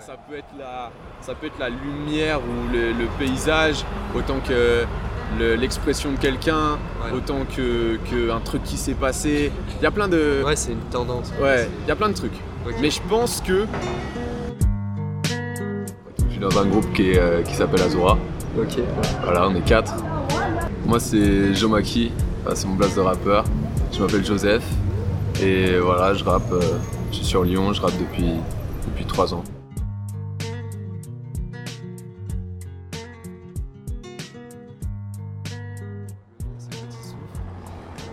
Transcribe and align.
Ça 0.00 0.14
peut 0.28 0.36
être 0.36 0.54
la, 0.58 0.90
ça 1.20 1.34
peut 1.34 1.46
être 1.46 1.58
la 1.58 1.68
lumière 1.68 2.40
ou 2.40 2.72
le, 2.72 2.92
le 2.92 3.06
paysage, 3.18 3.84
autant 4.14 4.38
que 4.46 4.84
le- 5.38 5.54
l'expression 5.56 6.12
de 6.12 6.16
quelqu'un, 6.16 6.78
Ouais. 7.04 7.12
autant 7.16 7.40
que, 7.56 7.96
que 8.10 8.30
un 8.30 8.40
truc 8.40 8.62
qui 8.62 8.76
s'est 8.76 8.94
passé. 8.94 9.52
Il 9.80 9.82
y 9.82 9.86
a 9.86 9.90
plein 9.90 10.08
de, 10.08 10.42
Ouais, 10.44 10.56
c'est 10.56 10.72
une 10.72 10.78
tendance. 10.90 11.32
ouais, 11.42 11.68
il 11.84 11.88
y 11.88 11.90
a 11.90 11.96
plein 11.96 12.08
de 12.08 12.14
trucs. 12.14 12.32
Mais 12.80 12.90
je 12.90 13.00
pense 13.08 13.40
que 13.40 13.66
je 16.26 16.30
suis 16.30 16.40
dans 16.40 16.58
un 16.58 16.66
groupe 16.66 16.90
qui, 16.94 17.10
est, 17.10 17.18
euh, 17.18 17.42
qui 17.42 17.54
s'appelle 17.54 17.82
Azura. 17.82 18.16
Ok. 18.58 18.78
Voilà, 19.24 19.48
on 19.48 19.54
est 19.54 19.60
quatre. 19.64 19.94
Moi, 20.86 21.00
c'est 21.00 21.54
Jomaki, 21.54 22.12
Enfin, 22.46 22.54
c'est 22.54 22.66
mon 22.66 22.74
blast 22.74 22.96
de 22.96 23.00
rappeur. 23.00 23.44
Je 23.92 24.00
m'appelle 24.00 24.24
Joseph. 24.24 24.64
Et 25.42 25.78
voilà, 25.78 26.14
je 26.14 26.24
rappe. 26.24 26.50
euh, 26.52 26.60
je 27.10 27.16
suis 27.16 27.24
sur 27.24 27.42
Lyon, 27.44 27.72
je 27.72 27.80
rappe 27.80 27.98
depuis, 27.98 28.32
depuis 28.88 29.04
trois 29.04 29.32
ans. 29.34 29.44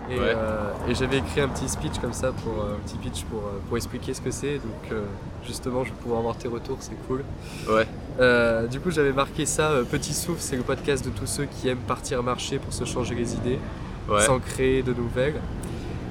Et, 0.10 0.20
Ouais. 0.20 0.34
euh, 0.36 0.72
et 0.88 0.94
j'avais 0.94 1.18
écrit 1.18 1.42
un 1.42 1.48
petit 1.48 1.68
speech 1.68 1.98
comme 2.00 2.14
ça, 2.14 2.32
pour, 2.32 2.64
euh, 2.64 2.76
un 2.76 2.80
petit 2.88 2.98
pitch 2.98 3.24
pour, 3.24 3.40
euh, 3.40 3.60
pour 3.68 3.76
expliquer 3.78 4.14
ce 4.14 4.22
que 4.22 4.30
c'est. 4.30 4.56
Donc 4.56 4.92
euh, 4.92 5.04
justement, 5.46 5.84
je 5.84 5.90
vais 5.90 5.96
pouvoir 5.96 6.20
avoir 6.20 6.38
tes 6.38 6.48
retours, 6.48 6.78
c'est 6.80 6.96
cool. 7.08 7.24
Ouais, 7.68 7.88
Euh, 8.20 8.68
du 8.68 8.80
coup, 8.80 8.92
j'avais 8.92 9.12
marqué 9.12 9.46
ça. 9.46 9.72
Petit 9.90 10.14
souffle, 10.14 10.40
c'est 10.42 10.56
le 10.56 10.62
podcast 10.64 11.04
de 11.04 11.10
tous 11.10 11.26
ceux 11.26 11.46
qui 11.46 11.68
aiment 11.70 11.80
partir 11.88 12.22
marcher 12.24 12.60
pour 12.60 12.72
se 12.72 12.86
changer 12.86 13.14
les 13.16 13.34
idées, 13.34 13.60
ouais. 14.10 14.22
sans 14.22 14.40
créer 14.40 14.84
de 14.84 14.94
nouvelles. 14.94 15.42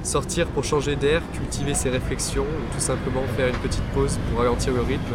Sortir 0.05 0.47
pour 0.49 0.65
changer 0.65 0.97
d'air, 0.97 1.23
cultiver 1.33 1.75
ses 1.75 1.89
réflexions, 1.91 2.45
ou 2.45 2.75
tout 2.75 2.81
simplement 2.81 3.23
faire 3.37 3.49
une 3.49 3.57
petite 3.57 3.83
pause 3.95 4.19
pour 4.29 4.39
ralentir 4.41 4.73
le 4.75 4.83
rythme. 4.83 5.15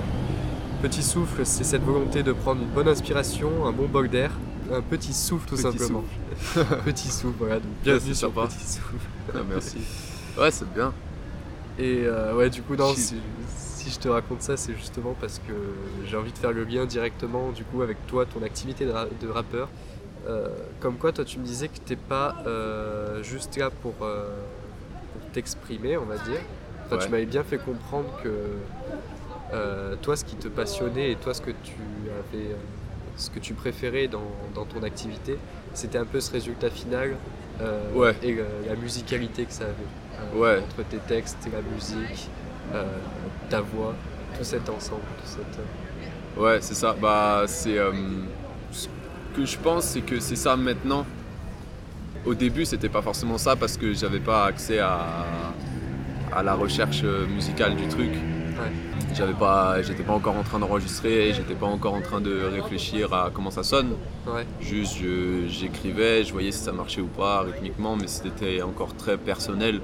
Petit 0.81 1.03
souffle, 1.03 1.45
c'est 1.45 1.63
cette 1.63 1.83
volonté 1.83 2.23
de 2.23 2.33
prendre 2.33 2.61
une 2.61 2.69
bonne 2.69 2.87
inspiration, 2.87 3.67
un 3.67 3.71
bon 3.71 3.87
bol 3.87 4.09
d'air, 4.09 4.31
un 4.73 4.81
petit 4.81 5.13
souffle 5.13 5.47
tout 5.47 5.55
Petit 5.55 5.63
simplement. 5.63 6.03
petit 6.85 7.09
souffle, 7.11 7.35
voilà. 7.37 7.55
Donc, 7.55 7.71
bienvenue 7.83 8.15
sur 8.15 8.29
sympa. 8.33 8.47
Petit 8.47 8.65
souffle. 8.65 8.95
Ah, 9.33 9.39
merci. 9.49 9.77
Ouais, 10.37 10.51
c'est 10.51 10.71
bien. 10.73 10.93
Et 11.77 12.03
euh, 12.05 12.33
ouais, 12.35 12.49
du 12.49 12.61
coup, 12.61 12.75
non, 12.75 12.93
si, 12.93 13.15
si 13.57 13.89
je 13.89 13.99
te 13.99 14.07
raconte 14.07 14.41
ça, 14.41 14.55
c'est 14.55 14.73
justement 14.73 15.15
parce 15.19 15.39
que 15.39 15.53
j'ai 16.07 16.15
envie 16.15 16.31
de 16.31 16.37
faire 16.37 16.53
le 16.53 16.63
lien 16.63 16.85
directement, 16.85 17.51
du 17.51 17.63
coup, 17.65 17.81
avec 17.81 17.97
toi, 18.07 18.25
ton 18.25 18.41
activité 18.43 18.85
de, 18.85 18.91
ra- 18.91 19.07
de 19.21 19.27
rappeur. 19.27 19.67
Euh, 20.27 20.47
comme 20.79 20.95
quoi, 20.97 21.11
toi, 21.11 21.25
tu 21.25 21.39
me 21.39 21.43
disais 21.43 21.67
que 21.67 21.77
t'es 21.85 21.95
pas 21.97 22.35
euh, 22.47 23.21
juste 23.23 23.57
là 23.57 23.69
pour 23.69 23.93
t'exprimer, 25.29 25.97
on 25.97 26.05
va 26.05 26.17
dire. 26.17 26.39
Enfin, 26.85 26.97
Ouais. 26.97 27.05
tu 27.05 27.09
m'avais 27.11 27.25
bien 27.25 27.43
fait 27.43 27.57
comprendre 27.59 28.09
que 28.23 28.29
euh, 29.53 29.95
toi, 30.01 30.15
ce 30.15 30.25
qui 30.25 30.35
te 30.35 30.47
passionnait 30.47 31.11
et 31.11 31.15
toi, 31.15 31.33
ce 31.33 31.41
que 31.41 31.51
tu 31.63 31.73
avais, 32.07 32.45
euh, 32.51 32.55
ce 33.17 33.29
que 33.29 33.39
tu 33.39 33.53
préférais 33.53 34.07
dans, 34.07 34.23
dans 34.55 34.65
ton 34.65 34.83
activité, 34.83 35.37
c'était 35.73 35.97
un 35.97 36.05
peu 36.05 36.19
ce 36.19 36.31
résultat 36.31 36.69
final 36.69 37.15
euh, 37.61 37.91
Ouais. 37.93 38.15
et 38.23 38.33
euh, 38.39 38.43
la 38.67 38.75
musicalité 38.75 39.45
que 39.45 39.51
ça 39.53 39.65
avait. 39.65 40.37
Ouais. 40.39 40.59
Entre 40.59 40.87
tes 40.89 40.97
textes, 40.97 41.47
la 41.51 41.61
musique, 41.61 42.29
ta 43.49 43.61
voix, 43.61 43.93
tout 44.37 44.43
cet 44.43 44.69
ensemble, 44.69 45.01
tout 45.21 45.25
cette. 45.27 46.39
Ouais, 46.41 46.57
c'est 46.61 46.73
ça. 46.75 46.95
Bah, 46.99 47.43
c'est. 47.47 47.77
ce 48.71 48.87
que 49.35 49.45
je 49.45 49.57
pense, 49.57 49.85
c'est 49.85 50.01
que 50.01 50.19
c'est 50.19 50.35
ça 50.35 50.55
maintenant. 50.55 51.05
Au 52.25 52.33
début, 52.33 52.65
c'était 52.65 52.89
pas 52.89 53.01
forcément 53.01 53.37
ça 53.37 53.55
parce 53.55 53.77
que 53.77 53.93
j'avais 53.93 54.19
pas 54.19 54.45
accès 54.45 54.79
à, 54.79 54.99
à 56.33 56.43
la 56.43 56.53
recherche 56.53 57.01
euh, 57.03 57.25
musicale 57.27 57.75
du 57.75 57.87
truc. 57.87 58.11
Ouais. 58.11 58.71
J'avais 59.15 59.33
pas, 59.33 59.81
j'étais 59.81 60.03
pas 60.03 60.13
encore 60.13 60.35
en 60.35 60.43
train 60.43 60.59
d'enregistrer, 60.59 61.33
j'étais 61.33 61.55
pas 61.55 61.65
encore 61.65 61.95
en 61.95 62.01
train 62.01 62.21
de 62.21 62.41
réfléchir 62.43 63.11
à 63.13 63.31
comment 63.33 63.49
ça 63.51 63.63
sonne. 63.63 63.93
Ouais, 64.27 64.45
Juste, 64.61 64.97
j'écrivais, 65.47 66.23
je 66.23 66.31
voyais 66.31 66.51
si 66.51 66.59
ça 66.59 66.71
marchait 66.71 67.01
ou 67.01 67.07
pas 67.07 67.41
rythmiquement, 67.41 67.95
mais 67.95 68.07
c'était 68.07 68.61
encore 68.61 68.95
très 68.95 69.17
personnel, 69.17 69.81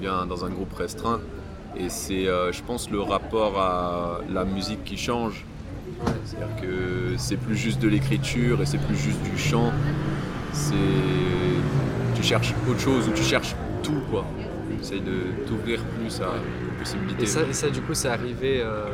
bien 0.00 0.24
dans 0.26 0.44
un 0.44 0.48
groupe 0.50 0.72
restreint. 0.72 1.20
Et 1.76 1.88
c'est, 1.90 2.26
euh, 2.28 2.50
je 2.52 2.62
pense, 2.62 2.90
le 2.90 3.00
rapport 3.00 3.58
à 3.58 4.20
la 4.32 4.44
musique 4.44 4.84
qui 4.84 4.96
change. 4.96 5.44
ouais, 6.06 6.12
C'est-à-dire 6.24 6.56
que 6.62 7.14
c'est 7.18 7.36
plus 7.36 7.56
juste 7.56 7.80
de 7.80 7.88
l'écriture 7.88 8.62
et 8.62 8.66
c'est 8.66 8.78
plus 8.80 8.96
juste 8.96 9.20
du 9.22 9.36
chant. 9.38 9.70
C'est, 10.52 10.74
tu 12.14 12.22
cherches 12.22 12.54
autre 12.68 12.80
chose 12.80 13.08
ou 13.08 13.12
tu 13.12 13.22
cherches 13.22 13.54
tout 13.82 14.00
quoi. 14.10 14.24
Essaye 14.80 15.00
de 15.00 15.46
t'ouvrir 15.46 15.80
plus 15.84 16.20
à 16.20 16.28
aux 16.30 16.78
possibilités. 16.78 17.22
Et 17.22 17.26
ça, 17.26 17.42
et 17.42 17.52
ça, 17.52 17.70
du 17.70 17.80
coup, 17.82 17.94
c'est 17.94 18.08
arrivé 18.08 18.60
euh, 18.60 18.86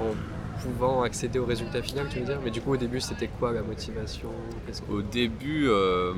en 0.00 0.14
pouvant 0.62 1.02
accéder 1.02 1.38
au 1.38 1.44
résultat 1.44 1.82
final, 1.82 2.06
tu 2.10 2.20
veux 2.20 2.24
dire? 2.24 2.38
Mais 2.44 2.50
du 2.50 2.60
coup, 2.60 2.72
au 2.72 2.76
début, 2.76 3.00
c'était 3.00 3.28
quoi 3.28 3.52
la 3.52 3.62
motivation? 3.62 4.30
Que- 4.66 4.92
Au 4.92 5.02
début, 5.02 5.66
euh, 5.68 6.12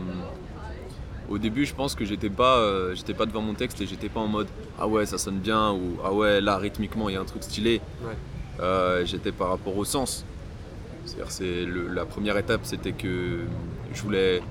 au 1.29 1.39
début, 1.39 1.65
je 1.67 1.75
pense 1.75 1.95
que 1.95 2.05
j'étais 2.05 2.31
pas, 2.31 2.59
euh, 2.59 2.95
j'étais 2.95 3.15
pas 3.15 3.27
devant 3.27 3.43
mon 3.43 3.55
texte 3.55 3.81
et 3.81 3.87
j'étais 3.87 4.09
pas 4.09 4.21
en 4.21 4.29
mode 4.29 4.47
ah 4.79 4.87
ouais 4.87 5.05
ça 5.05 5.19
sonne 5.19 5.39
bien 5.39 5.73
ou 5.73 5.97
ah 6.05 6.13
ouais 6.13 6.41
là 6.41 6.57
rythmiquement 6.57 7.09
il 7.09 7.15
y 7.15 7.17
a 7.17 7.21
un 7.21 7.25
truc 7.25 7.43
stylé. 7.43 7.81
Ouais. 8.03 9.05
J'étais 9.05 9.33
par 9.33 9.49
rapport 9.51 9.77
au 9.77 9.85
sens. 9.85 10.25
C'est-à-dire 11.05 11.31
c'est 11.31 11.67
la 11.95 12.05
première 12.05 12.37
étape 12.39 12.61
c'était 12.65 12.93
que 12.93 13.41
je 13.95 14.03
voulais 14.03 14.43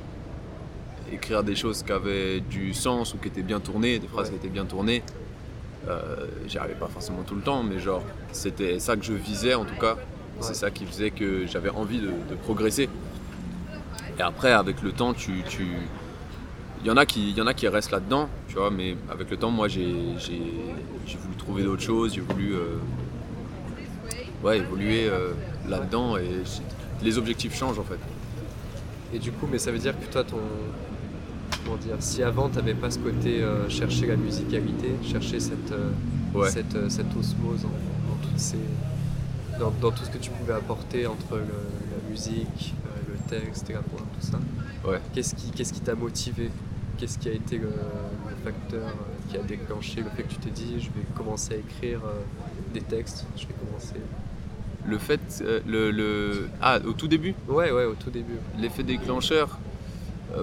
écrire 1.11 1.43
des 1.43 1.55
choses 1.55 1.83
qui 1.83 1.91
avaient 1.91 2.39
du 2.39 2.73
sens 2.73 3.13
ou 3.13 3.17
qui 3.17 3.27
étaient 3.27 3.41
bien 3.43 3.59
tournées, 3.59 3.99
des 3.99 4.07
phrases 4.07 4.27
Ouais. 4.27 4.31
qui 4.33 4.37
étaient 4.37 4.53
bien 4.53 4.65
tournées. 4.65 5.03
Euh, 5.87 6.25
J'y 6.47 6.57
arrivais 6.57 6.75
pas 6.75 6.87
forcément 6.87 7.23
tout 7.23 7.35
le 7.35 7.41
temps, 7.41 7.63
mais 7.63 7.79
genre 7.79 8.03
c'était 8.31 8.79
ça 8.79 8.95
que 8.97 9.03
je 9.05 9.13
visais 9.13 9.53
en 9.53 9.65
tout 9.65 9.75
cas. 9.79 9.95
C'est 10.39 10.53
ça 10.53 10.69
qui 10.69 10.85
faisait 10.85 11.09
que 11.11 11.47
j'avais 11.47 11.69
envie 11.69 11.99
de, 11.99 12.07
de 12.07 12.35
progresser. 12.43 12.89
Et 14.19 14.21
après, 14.21 14.51
avec 14.51 14.81
le 14.83 14.91
temps, 14.91 15.13
tu, 15.13 15.43
tu... 15.49 15.65
Il 16.81 16.87
y 16.87 16.91
en 16.91 16.97
a 16.97 17.05
qui, 17.07 17.31
il 17.31 17.37
y 17.37 17.41
en 17.41 17.47
a 17.47 17.53
qui 17.55 17.67
restent 17.67 17.91
là-dedans, 17.91 18.29
tu 18.47 18.55
vois, 18.55 18.69
mais 18.69 18.95
avec 19.11 19.31
le 19.31 19.37
temps, 19.37 19.49
moi, 19.49 19.67
j'ai, 19.67 19.85
voulu 19.85 21.35
trouver 21.37 21.63
d'autres 21.63 21.81
choses, 21.81 22.13
j'ai 22.13 22.21
voulu, 22.21 22.53
euh, 22.53 22.77
ouais, 24.43 24.59
évoluer 24.59 25.07
euh, 25.09 25.31
là-dedans, 25.67 26.17
et 26.17 26.29
les 27.01 27.17
objectifs 27.17 27.55
changent 27.57 27.79
en 27.79 27.83
fait. 27.83 27.99
Et 29.13 29.19
du 29.19 29.31
coup, 29.31 29.47
mais 29.51 29.57
ça 29.57 29.71
veut 29.71 29.79
dire 29.79 29.99
que 29.99 30.05
toi, 30.11 30.23
ton. 30.23 30.37
Comment 31.67 31.77
dire 31.79 31.95
Si 31.99 32.23
avant, 32.23 32.47
t'avais 32.49 32.73
pas 32.73 32.89
ce 32.89 32.99
côté 32.99 33.41
euh, 33.43 33.67
chercher 33.69 34.07
la 34.07 34.15
musicalité, 34.15 34.89
chercher 35.03 35.39
cette, 35.39 35.71
euh, 35.71 35.89
Ouais. 36.33 36.49
cette, 36.49 36.75
euh, 36.75 36.87
cette 36.89 37.15
osmose 37.15 37.65
en, 37.65 38.11
en 38.13 38.15
toutes 38.21 38.39
ces. 38.39 38.57
Dans, 39.59 39.71
dans 39.81 39.91
tout 39.91 40.03
ce 40.05 40.09
que 40.11 40.17
tu 40.17 40.29
pouvais 40.29 40.53
apporter 40.53 41.07
entre 41.07 41.35
le- 41.37 41.41
la 41.41 42.09
musique, 42.09 42.73
le 43.09 43.17
texte 43.29 43.69
et 43.69 43.73
la 43.73 43.79
voix, 43.79 44.01
tout 44.19 44.25
ça. 44.25 44.39
Ouais. 44.87 44.99
Qu'est-ce 45.13 45.33
qui 45.35 45.49
qu'est-ce 45.51 45.73
qui 45.73 45.81
t'a 45.81 45.95
motivé? 45.95 46.49
Qu'est-ce 46.97 47.17
qui 47.17 47.27
a 47.29 47.33
été 47.33 47.57
le, 47.57 47.65
le 47.69 48.35
facteur 48.43 48.93
qui 49.29 49.37
a 49.37 49.41
déclenché 49.43 50.01
le 50.01 50.09
fait 50.15 50.23
que 50.23 50.29
tu 50.29 50.37
t'es 50.37 50.49
dit 50.51 50.75
je 50.79 50.85
vais 50.87 51.05
commencer 51.15 51.55
à 51.55 51.57
écrire 51.57 51.99
des 52.73 52.81
textes, 52.81 53.25
je 53.35 53.47
vais 53.47 53.53
commencer? 53.53 53.95
Le 54.85 54.97
fait, 54.99 55.19
euh, 55.41 55.59
le, 55.67 55.91
le... 55.91 56.47
Ah, 56.61 56.79
au 56.87 56.93
tout 56.93 57.07
début, 57.09 57.35
Ouais, 57.49 57.71
ouais, 57.71 57.83
au 57.85 57.93
tout 57.95 58.09
début. 58.09 58.37
l'effet 58.57 58.83
déclencheur, 58.83 59.59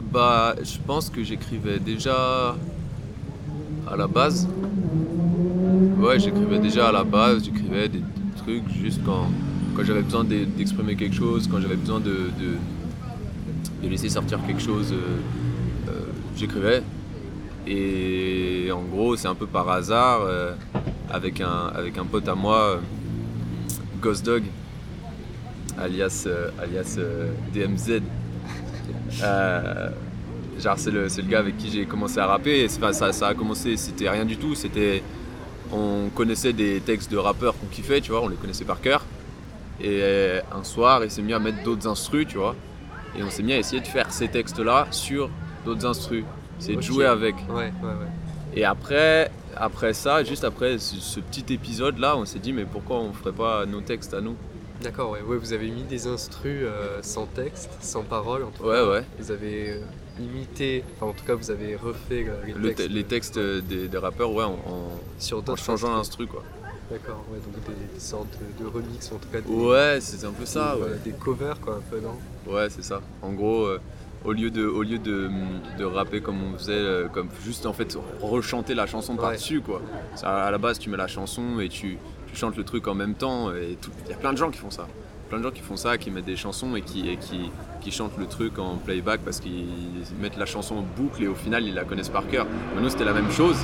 bah, 0.03 0.55
je 0.62 0.78
pense 0.87 1.10
que 1.10 1.22
j'écrivais 1.22 1.78
déjà 1.78 2.56
à 3.91 3.97
la 3.97 4.06
base. 4.06 4.49
Ouais, 5.99 6.19
j'écrivais 6.19 6.59
déjà 6.59 6.88
à 6.88 6.93
la 6.93 7.05
base, 7.05 7.44
j'écrivais 7.44 7.88
des, 7.88 8.03
trucs 8.37 8.69
juste 8.71 9.00
quand, 9.06 9.31
quand 9.75 9.84
j'avais 9.84 10.03
besoin 10.03 10.25
d'e- 10.25 10.44
d'exprimer 10.44 10.97
quelque 10.97 11.15
chose, 11.15 11.49
quand 11.50 11.60
j'avais 11.60 11.77
besoin 11.77 12.00
de, 12.00 12.31
de, 13.82 13.88
laisser 13.88 14.09
sortir 14.09 14.38
quelque 14.47 14.60
chose, 14.60 14.93
euh, 14.93 15.91
euh, 15.91 16.00
j'écrivais. 16.37 16.82
Et 17.66 18.71
en 18.72 18.82
gros, 18.82 19.16
c'est 19.16 19.28
un 19.28 19.34
peu 19.34 19.47
par 19.47 19.69
hasard, 19.69 20.23
euh, 20.23 20.55
avec, 21.11 21.40
un, 21.40 21.70
avec 21.75 21.97
un 21.97 22.05
pote 22.05 22.29
à 22.29 22.35
moi, 22.35 22.81
Ghost 24.02 24.25
Dog, 24.25 24.43
alias, 25.79 26.26
alias 26.61 26.99
DMZ. 27.55 28.02
Euh, 29.22 29.88
genre 30.58 30.78
c'est 30.78 30.90
le, 30.90 31.08
c'est 31.08 31.22
le 31.22 31.28
gars 31.28 31.38
avec 31.38 31.56
qui 31.56 31.70
j'ai 31.70 31.87
commencé 31.87 32.19
à 32.19 32.26
rapper 32.26 32.61
et 32.61 32.69
ça, 32.69 33.12
ça 33.12 33.28
a 33.28 33.34
commencé, 33.34 33.76
c'était 33.76 34.08
rien 34.08 34.25
du 34.25 34.37
tout, 34.37 34.55
c'était 34.55 35.02
on 35.72 36.08
connaissait 36.14 36.52
des 36.52 36.81
textes 36.81 37.11
de 37.11 37.16
rappeurs 37.16 37.58
qu'on 37.58 37.66
kiffait, 37.66 38.00
tu 38.00 38.11
vois, 38.11 38.22
on 38.22 38.28
les 38.28 38.37
connaissait 38.37 38.64
par 38.64 38.81
cœur. 38.81 39.05
Et 39.82 40.38
un 40.52 40.62
soir, 40.62 41.02
il 41.05 41.11
s'est 41.11 41.22
mis 41.22 41.32
à 41.32 41.38
mettre 41.38 41.62
d'autres 41.64 41.88
instrus, 41.88 42.26
tu 42.28 42.38
vois. 42.38 42.55
Et 43.19 43.22
on 43.22 43.31
s'est 43.31 43.43
mis 43.43 43.52
à 43.52 43.58
essayer 43.58 43.81
de 43.81 43.87
faire 43.87 44.12
ces 44.12 44.28
textes-là 44.28 44.87
sur 44.90 45.31
d'autres 45.64 45.87
instrus. 45.87 46.25
C'est 46.58 46.76
de 46.76 46.81
jouer 46.81 47.06
avec. 47.06 47.34
Ouais, 47.49 47.55
ouais, 47.55 47.88
ouais. 47.88 48.55
Et 48.55 48.64
après, 48.64 49.32
après 49.56 49.93
ça, 49.93 50.22
juste 50.22 50.44
après 50.44 50.78
ce, 50.78 50.96
ce 50.96 51.19
petit 51.19 51.52
épisode-là, 51.52 52.16
on 52.16 52.25
s'est 52.25 52.38
dit, 52.38 52.52
mais 52.52 52.64
pourquoi 52.64 53.00
on 53.00 53.12
ferait 53.12 53.32
pas 53.32 53.66
nos 53.66 53.81
textes 53.81 54.14
à 54.14 54.20
nous? 54.20 54.37
D'accord, 54.82 55.11
ouais. 55.12 55.21
ouais. 55.23 55.37
Vous 55.37 55.53
avez 55.53 55.71
mis 55.71 55.82
des 55.85 56.06
instrus 56.06 56.62
euh, 56.65 56.99
sans 57.03 57.26
texte, 57.26 57.71
sans 57.81 58.03
parole 58.03 58.43
en 58.44 58.50
tout 58.50 58.65
Ouais, 58.65 58.75
cas. 58.76 58.88
ouais. 58.91 59.05
Vous 59.19 59.31
avez 59.31 59.71
euh, 59.71 59.81
imité, 60.21 60.85
enfin 60.97 61.06
en 61.06 61.12
tout 61.12 61.25
cas 61.25 61.35
vous 61.35 61.50
avez 61.50 61.76
refait 61.76 62.26
euh, 62.29 62.35
les 62.47 62.53
Le 62.53 62.61
te- 62.61 62.67
textes 62.76 62.91
les 62.91 63.05
textes 63.05 63.38
des, 63.38 63.88
des 63.88 63.99
rappeurs, 63.99 64.32
ouais, 64.32 64.44
en, 64.44 64.53
en- 64.53 65.00
sur 65.19 65.38
en 65.38 65.41
d'autres 65.43 65.62
changeant 65.62 65.94
l'instru, 65.94 66.26
quoi. 66.26 66.43
D'accord, 66.91 67.25
ouais, 67.31 67.38
donc 67.38 67.65
des, 67.65 67.94
des 67.94 68.00
sortes 68.00 68.37
de 68.61 68.67
remix, 68.67 69.11
en 69.12 69.17
tout 69.17 69.29
cas 69.32 69.41
des, 69.41 69.50
Ouais, 69.53 69.99
c'est 70.00 70.26
un 70.26 70.32
peu 70.32 70.44
ça, 70.44 70.75
des- 70.76 70.82
ouais. 70.82 70.99
des 71.05 71.12
covers, 71.12 71.59
quoi, 71.61 71.76
un 71.76 71.81
peu, 71.91 72.00
non? 72.00 72.19
Ouais, 72.53 72.69
c'est 72.69 72.85
ça. 72.85 73.00
En 73.23 73.32
gros, 73.32 73.69
au 74.25 74.32
lieu, 74.32 74.50
de, 74.50 74.67
au 74.67 74.82
lieu 74.82 74.99
de, 74.99 75.31
de 75.79 75.85
rapper 75.85 76.21
comme 76.21 76.43
on 76.43 76.59
faisait, 76.59 76.73
euh, 76.73 77.09
comme 77.09 77.29
juste 77.44 77.65
en 77.67 77.73
fait 77.73 77.97
rechanter 78.21 78.75
la 78.75 78.87
chanson 78.87 79.15
Ouais. 79.15 79.21
par-dessus, 79.21 79.61
quoi. 79.62 79.81
À 80.23 80.50
la 80.50 80.59
base, 80.59 80.79
tu 80.79 80.91
mets 80.91 80.97
la 80.99 81.06
chanson 81.09 81.59
et 81.61 81.69
tu, 81.71 81.97
tu 82.35 82.41
chantes 82.41 82.57
le 82.57 82.65
truc 82.65 82.89
en 82.89 82.95
même 82.95 83.15
temps. 83.15 83.53
Et 83.55 83.79
il 84.05 84.11
y 84.11 84.13
a 84.13 84.17
plein 84.17 84.33
de 84.33 84.39
gens 84.39 84.51
qui 84.51 84.59
font 84.59 84.71
ça. 84.71 84.87
Plein 85.29 85.39
de 85.39 85.45
gens 85.45 85.51
qui 85.51 85.63
font 85.63 85.77
ça, 85.77 85.97
qui 85.97 86.11
mettent 86.11 86.27
des 86.27 86.37
chansons 86.37 86.77
et 86.77 86.83
qui, 86.83 87.09
et 87.09 87.17
qui, 87.17 87.51
qui 87.81 87.91
chantent 87.91 88.19
le 88.19 88.27
truc 88.27 88.59
en 88.59 88.77
playback 88.77 89.21
parce 89.25 89.41
qu'ils 89.41 89.67
mettent 90.21 90.37
la 90.37 90.47
chanson 90.47 90.77
en 90.77 90.83
boucle 90.83 91.23
et 91.23 91.29
au 91.29 91.35
final, 91.35 91.65
ils 91.65 91.75
la 91.75 91.85
connaissent 91.85 92.11
par 92.11 92.29
cœur. 92.29 92.47
Mais 92.75 92.83
nous, 92.83 92.91
c'était 92.91 93.05
la 93.05 93.15
même 93.15 93.31
chose. 93.31 93.57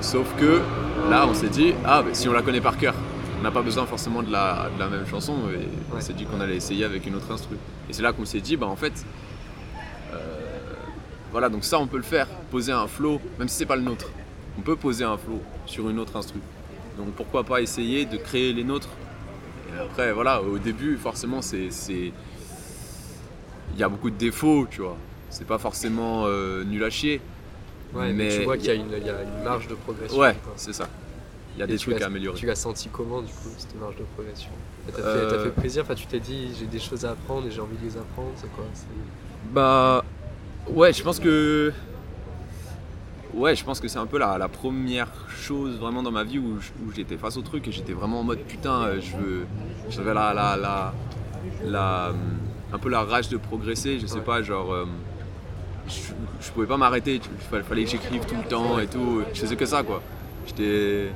Sauf 0.00 0.32
que 0.36 0.62
là, 1.10 1.26
on 1.28 1.34
s'est 1.34 1.48
dit, 1.48 1.74
ah, 1.84 2.02
bah, 2.02 2.10
si 2.12 2.28
on 2.28 2.32
la 2.32 2.42
connaît 2.42 2.60
par 2.60 2.78
cœur, 2.78 2.94
on 3.38 3.42
n'a 3.42 3.50
pas 3.50 3.62
besoin 3.62 3.84
forcément 3.84 4.22
de 4.22 4.32
la, 4.32 4.70
de 4.74 4.78
la 4.78 4.88
même 4.88 5.06
chanson. 5.06 5.34
Et 5.52 5.66
on 5.94 6.00
s'est 6.00 6.14
dit 6.14 6.24
qu'on 6.24 6.40
allait 6.40 6.56
essayer 6.56 6.84
avec 6.84 7.04
une 7.06 7.16
autre 7.16 7.30
instru. 7.30 7.56
Et 7.90 7.92
c'est 7.92 8.02
là 8.02 8.12
qu'on 8.12 8.24
s'est 8.24 8.40
dit, 8.40 8.56
bah 8.56 8.66
en 8.66 8.76
fait, 8.76 9.04
euh, 10.12 10.16
voilà, 11.32 11.48
donc 11.48 11.64
ça 11.64 11.78
on 11.78 11.86
peut 11.86 11.96
le 11.96 12.02
faire, 12.02 12.28
poser 12.50 12.72
un 12.72 12.86
flow, 12.86 13.20
même 13.38 13.48
si 13.48 13.56
c'est 13.56 13.66
pas 13.66 13.76
le 13.76 13.82
nôtre. 13.82 14.08
On 14.56 14.62
peut 14.62 14.76
poser 14.76 15.04
un 15.04 15.16
flow 15.16 15.40
sur 15.66 15.88
une 15.90 15.98
autre 15.98 16.16
instru. 16.16 16.40
Donc 16.98 17.12
pourquoi 17.14 17.44
pas 17.44 17.60
essayer 17.62 18.04
de 18.04 18.16
créer 18.18 18.52
les 18.52 18.64
nôtres. 18.64 18.88
Et 19.74 19.80
après, 19.80 20.12
voilà, 20.12 20.42
au 20.42 20.58
début, 20.58 20.96
forcément, 20.96 21.40
c'est. 21.40 21.68
Il 23.74 23.78
y 23.78 23.82
a 23.82 23.88
beaucoup 23.88 24.10
de 24.10 24.16
défauts, 24.16 24.66
tu 24.70 24.82
vois. 24.82 24.96
C'est 25.30 25.46
pas 25.46 25.58
forcément 25.58 26.24
euh, 26.26 26.64
nul 26.64 26.82
à 26.82 26.90
chier. 26.90 27.20
Ouais, 27.94 28.12
mais, 28.12 28.24
Mais 28.24 28.38
tu 28.38 28.44
vois 28.44 28.56
qu'il 28.56 28.66
y, 28.66 28.70
a 28.70 28.74
une- 28.74 28.92
il 29.00 29.06
y 29.06 29.10
a 29.10 29.22
une 29.22 29.42
marge 29.44 29.68
de 29.68 29.74
progression. 29.74 30.18
Ouais, 30.18 30.34
c'est 30.56 30.72
ça. 30.74 30.88
Il 31.54 31.60
y 31.60 31.62
a 31.62 31.64
Et 31.64 31.68
des 31.68 31.78
trucs 31.78 32.00
à 32.02 32.06
améliorer. 32.06 32.38
Tu 32.38 32.46
l'as 32.46 32.54
senti 32.54 32.88
comment, 32.88 33.22
du 33.22 33.32
coup, 33.32 33.48
cette 33.56 33.78
marge 33.80 33.96
de 33.96 34.04
progression? 34.14 34.50
Elle 34.86 34.94
t'a 34.94 35.02
fait, 35.02 35.08
Euh, 35.08 35.44
fait 35.44 35.60
plaisir 35.60 35.82
Enfin, 35.84 35.94
tu 35.94 36.06
t'es 36.06 36.20
dit, 36.20 36.48
j'ai 36.58 36.66
des 36.66 36.78
choses 36.78 37.04
à 37.04 37.10
apprendre 37.12 37.46
et 37.46 37.50
j'ai 37.50 37.60
envie 37.60 37.76
de 37.76 37.84
les 37.84 37.96
apprendre, 37.96 38.30
c'est 38.36 38.50
quoi? 38.52 38.64
Bah 39.52 40.04
ouais, 40.68 40.92
je 40.92 41.02
pense 41.02 41.18
que 41.20 41.72
ouais, 43.38 43.56
je 43.56 43.64
pense 43.64 43.80
que 43.80 43.88
c'est 43.88 43.98
un 43.98 44.06
peu 44.06 44.18
la, 44.18 44.48
première 44.48 45.08
chose 45.28 45.78
vraiment 45.78 46.02
dans 46.02 46.10
ma 46.10 46.24
vie 46.24 46.38
où, 46.38 46.58
j'étais 46.94 47.16
face 47.16 47.36
au 47.36 47.42
truc 47.42 47.68
et 47.68 47.72
j'étais 47.72 47.92
vraiment 47.92 48.20
en 48.20 48.24
mode 48.24 48.40
putain, 48.40 48.82
euh, 48.82 49.00
je 49.00 49.16
veux, 49.16 49.46
j'avais 49.88 50.14
la, 50.14 50.34
la, 50.34 50.92
la, 51.64 52.10
hum, 52.10 52.16
un 52.72 52.78
peu 52.78 52.88
la 52.88 53.02
rage 53.02 53.28
de 53.28 53.36
progresser, 53.36 53.98
je 54.00 54.06
sais 54.06 54.20
pas, 54.20 54.42
genre 54.42 54.72
euh, 54.72 54.86
je, 55.88 56.12
je 56.40 56.50
pouvais 56.50 56.66
pas 56.66 56.76
m'arrêter, 56.76 57.14
il 57.16 57.20
fallait, 57.50 57.62
fallait 57.62 57.84
que 57.84 57.90
j'écrive 57.90 58.24
tout 58.26 58.36
le 58.36 58.48
temps 58.48 58.78
et 58.78 58.86
tout, 58.86 59.22
je 59.32 59.40
faisais 59.40 59.56
que 59.56 59.66
ça 59.66 59.82
quoi. 59.82 60.02
J'étais 60.46 61.08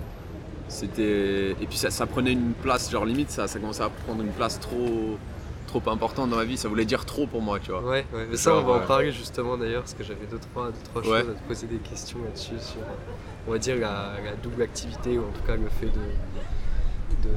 c'était 0.68 1.50
et 1.50 1.66
puis 1.68 1.76
ça, 1.76 1.90
ça 1.90 2.06
prenait 2.06 2.32
une 2.32 2.52
place 2.52 2.90
genre 2.90 3.04
limite 3.04 3.30
ça, 3.30 3.46
ça 3.46 3.58
commençait 3.58 3.82
à 3.82 3.90
prendre 3.90 4.22
une 4.22 4.30
place 4.32 4.58
trop 4.58 5.18
trop 5.66 5.82
importante 5.86 6.30
dans 6.30 6.36
ma 6.36 6.44
vie, 6.44 6.56
ça 6.56 6.68
voulait 6.68 6.84
dire 6.84 7.04
trop 7.04 7.26
pour 7.26 7.40
moi, 7.42 7.58
tu 7.60 7.70
vois. 7.70 7.80
Ouais, 7.82 8.04
ouais, 8.12 8.26
mais 8.30 8.36
ça, 8.36 8.54
on 8.54 8.62
va 8.62 8.72
en 8.74 8.80
ouais. 8.80 8.86
parler 8.86 9.12
justement 9.12 9.56
d'ailleurs, 9.56 9.82
parce 9.82 9.94
que 9.94 10.04
j'avais 10.04 10.26
deux, 10.26 10.38
trois, 10.38 10.66
deux, 10.68 10.74
trois 10.84 11.02
choses 11.02 11.28
à 11.30 11.32
te 11.34 11.48
poser 11.48 11.66
des 11.66 11.76
questions 11.78 12.18
là-dessus, 12.24 12.58
sur, 12.60 12.80
euh, 12.80 13.46
on 13.48 13.52
va 13.52 13.58
dire, 13.58 13.76
la, 13.76 14.14
la 14.24 14.32
double 14.42 14.62
activité, 14.62 15.18
ou 15.18 15.22
en 15.22 15.32
tout 15.32 15.42
cas 15.46 15.56
le 15.56 15.68
fait 15.80 15.86
de. 15.86 17.28
de 17.28 17.34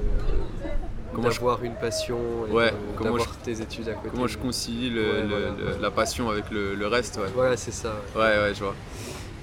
Comment 1.14 1.30
je- 1.30 1.36
d'avoir 1.40 1.64
une 1.64 1.76
passion 1.76 2.18
et 2.50 2.52
Ouais, 2.52 2.72
de- 2.72 2.76
comment 2.98 3.12
d'avoir 3.12 3.38
tes 3.38 3.62
études 3.62 3.88
à 3.88 3.94
côté. 3.94 4.10
Comment 4.12 4.28
je 4.28 4.38
concilie 4.38 4.90
le- 4.90 5.02
Ouais, 5.02 5.22
le- 5.22 5.28
voilà. 5.28 5.76
le- 5.78 5.82
la 5.82 5.92
passion 5.92 6.30
avec 6.30 6.50
le, 6.52 6.88
reste, 6.88 7.18
ouais. 7.18 7.30
Voilà, 7.34 7.56
c'est 7.56 7.72
ça. 7.72 7.96
ouais. 8.16 8.22
Ouais, 8.22 8.38
ouais, 8.40 8.54
je 8.54 8.64
vois. 8.64 8.76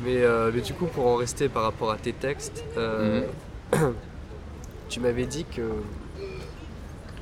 Mais, 0.05 0.23
euh, 0.23 0.51
mais 0.53 0.61
du 0.61 0.75
coup, 0.75 0.87
pour 0.87 1.07
en 1.07 1.17
rester 1.17 1.49
par 1.49 1.63
rapport 1.63 1.91
à 1.91 1.97
tes 1.97 2.13
textes, 2.13 2.63
euh, 2.77 3.23
Mhm. 3.73 3.95
tu 4.91 5.01
m'avais 5.01 5.25
dit 5.27 5.45
que 5.45 5.63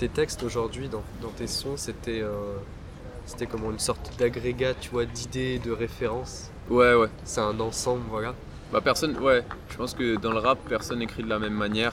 tes 0.01 0.09
textes 0.09 0.43
aujourd'hui, 0.43 0.89
dans, 0.89 1.03
dans 1.21 1.29
tes 1.29 1.47
sons, 1.47 1.77
c'était 1.77 2.23
euh, 2.23 2.57
c'était 3.27 3.45
comment 3.47 3.71
une 3.71 3.79
sorte 3.79 4.13
d'agrégat, 4.19 4.73
tu 4.81 4.89
vois, 4.91 5.05
d'idées, 5.05 5.59
de 5.59 5.71
références? 5.71 6.51
Ouais, 6.71 6.95
ouais. 6.95 7.09
C'est 7.25 7.43
un 7.43 7.61
ensemble, 7.61 8.03
voilà. 8.09 8.35
Bah, 8.73 8.81
personne, 8.81 9.19
ouais. 9.19 9.45
Je 9.69 9.77
pense 9.77 9.93
que 9.93 10.17
dans 10.17 10.33
le 10.33 10.39
rap, 10.39 10.59
personne 10.69 11.03
écrit 11.03 11.23
de 11.23 11.29
la 11.29 11.39
même 11.39 11.53
manière. 11.53 11.93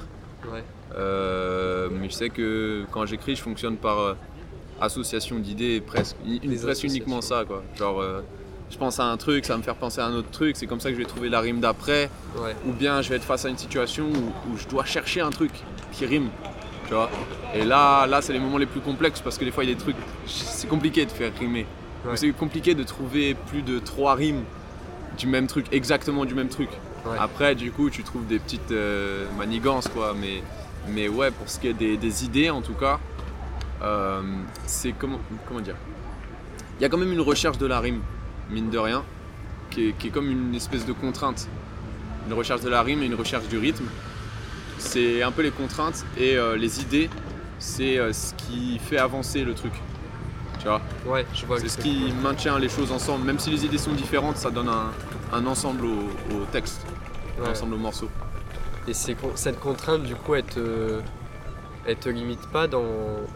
Ouais, 0.49 0.63
Euh, 0.95 1.89
mais 1.91 2.07
je 2.09 2.13
sais 2.13 2.29
que 2.29 2.85
quand 2.91 3.05
j'écris, 3.05 3.35
je 3.35 3.41
fonctionne 3.41 3.75
par 3.75 3.99
euh, 3.99 4.13
association 4.79 5.37
d'idées, 5.39 5.81
presque. 5.81 6.15
Une- 6.25 6.57
presque 6.61 6.85
uniquement 6.85 7.19
ça, 7.21 7.43
quoi. 7.45 7.61
Genre, 7.77 8.01
je 8.71 8.77
pense 8.77 8.99
à 9.01 9.05
un 9.05 9.17
truc, 9.17 9.43
ça 9.45 9.53
va 9.53 9.57
me 9.57 9.63
faire 9.63 9.75
penser 9.75 9.99
à 9.99 10.05
un 10.05 10.13
autre 10.13 10.31
truc, 10.31 10.55
c'est 10.55 10.65
comme 10.67 10.79
ça 10.79 10.89
que 10.89 10.95
je 10.95 11.01
vais 11.01 11.07
trouver 11.07 11.27
la 11.29 11.41
rime 11.41 11.59
d'après. 11.59 12.09
ouais, 12.41 12.55
Ou 12.65 12.71
bien 12.71 13.01
je 13.01 13.09
vais 13.09 13.17
être 13.17 13.23
face 13.25 13.43
à 13.43 13.49
une 13.49 13.57
situation 13.57 14.05
où, 14.05 14.53
où 14.53 14.57
je 14.57 14.67
dois 14.69 14.85
chercher 14.85 15.19
un 15.19 15.29
truc 15.29 15.51
qui 15.91 16.05
rime. 16.05 16.29
Tu 16.87 16.93
vois 16.93 17.09
Et 17.53 17.63
là, 17.65 18.07
là 18.07 18.21
c'est 18.21 18.33
les 18.33 18.39
moments 18.39 18.57
les 18.57 18.65
plus 18.65 18.79
complexes 18.79 19.19
parce 19.21 19.37
que 19.37 19.45
des 19.45 19.51
fois, 19.51 19.63
il 19.63 19.69
y 19.69 19.71
a 19.71 19.75
des 19.75 19.81
trucs. 19.81 19.95
C'est 20.25 20.67
compliqué 20.67 21.05
de 21.05 21.11
faire 21.11 21.31
rimer. 21.37 21.65
Ouais. 22.05 22.15
C'est 22.15 22.31
compliqué 22.31 22.73
de 22.75 22.83
trouver 22.83 23.33
plus 23.33 23.61
de 23.61 23.79
trois 23.79 24.15
rimes 24.15 24.43
du 25.17 25.27
même 25.27 25.47
truc, 25.47 25.65
exactement 25.71 26.25
du 26.25 26.35
même 26.35 26.47
truc. 26.47 26.69
ouais. 27.05 27.17
Après, 27.19 27.55
du 27.55 27.71
coup, 27.71 27.89
tu 27.89 28.03
trouves 28.03 28.25
des 28.27 28.39
petites 28.39 28.71
euh, 28.71 29.25
manigances, 29.37 29.87
quoi. 29.87 30.13
Mais, 30.19 30.41
mais 30.87 31.09
ouais, 31.09 31.31
pour 31.31 31.49
ce 31.49 31.59
qui 31.59 31.67
est 31.67 31.73
des, 31.73 31.97
des 31.97 32.23
idées, 32.23 32.49
en 32.49 32.61
tout 32.61 32.75
cas, 32.75 32.99
euh, 33.81 34.21
c'est 34.65 34.93
comment, 34.93 35.19
comment 35.47 35.59
dire? 35.59 35.75
Il 36.79 36.83
y 36.83 36.85
a 36.85 36.89
quand 36.89 36.97
même 36.97 37.11
une 37.11 37.21
recherche 37.21 37.57
de 37.57 37.65
la 37.65 37.79
rime, 37.79 38.01
mine 38.51 38.69
de 38.69 38.77
rien, 38.77 39.03
qui 39.71 39.89
est, 39.89 39.91
qui 39.97 40.07
est 40.07 40.11
comme 40.11 40.29
une 40.29 40.53
espèce 40.55 40.85
de 40.85 40.93
contrainte. 40.93 41.47
Une 42.27 42.33
recherche 42.33 42.61
de 42.61 42.69
la 42.69 42.81
rime 42.83 43.01
et 43.01 43.07
une 43.07 43.15
recherche 43.15 43.47
du 43.47 43.57
rythme. 43.57 43.85
C'est 44.79 45.21
un 45.23 45.31
peu 45.31 45.41
les 45.41 45.51
contraintes 45.51 46.05
et 46.17 46.37
euh, 46.37 46.55
les 46.55 46.81
idées, 46.81 47.09
c'est 47.59 47.97
euh, 47.97 48.13
ce 48.13 48.33
qui 48.35 48.79
fait 48.79 48.97
avancer 48.97 49.43
le 49.43 49.53
truc. 49.53 49.73
Tu 50.59 50.67
vois? 50.67 50.81
Ouais, 51.05 51.25
je 51.33 51.45
vois. 51.45 51.59
c'est 51.59 51.69
ce 51.69 51.77
qui 51.77 52.11
maintient 52.23 52.57
les 52.59 52.69
choses 52.69 52.91
ensemble. 52.91 53.25
Même 53.25 53.39
si 53.39 53.49
les 53.49 53.65
idées 53.65 53.77
sont 53.77 53.93
différentes, 53.93 54.37
ça 54.37 54.49
donne 54.49 54.69
un, 54.69 54.91
un 55.33 55.45
ensemble 55.45 55.85
au, 55.85 56.35
au 56.35 56.45
texte, 56.51 56.81
Ouais. 57.39 57.47
un 57.47 57.51
ensemble 57.51 57.75
au 57.75 57.77
morceau. 57.77 58.09
Et 58.87 58.93
cette 58.93 59.59
contrainte, 59.59 60.03
du 60.03 60.15
coup, 60.15 60.33
elle 60.35 60.43
te, 60.43 60.99
elle 61.85 61.97
te 61.97 62.09
limite 62.09 62.47
pas 62.47 62.67
dans, 62.67 62.83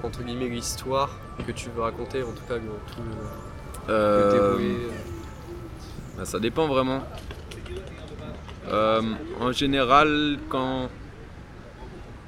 entre 0.04 0.24
guillemets, 0.24 0.48
l'histoire 0.48 1.10
que 1.46 1.52
tu 1.52 1.70
veux 1.76 1.82
raconter, 1.82 2.24
en 2.24 2.32
tout 2.32 2.44
cas, 2.48 2.56
le, 2.56 2.62
tout 2.62 3.02
le, 3.88 3.94
Euh, 3.94 4.32
déroulé. 4.58 4.76
bah, 6.18 6.26
ça 6.26 6.40
dépend 6.40 6.68
vraiment. 6.68 7.04
Euh, 8.70 9.02
en 9.40 9.52
général, 9.52 10.38
quand 10.50 10.90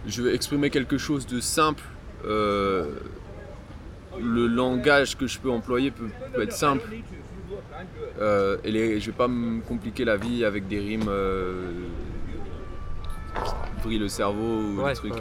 je 0.07 0.21
veux 0.21 0.33
exprimer 0.33 0.69
quelque 0.69 0.97
chose 0.97 1.25
de 1.27 1.39
simple, 1.39 1.83
euh, 2.25 2.85
le 4.21 4.47
langage 4.47 5.17
que 5.17 5.27
je 5.27 5.39
peux 5.39 5.49
employer 5.51 5.91
peut, 5.91 6.07
peut 6.33 6.41
être 6.43 6.53
simple. 6.53 6.87
Euh, 8.21 8.57
et 8.63 8.71
les, 8.71 8.99
je 8.99 9.07
vais 9.07 9.11
pas 9.17 9.27
me 9.27 9.61
compliquer 9.61 10.05
la 10.05 10.17
vie 10.17 10.45
avec 10.45 10.67
des 10.67 10.79
rimes 10.79 11.05
euh, 11.07 11.71
qui 13.45 13.51
brillent 13.83 13.99
le 13.99 14.07
cerveau 14.07 14.61
ou 14.61 14.81
Ouais, 14.81 14.91
des 14.93 14.97
trucs. 14.97 15.13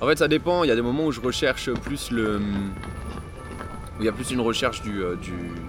En 0.00 0.06
fait, 0.06 0.18
ça 0.18 0.28
dépend. 0.28 0.64
Il 0.64 0.68
y 0.68 0.70
a 0.70 0.76
des 0.76 0.82
moments 0.82 1.06
où 1.06 1.12
je 1.12 1.20
recherche 1.20 1.70
plus 1.72 2.10
le. 2.10 2.38
où 2.38 4.00
il 4.00 4.04
y 4.04 4.08
a 4.08 4.12
plus 4.12 4.30
une 4.32 4.40
recherche 4.40 4.82
du, 4.82 5.00
du, 5.22 5.30
du- 5.30 5.62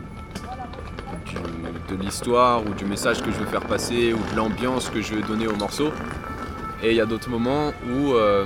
de 1.96 2.02
l'histoire 2.02 2.66
ou 2.66 2.74
du 2.74 2.86
message 2.86 3.22
que 3.22 3.32
je 3.32 3.38
veux 3.38 3.46
faire 3.46 3.66
passer 3.66 4.14
ou 4.14 4.18
de 4.32 4.36
l'ambiance 4.36 4.90
que 4.90 5.02
je 5.02 5.14
veux 5.14 5.22
donner 5.22 5.48
au 5.48 5.56
morceau. 5.56 5.92
Et 6.86 6.92
il 6.92 6.98
y 6.98 7.02
a 7.02 7.06
d'autres 7.08 7.32
moments 7.32 7.74
où 7.92 8.14
euh, 8.14 8.46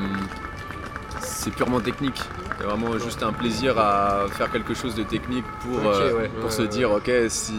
c'est 1.19 1.51
purement 1.53 1.81
technique. 1.81 2.22
C'est 2.58 2.63
vraiment 2.63 2.98
juste 2.98 3.22
un 3.22 3.34
plaisir 3.34 3.77
à 3.77 4.27
faire 4.31 4.50
quelque 4.50 4.74
chose 4.74 4.96
de 4.96 5.03
technique 5.03 5.43
pour, 5.62 5.79
euh, 5.86 6.13
ouais, 6.13 6.29
pour 6.29 6.46
ouais, 6.46 6.51
se 6.51 6.62
ouais. 6.62 6.67
dire 6.69 6.89
ok 6.91 7.12
si, 7.27 7.53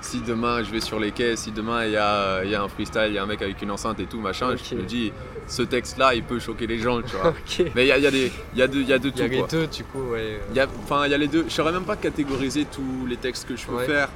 si 0.00 0.20
demain 0.20 0.62
je 0.62 0.70
vais 0.70 0.80
sur 0.80 0.98
les 0.98 1.10
quais, 1.10 1.36
si 1.36 1.52
demain 1.52 1.84
il 1.84 1.92
y 1.92 1.96
a, 1.98 2.44
y 2.44 2.54
a 2.54 2.62
un 2.62 2.68
freestyle, 2.68 3.08
il 3.08 3.14
y 3.14 3.18
a 3.18 3.22
un 3.22 3.26
mec 3.26 3.42
avec 3.42 3.60
une 3.60 3.70
enceinte 3.70 4.00
et 4.00 4.06
tout 4.06 4.20
machin, 4.20 4.54
je 4.56 4.74
me 4.74 4.82
dis 4.82 5.12
ce 5.46 5.60
texte 5.62 5.98
là 5.98 6.14
il 6.14 6.22
peut 6.22 6.38
choquer 6.38 6.66
les 6.66 6.78
gens 6.78 7.02
tu 7.02 7.14
vois. 7.16 7.34
Mais 7.74 7.84
il 7.84 7.88
y 7.88 7.92
a, 7.92 7.98
y 7.98 8.06
a 8.06 8.10
des, 8.10 8.32
il 8.54 8.58
y 8.58 8.62
a 8.62 8.68
de, 8.68 8.80
y 8.80 8.92
a 8.92 8.98
de 8.98 9.08
Il 9.14 9.18
y 9.18 9.22
a 9.22 9.24
tout 9.26 9.30
les 9.30 9.38
quoi. 9.38 9.48
deux, 9.48 9.66
du 9.66 9.84
coup, 9.84 10.02
ouais. 10.12 10.40
Enfin, 10.84 11.04
il 11.06 11.10
y 11.10 11.14
a 11.14 11.18
les 11.18 11.28
deux. 11.28 11.44
Je 11.46 11.52
saurais 11.52 11.72
même 11.72 11.84
pas 11.84 11.96
catégoriser 11.96 12.64
tous 12.66 13.06
les 13.06 13.16
textes 13.16 13.46
que 13.46 13.54
je 13.56 13.66
peux 13.66 13.78
faire, 13.80 14.08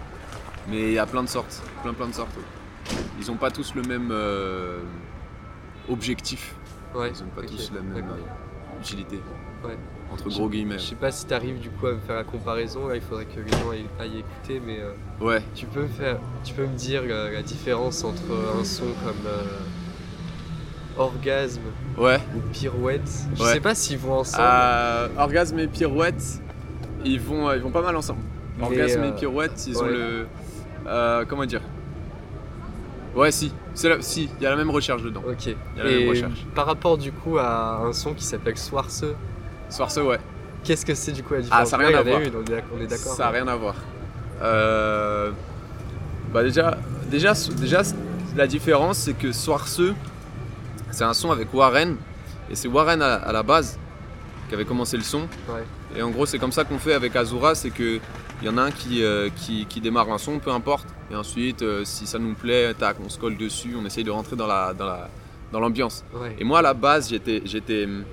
mais 0.71 0.81
il 0.83 0.93
y 0.93 0.99
a 0.99 1.05
plein 1.07 1.23
de 1.23 1.29
sortes, 1.29 1.63
plein 1.83 1.93
plein 1.93 2.09
de 2.09 2.15
sortes. 2.15 2.31
Ils 3.21 3.31
ont 3.31 3.37
pas 3.37 3.51
tous 3.51 3.75
le 3.75 3.83
même 3.83 4.11
euh, 4.13 4.79
objectif. 5.91 6.55
Ouais, 6.95 7.11
Ils 7.15 7.23
ont 7.23 7.27
pas 7.35 7.43
tous 7.43 7.73
la 7.75 7.81
même 7.83 8.09
euh, 8.09 8.81
utilité. 8.81 9.21
Ouais. 9.65 9.77
Entre 10.13 10.29
gros 10.29 10.49
guillemets. 10.49 10.79
Je 10.79 10.85
sais 10.85 10.95
pas 10.95 11.11
si 11.11 11.27
tu 11.27 11.35
arrives 11.35 11.59
du 11.59 11.69
coup 11.71 11.87
à 11.89 11.93
me 11.93 11.99
faire 12.01 12.17
la 12.17 12.25
comparaison, 12.25 12.87
là 12.87 12.95
il 12.95 13.01
faudrait 13.03 13.25
que 13.25 13.41
les 13.41 13.51
gens 13.51 13.71
aillent, 13.71 13.87
aillent 13.99 14.19
écouter, 14.21 14.63
mais 14.65 14.79
euh, 14.81 14.93
Ouais. 15.21 15.43
tu, 15.55 15.67
peux 15.67 15.83
me 15.83 15.89
faire, 15.89 16.19
tu 16.45 16.55
peux 16.55 16.65
me 16.67 16.77
dire 16.77 17.03
euh, 17.05 17.33
la 17.33 17.43
différence 17.43 18.05
entre 18.05 18.23
un 18.59 18.65
son 18.65 18.85
comme 19.05 19.27
euh, 19.27 19.43
Orgasme 20.99 21.61
Ouais. 21.99 22.21
ou 22.37 22.41
Pirouette. 22.53 23.11
Je 23.35 23.43
Ouais. 23.43 23.53
sais 23.55 23.61
pas 23.61 23.75
s'ils 23.75 23.99
vont 23.99 24.15
ensemble. 24.21 24.45
Euh, 24.49 25.09
orgasme 25.19 25.59
et 25.59 25.67
pirouette, 25.67 26.41
ils 27.05 27.21
vont, 27.21 27.53
ils 27.53 27.61
vont 27.61 27.71
pas 27.71 27.83
mal 27.83 27.97
ensemble. 27.97 28.21
Orgasme 28.63 29.01
euh, 29.03 29.09
et 29.11 29.13
pirouette, 29.13 29.67
ils 29.67 29.77
ont 29.79 29.87
le. 29.87 30.27
comment 31.29 31.45
dire? 31.45 31.63
Ouais, 33.15 33.31
si, 33.33 33.53
la- 33.85 34.01
Si, 34.03 34.29
il 34.39 34.43
y 34.43 34.47
a 34.47 34.51
la 34.51 34.57
même 34.57 34.71
recherche 34.71 35.03
dedans. 35.03 35.23
Ok. 35.29 35.47
y 35.47 35.51
a 35.81 35.85
la 35.85 35.91
même 35.91 36.09
recherche. 36.09 36.47
par 36.55 36.67
rapport 36.67 36.97
du 36.99 37.13
coup 37.13 37.39
à 37.39 37.77
un 37.85 37.93
son 37.93 38.15
qui 38.15 38.25
s'appelle 38.25 38.57
Soirceux, 38.57 39.15
Soirce, 39.69 39.97
ouais. 39.99 40.19
qu'est-ce 40.65 40.85
que 40.87 40.95
c'est 40.95 41.13
du 41.13 41.23
coup 41.23 41.35
la 41.35 41.41
différence 41.43 41.63
Ah, 41.63 41.67
ça 41.67 41.77
a 41.77 41.79
rien 41.87 41.99
à 41.99 42.03
voir. 42.03 42.21
on 42.21 42.81
est 42.81 42.87
d'accord. 42.87 43.15
Ça 43.15 43.25
n'a 43.25 43.31
rien 43.31 43.47
à 43.49 43.57
voir. 43.57 43.75
Euh, 44.43 45.31
Bah 46.33 46.43
déjà, 46.43 46.77
déjà, 47.11 47.33
déjà, 47.57 47.83
la 48.37 48.47
différence, 48.47 48.99
c'est 48.99 49.15
que 49.15 49.33
Soirceux, 49.33 49.95
c'est 50.91 51.05
un 51.05 51.15
son 51.15 51.31
avec 51.31 51.53
Warren. 51.55 51.97
Et 52.51 52.55
c'est 52.57 52.69
Warren 52.69 53.01
à, 53.03 53.15
à 53.15 53.33
la 53.33 53.43
base 53.43 53.79
qui 54.49 54.55
avait 54.55 54.65
commencé 54.65 54.97
le 54.97 55.03
son. 55.03 55.23
Ouais. 55.49 55.65
Et 55.97 56.03
en 56.03 56.11
gros, 56.11 56.27
c'est 56.27 56.39
comme 56.39 56.53
ça 56.53 56.65
qu'on 56.65 56.79
fait 56.79 56.93
avec 56.95 57.15
Azura, 57.17 57.55
c'est 57.55 57.71
que 57.71 57.99
il 58.43 58.47
y 58.47 58.49
en 58.51 58.59
a 58.59 58.63
un 58.63 58.71
qui, 58.71 59.03
euh, 59.03 59.31
qui, 59.35 59.65
qui 59.67 59.81
démarre 59.81 60.11
un 60.13 60.19
son, 60.19 60.39
peu 60.39 60.51
importe. 60.51 60.87
Et 61.11 61.17
ensuite, 61.17 61.63
euh, 61.63 61.85
si 61.85 62.07
ça 62.07 62.19
nous 62.19 62.35
plaît, 62.35 62.75
tac, 62.75 62.97
on 63.05 63.09
se 63.09 63.19
colle 63.19 63.37
dessus, 63.37 63.75
on 63.81 63.85
essaye 63.87 64.05
de 64.05 64.11
rentrer 64.11 64.37
dans 64.37 64.47
la, 64.47 64.75
dans 64.75 64.85
la, 64.87 65.09
dans 65.53 65.61
l'ambiance. 65.61 66.05
Ouais. 66.15 66.37
Et 66.39 66.45
moi, 66.45 66.59
à 66.59 66.63
la 66.63 66.75
base, 66.75 67.09
j'étais, 67.09 67.41
j'étais 67.47 67.85
hum, 67.87 68.05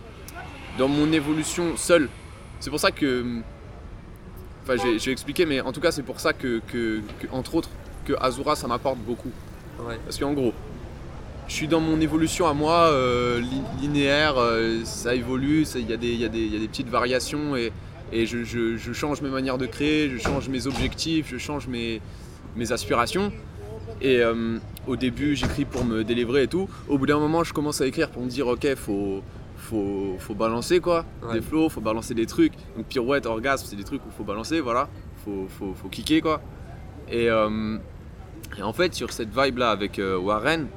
dans 0.77 0.87
mon 0.87 1.11
évolution 1.11 1.75
seul. 1.75 2.07
C'est 2.59 2.69
pour 2.69 2.79
ça 2.79 2.91
que. 2.91 3.21
hum, 3.21 3.43
Enfin, 4.65 4.75
vais 4.81 5.11
expliquer, 5.11 5.45
mais 5.45 5.59
en 5.59 5.73
tout 5.73 5.81
cas, 5.81 5.91
c'est 5.91 6.03
pour 6.03 6.21
ça 6.21 6.31
que, 6.31 6.61
que- 6.71 7.01
que, 7.19 7.27
entre 7.33 7.55
autres, 7.55 7.69
que 8.05 8.13
Azura, 8.21 8.55
ça 8.55 8.65
m'apporte 8.65 8.97
beaucoup. 8.99 9.31
Ouais. 9.85 9.99
Parce 10.05 10.17
qu'en 10.17 10.31
gros, 10.31 10.53
je 11.47 11.53
suis 11.53 11.67
dans 11.67 11.79
mon 11.81 11.99
évolution 12.01 12.47
à 12.47 12.53
moi, 12.53 12.87
euh, 12.91 13.39
li- 13.39 13.47
linéaire, 13.81 14.35
euh, 14.37 14.81
ça 14.85 15.13
évolue, 15.15 15.63
il 15.75 15.89
y, 15.89 15.93
a 15.93 15.97
des- 15.97 16.13
y, 16.13 16.21
y 16.21 16.25
a 16.63 16.67
petites 16.67 16.87
variations 16.89 17.55
et, 17.55 17.71
et 18.11 18.25
je, 18.25 18.43
je- 18.43 18.77
je 18.77 18.93
change 18.93 19.21
mes 19.21 19.29
manières 19.29 19.57
de 19.57 19.65
créer, 19.65 20.09
je 20.09 20.17
change 20.17 20.47
mes 20.49 20.67
objectifs, 20.67 21.27
je 21.29 21.37
change 21.37 21.67
mes, 21.67 22.01
mes 22.55 22.71
aspirations. 22.71 23.31
Et 24.01 24.17
euh, 24.19 24.57
au 24.87 24.95
début, 24.95 25.35
j'écris 25.35 25.65
pour 25.65 25.85
me 25.85 26.03
délivrer 26.03 26.43
et 26.43 26.47
tout. 26.47 26.67
Au 26.87 26.97
bout 26.97 27.05
d'un 27.05 27.19
moment, 27.19 27.43
je 27.43 27.53
commence 27.53 27.81
à 27.81 27.85
écrire 27.87 28.09
pour 28.09 28.23
me 28.23 28.29
dire, 28.29 28.47
ok, 28.47 28.75
faut, 28.75 29.21
faut, 29.57 30.15
faut 30.19 30.33
balancer 30.33 30.79
quoi, 30.79 31.05
Ouais. 31.27 31.35
des 31.35 31.41
flows, 31.41 31.69
faut 31.69 31.81
balancer 31.81 32.13
des 32.13 32.25
trucs. 32.25 32.53
Donc 32.75 32.85
pirouette, 32.87 33.25
orgasme, 33.25 33.65
c'est 33.69 33.75
des 33.75 33.83
trucs 33.83 34.01
où 34.05 34.09
faut 34.17 34.23
balancer, 34.23 34.59
voilà, 34.61 34.89
faut, 35.23 35.47
faut, 35.57 35.73
faut 35.73 35.87
kicker 35.89 36.21
quoi. 36.21 36.41
Et, 37.11 37.25
et 38.57 38.61
en 38.61 38.73
fait, 38.73 38.93
sur 38.93 39.11
cette 39.11 39.29
vibe 39.37 39.57
là 39.57 39.71
avec 39.71 39.99
Warren 40.21 40.67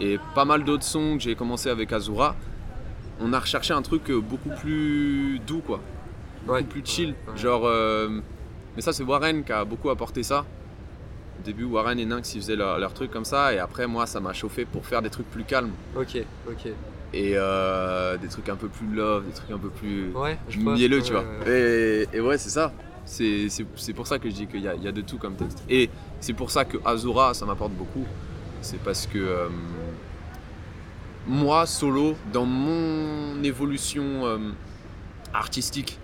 et 0.00 0.18
pas 0.34 0.44
mal 0.44 0.64
d'autres 0.64 0.84
sons 0.84 1.16
que 1.16 1.22
j'ai 1.22 1.34
commencé 1.34 1.68
avec 1.70 1.92
Azura, 1.92 2.34
on 3.20 3.32
a 3.32 3.38
recherché 3.38 3.72
un 3.72 3.82
truc 3.82 4.10
euh, 4.10 4.20
beaucoup 4.20 4.50
plus 4.60 5.38
doux 5.46 5.60
quoi, 5.60 5.80
beaucoup 6.42 6.52
Ouais. 6.54 6.62
plus 6.64 6.82
chill. 6.84 7.14
Genre, 7.36 7.62
euh, 7.64 8.20
mais 8.76 8.82
ça 8.82 8.92
c'est 8.92 9.02
Warren 9.04 9.44
qui 9.44 9.52
a 9.52 9.64
beaucoup 9.64 9.90
apporté 9.90 10.22
ça. 10.22 10.44
Au 11.40 11.42
début, 11.44 11.64
Warren 11.64 11.98
et 11.98 12.04
Nynx 12.06 12.34
ils 12.34 12.40
faisaient 12.40 12.56
leur, 12.56 12.78
leur 12.78 12.92
truc 12.94 13.10
comme 13.10 13.24
ça, 13.24 13.52
et 13.54 13.58
après 13.58 13.86
moi 13.86 14.06
ça 14.06 14.20
m'a 14.20 14.32
chauffé 14.32 14.64
pour 14.64 14.84
faire 14.86 15.02
des 15.02 15.10
trucs 15.10 15.30
plus 15.30 15.44
calmes 15.44 15.70
Ok, 15.96 16.18
ok. 16.48 16.66
et 17.12 17.32
euh, 17.36 18.16
des 18.16 18.28
trucs 18.28 18.48
un 18.48 18.56
peu 18.56 18.68
plus 18.68 18.86
love, 18.88 19.24
des 19.26 19.32
trucs 19.32 19.50
un 19.50 19.58
peu 19.58 19.68
plus 19.70 20.10
Ouais, 20.14 20.38
je 20.48 20.58
mielleux, 20.58 21.02
tu 21.02 21.12
vois. 21.12 21.24
Et, 21.46 22.06
et 22.12 22.20
ouais, 22.20 22.38
c'est 22.38 22.50
ça. 22.50 22.72
C'est 23.06 23.92
pour 23.94 24.06
ça 24.06 24.18
que 24.18 24.28
je 24.30 24.34
dis 24.34 24.46
qu'il 24.46 24.60
y, 24.60 24.64
y 24.64 24.88
a 24.88 24.92
de 24.92 25.00
tout 25.02 25.18
comme 25.18 25.34
texte. 25.34 25.62
Et 25.68 25.90
c'est 26.20 26.32
pour 26.32 26.50
ça 26.50 26.64
que 26.64 26.78
Azura, 26.86 27.34
ça 27.34 27.44
m'apporte 27.44 27.72
beaucoup. 27.72 28.06
C'est 28.62 28.80
parce 28.82 29.06
que 29.06 29.18
euh, 29.18 29.48
moi, 31.26 31.66
solo, 31.66 32.16
dans 32.32 32.44
mon 32.44 33.42
évolution 33.42 34.26
euh, 34.26 34.38
artistique, 35.32 35.98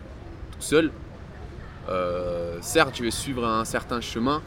tout 0.53 0.63
seul, 0.63 0.91
euh, 1.89 2.59
certes, 2.61 2.97
je 2.97 3.03
vais 3.03 3.11
suivre 3.11 3.47
un 3.47 3.65
certain 3.65 4.01
chemin, 4.01 4.43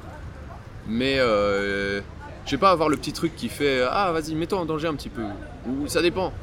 mais 0.87 1.19
euh, 1.19 2.01
je 2.45 2.51
vais 2.51 2.57
pas 2.57 2.71
avoir 2.71 2.89
le 2.89 2.97
petit 2.97 3.13
truc 3.13 3.35
qui 3.35 3.49
fait 3.49 3.83
Ah, 3.89 4.11
vas-y, 4.11 4.35
mets-toi 4.35 4.59
en 4.59 4.65
danger 4.65 4.87
un 4.87 4.95
petit 4.95 5.09
peu. 5.09 5.23
Ou 5.67 5.87
ça 5.87 6.01
dépend. 6.01 6.33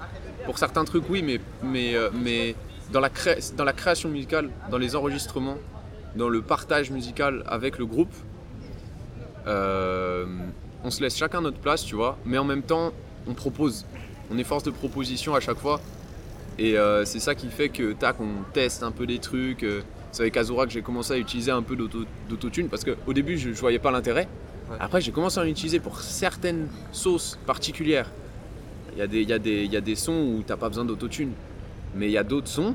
Pour 0.47 0.59
certains 0.59 0.85
trucs, 0.85 1.09
oui, 1.11 1.23
mais, 1.23 1.41
mais, 1.63 1.95
euh, 1.95 2.11
mais 2.13 2.55
dans, 2.93 3.01
la 3.01 3.11
dans 3.57 3.65
la 3.65 3.73
création 3.73 4.09
musicale, 4.09 4.51
dans 4.71 4.79
les 4.79 4.97
enregistrements, 4.97 5.59
dans 6.17 6.29
le 6.29 6.43
partage 6.43 6.91
musical 6.91 7.45
avec 7.47 7.79
le 7.79 7.87
groupe, 7.87 8.13
euh, 9.47 10.27
on 10.83 10.91
se 10.91 11.03
laisse 11.03 11.17
chacun 11.17 11.41
notre 11.41 11.59
place, 11.59 11.85
tu 11.85 11.95
vois, 11.95 12.19
mais 12.25 12.39
en 12.39 12.45
même 12.45 12.63
temps, 12.63 12.93
on 13.27 13.35
propose. 13.35 13.87
On 14.31 14.39
est 14.39 14.45
force 14.45 14.63
de 14.63 14.71
proposition 14.71 15.35
à 15.35 15.41
chaque 15.41 15.59
fois. 15.59 15.81
Et 16.59 16.77
euh, 16.77 17.05
c'est 17.05 17.21
ça 17.21 17.35
qui 17.35 17.49
fait 17.49 17.69
que, 17.69 17.93
tac, 17.93 18.21
on 18.21 18.43
teste 18.53 18.83
un 18.83 18.91
peu 18.93 19.07
des 19.07 19.19
trucs. 19.19 19.63
euh, 19.63 19.81
c'est 20.13 20.23
avec 20.23 20.37
Azura 20.37 20.67
que 20.67 20.73
j'ai 20.73 20.83
commencé 20.83 21.13
à 21.13 21.19
utiliser 21.19 21.51
un 21.53 21.63
peu 21.63 21.77
d'auto- 21.77 22.05
d'autotune 22.29 22.69
parce 22.69 22.85
qu'au 22.85 23.13
début, 23.13 23.39
je, 23.39 23.53
je 23.53 23.61
voyais 23.61 23.79
pas 23.79 23.91
l'intérêt. 23.91 24.29
Ouais. 24.71 24.77
Après, 24.81 25.01
j'ai 25.01 25.13
commencé 25.13 25.39
à 25.39 25.43
en 25.43 25.47
utiliser 25.47 25.81
pour 25.81 26.01
certaines 26.01 26.69
sauces 26.93 27.39
particulières. 27.47 28.11
Il 28.93 28.99
y 28.99 29.03
a 29.03 29.07
des, 29.07 29.23
il 29.23 29.29
y 29.29 29.33
a 29.33 29.39
des, 29.39 29.65
il 29.65 29.73
y 29.73 29.77
a 29.77 29.81
des 29.81 29.95
sons 29.95 30.13
où 30.37 30.43
t'as 30.45 30.57
pas 30.57 30.69
besoin 30.69 30.85
d'autotune. 30.85 31.33
Mais 31.95 32.07
il 32.07 32.13
y 32.13 32.19
a 32.19 32.25
d'autres 32.25 32.49
sons 32.49 32.75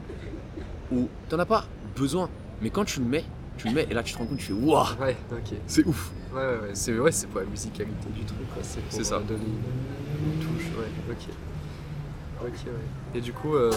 où 0.92 1.08
t'en 1.30 1.40
as 1.40 1.46
pas 1.46 1.66
besoin. 1.96 2.30
Mais 2.62 2.70
quand 2.70 2.86
tu 2.86 3.00
le 3.02 3.06
mets, 3.06 3.24
tu 3.58 3.68
le 3.68 3.74
mets 3.74 3.88
et 3.90 3.94
là 3.94 4.02
tu 4.04 4.14
te 4.14 4.18
rends 4.18 4.26
compte, 4.26 4.38
tu 4.40 4.46
fais 4.48 4.54
waouh, 4.54 4.86
Ouais, 5.02 5.16
c'est 5.68 5.86
ouf. 5.86 6.12
Ouais, 6.34 6.40
ouais, 6.42 6.48
ouais. 6.48 6.70
C'est 6.74 6.98
ouais, 6.98 7.12
pour 7.32 7.40
la 7.42 7.46
musicalité 7.48 8.08
du 8.16 8.24
truc. 8.26 8.40
C'est 8.62 8.82
pour 8.82 9.06
ça. 9.06 9.16
euh, 9.16 9.20
donner 9.22 9.40
une, 10.26 10.32
une 10.32 10.40
touche, 10.40 10.66
ouais, 10.78 11.12
ok. 11.12 11.34
Ok, 12.42 12.66
ouais. 12.66 13.18
Et 13.18 13.22
du 13.22 13.32
coup, 13.34 13.56
euh, 13.56 13.72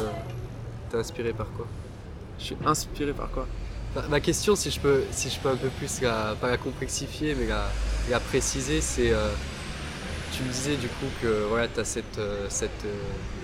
t'es 0.90 0.96
inspiré 0.96 1.32
par 1.32 1.46
quoi? 1.52 1.66
Je 2.38 2.44
suis 2.44 2.56
inspiré 2.64 3.12
par 3.12 3.30
quoi? 3.30 3.46
Ma 4.10 4.20
question, 4.20 4.54
si 4.54 4.70
je 4.70 4.78
peux, 4.80 5.02
si 5.10 5.30
je 5.30 5.40
peux 5.40 5.48
un 5.48 5.56
peu 5.56 5.68
plus, 5.68 6.00
la, 6.02 6.34
pas 6.40 6.50
la 6.50 6.56
complexifier, 6.56 7.34
mais 7.34 7.46
la, 7.46 7.64
la 8.10 8.20
préciser, 8.20 8.80
c'est. 8.80 9.10
euh, 9.12 9.30
tu 10.32 10.42
me 10.42 10.48
disais 10.48 10.76
du 10.76 10.88
coup 10.88 11.06
que 11.22 11.46
voilà, 11.48 11.68
tu 11.68 11.80
as 11.80 11.84
cette, 11.84 12.18
euh, 12.18 12.46
cette 12.48 12.84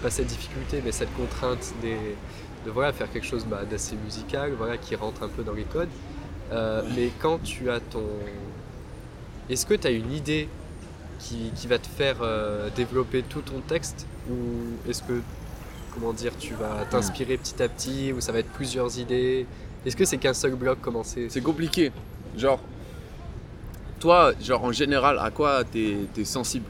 pas 0.02 0.10
cette 0.10 0.26
difficulté, 0.26 0.82
mais 0.84 0.92
cette 0.92 1.12
contrainte 1.16 1.72
des, 1.80 1.96
de 2.66 2.70
voilà, 2.70 2.92
faire 2.92 3.10
quelque 3.10 3.26
chose 3.26 3.46
bah, 3.46 3.64
d'assez 3.68 3.96
musical, 3.96 4.52
voilà, 4.52 4.76
qui 4.76 4.94
rentre 4.94 5.22
un 5.22 5.28
peu 5.28 5.42
dans 5.42 5.54
les 5.54 5.64
codes. 5.64 5.88
Euh, 6.52 6.82
mais 6.94 7.10
quand 7.20 7.42
tu 7.42 7.70
as 7.70 7.80
ton. 7.80 8.04
Est-ce 9.48 9.64
que 9.66 9.74
tu 9.74 9.86
as 9.86 9.90
une 9.90 10.12
idée 10.12 10.48
qui, 11.18 11.50
qui 11.54 11.66
va 11.66 11.78
te 11.78 11.86
faire 11.86 12.16
euh, 12.22 12.68
développer 12.74 13.22
tout 13.22 13.40
ton 13.40 13.60
texte 13.60 14.06
Ou 14.30 14.34
est-ce 14.88 15.02
que, 15.02 15.20
comment 15.94 16.12
dire, 16.12 16.32
tu 16.38 16.54
vas 16.54 16.84
t'inspirer 16.90 17.36
petit 17.36 17.62
à 17.62 17.68
petit 17.68 18.12
Ou 18.12 18.20
ça 18.20 18.32
va 18.32 18.40
être 18.40 18.50
plusieurs 18.50 18.98
idées? 18.98 19.46
Est-ce 19.84 19.96
que 19.96 20.04
c'est 20.04 20.18
qu'un 20.18 20.34
seul 20.34 20.54
bloc 20.54 20.80
commencer 20.80 21.26
C'est? 21.28 21.40
Compliqué. 21.40 21.92
Genre, 22.36 22.60
toi, 24.00 24.32
genre 24.40 24.64
en 24.64 24.72
général, 24.72 25.18
à 25.18 25.30
quoi 25.30 25.62
t'es 25.64 25.96
es 26.16 26.24
sensible? 26.24 26.66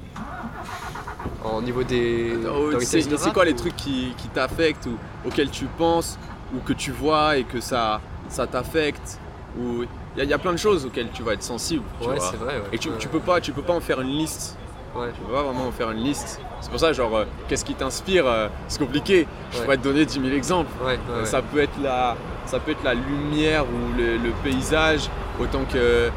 En 1.44 1.60
niveau 1.60 1.82
des. 1.84 2.32
Oh, 2.36 2.72
dans 2.72 2.80
C'est 2.80 3.32
quoi 3.32 3.44
les 3.44 3.54
trucs 3.54 3.76
qui, 3.76 4.14
qui 4.16 4.28
t'affectent 4.28 4.86
ou 4.86 4.96
auxquels 5.28 5.50
tu 5.50 5.66
penses 5.66 6.18
ou 6.54 6.60
que 6.60 6.72
tu 6.72 6.90
vois 6.90 7.36
et 7.36 7.44
que 7.44 7.60
ça, 7.60 8.00
ça 8.28 8.46
t'affecte 8.46 9.18
ou 9.58 9.84
il 10.14 10.18
y, 10.18 10.20
a- 10.20 10.24
il 10.24 10.30
y 10.30 10.32
a 10.32 10.38
plein 10.38 10.52
de 10.52 10.58
choses 10.58 10.84
auxquelles 10.86 11.08
tu 11.12 11.22
vas 11.22 11.32
être 11.34 11.42
sensible. 11.42 11.82
tu 12.00 12.08
Ouais, 12.08 12.16
c'est 12.20 12.36
vrai. 12.36 12.54
ouais. 12.56 12.62
Et 12.72 12.78
tu, 12.78 12.88
tu 12.98 13.08
peux 13.08 13.20
pas, 13.20 13.40
tu 13.40 13.52
peux 13.52 13.62
pas 13.62 13.72
en 13.74 13.80
faire 13.80 14.00
une 14.00 14.08
liste. 14.08 14.56
Ouais. 14.94 15.08
Tu 15.12 15.20
peux 15.22 15.32
pas 15.32 15.42
vraiment 15.42 15.66
en 15.66 15.72
faire 15.72 15.90
une 15.90 16.02
liste. 16.04 16.40
C'est 16.60 16.70
pour 16.70 16.78
ça, 16.78 16.92
genre, 16.92 17.16
euh, 17.16 17.24
qu'est-ce 17.48 17.64
qui 17.64 17.74
t'inspire 17.74 18.24
euh, 18.28 18.48
C'est 18.68 18.78
compliqué. 18.78 19.26
Je 19.52 19.58
pourrais 19.60 19.76
te 19.76 19.82
donner 19.82 20.04
10 20.06 20.20
000 20.20 20.26
exemples. 20.34 20.70
Euh. 20.86 21.24
Ça 21.24 21.42
peut 21.42 21.58
être 21.58 21.76
la, 21.82 22.16
ça 22.46 22.60
peut 22.60 22.70
être 22.70 22.84
la 22.84 22.94
lumière 22.94 23.64
ou 23.64 23.96
le, 23.98 24.16
le 24.18 24.30
paysage, 24.44 25.10
autant 25.40 25.64
que 25.64 26.10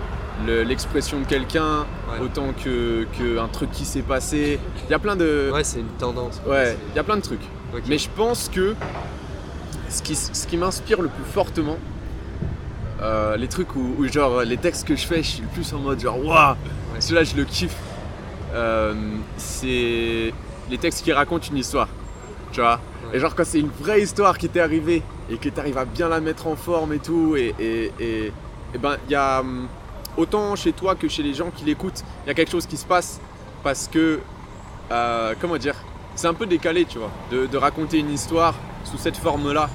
le- 0.45 0.61
l'expression 0.61 1.19
de 1.19 1.25
quelqu'un, 1.25 1.87
Ouais. 2.11 2.19
autant 2.23 2.53
que, 2.63 3.07
que 3.17 3.39
un 3.39 3.47
truc 3.47 3.71
qui 3.71 3.83
s'est 3.83 4.03
passé. 4.03 4.59
Il 4.87 4.91
y 4.91 4.93
a 4.93 4.99
plein 4.99 5.15
de, 5.15 5.49
Ouais, 5.51 5.63
c'est 5.63 5.79
une 5.79 5.87
tendance. 5.97 6.39
quoi. 6.43 6.53
ouais, 6.53 6.77
il 6.93 6.95
y 6.95 6.99
a 6.99 7.03
plein 7.03 7.17
de 7.17 7.21
trucs. 7.23 7.41
Mais 7.87 7.97
je 7.97 8.09
pense 8.15 8.47
que 8.47 8.75
ce 9.89 10.01
qui, 10.03 10.15
ce 10.15 10.45
qui 10.47 10.55
m'inspire 10.57 11.01
le 11.01 11.07
plus 11.09 11.23
fortement, 11.23 11.77
euh, 13.01 13.37
les 13.37 13.47
trucs 13.47 13.75
où, 13.75 13.95
où, 13.97 14.07
genre 14.07 14.41
les 14.41 14.57
textes 14.57 14.87
que 14.87 14.95
je 14.95 15.05
fais, 15.05 15.17
je 15.23 15.27
suis 15.29 15.41
le 15.41 15.47
plus 15.49 15.71
en 15.73 15.79
mode 15.79 15.99
genre 15.99 16.23
waouh, 16.23 16.55
celui-là 16.99 17.23
je 17.23 17.35
le 17.35 17.45
kiffe. 17.45 17.75
Euh, 18.53 18.93
c'est 19.37 20.33
les 20.69 20.77
textes 20.79 21.03
qui 21.03 21.11
racontent 21.13 21.47
une 21.51 21.57
histoire, 21.57 21.89
tu 22.51 22.61
vois. 22.61 22.79
Et 23.13 23.19
genre 23.19 23.35
quand 23.35 23.45
c'est 23.45 23.59
une 23.59 23.69
vraie 23.69 24.01
histoire 24.01 24.37
qui 24.37 24.49
t'est 24.49 24.59
arrivée 24.59 25.01
et 25.29 25.37
que 25.37 25.49
tu 25.49 25.59
arrives 25.59 25.77
à 25.77 25.85
bien 25.85 26.09
la 26.09 26.19
mettre 26.19 26.47
en 26.47 26.55
forme 26.55 26.93
et 26.93 26.99
tout, 26.99 27.35
et, 27.37 27.53
et, 27.59 27.91
et- 27.99 28.33
et 28.73 28.77
ben 28.77 28.97
il 29.07 29.11
y 29.11 29.15
a 29.15 29.39
hum, 29.39 29.67
autant 30.17 30.55
chez 30.57 30.73
toi 30.73 30.95
que 30.95 31.07
chez 31.07 31.23
les 31.23 31.33
gens 31.33 31.51
qui 31.55 31.63
l'écoutent, 31.65 32.03
il 32.25 32.27
y 32.27 32.31
a 32.31 32.33
quelque 32.33 32.51
chose 32.51 32.65
qui 32.65 32.75
se 32.77 32.85
passe 32.85 33.19
parce 33.63 33.87
que 33.87 34.19
euh, 34.91 35.33
comment 35.39 35.57
dire, 35.57 35.75
c'est 36.15 36.27
un 36.27 36.33
peu 36.33 36.45
décalé, 36.45 36.85
tu 36.85 36.97
vois, 36.97 37.11
de, 37.31 37.45
de 37.45 37.57
raconter 37.57 37.99
une 37.99 38.11
histoire 38.11 38.53
sous 38.83 38.97
cette 38.97 39.17
forme-là, 39.17 39.69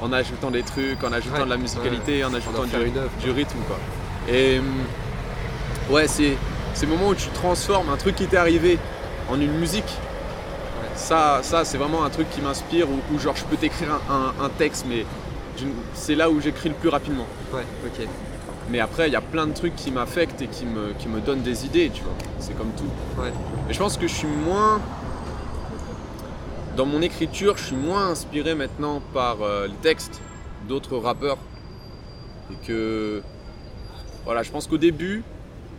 en 0.00 0.12
ajoutant 0.12 0.50
des 0.50 0.62
trucs, 0.62 1.02
en 1.04 1.12
ajoutant 1.12 1.38
Ouais, 1.38 1.44
de 1.44 1.50
la 1.50 1.56
musicalité, 1.56 2.24
en 2.24 2.32
ajoutant 2.34 2.62
en 2.62 2.66
du, 2.66 3.30
rythme, 3.30 3.58
quoi. 3.66 3.78
Et 4.28 4.58
hum, 4.58 4.66
ouais, 5.90 6.06
c'est 6.08 6.36
ces 6.74 6.86
moments 6.86 7.08
où 7.08 7.14
tu 7.14 7.28
transformes 7.30 7.88
un 7.90 7.96
truc 7.96 8.16
qui 8.16 8.26
t'est 8.26 8.36
arrivé 8.36 8.78
en 9.30 9.40
une 9.40 9.52
musique. 9.58 9.88
Ça, 10.94 11.40
ça 11.42 11.64
c'est 11.64 11.78
vraiment 11.78 12.04
un 12.04 12.10
truc 12.10 12.28
qui 12.30 12.40
m'inspire, 12.40 12.88
où, 12.90 12.98
où 13.14 13.18
genre 13.18 13.36
je 13.36 13.44
peux 13.44 13.56
t'écrire 13.56 13.88
un, 14.10 14.14
un- 14.40 14.44
un 14.46 14.48
texte, 14.48 14.86
mais 14.88 15.04
c'est 15.94 16.14
là 16.14 16.30
où 16.30 16.40
j'écris 16.40 16.68
le 16.68 16.74
plus 16.74 16.88
rapidement. 16.88 17.26
Ouais, 17.52 17.64
ok. 17.84 18.06
Mais 18.70 18.80
après, 18.80 19.08
il 19.08 19.12
y 19.12 19.16
a 19.16 19.20
plein 19.20 19.46
de 19.46 19.52
trucs 19.52 19.76
qui 19.76 19.90
m'affectent 19.92 20.42
et 20.42 20.48
qui 20.48 20.64
me, 20.66 20.92
qui 20.98 21.06
me 21.08 21.20
donnent 21.20 21.42
des 21.42 21.64
idées, 21.66 21.90
tu 21.94 22.02
vois. 22.02 22.14
C'est 22.40 22.56
comme 22.58 22.70
tout. 22.76 23.20
Ouais. 23.20 23.30
Et 23.70 23.72
je 23.72 23.78
pense 23.78 23.96
que 23.96 24.08
je 24.08 24.12
suis 24.14 24.26
moins. 24.26 24.80
Dans 26.76 26.84
mon 26.84 27.00
écriture, 27.00 27.56
je 27.56 27.64
suis 27.64 27.76
moins 27.76 28.08
inspiré 28.08 28.54
maintenant 28.54 29.00
par 29.14 29.40
euh, 29.40 29.66
les 29.66 29.76
textes 29.76 30.20
d'autres 30.68 30.98
rappeurs. 30.98 31.38
Que. 32.66 33.22
Voilà, 34.24 34.42
je 34.42 34.50
pense 34.50 34.66
qu'au 34.66 34.76
début, 34.76 35.22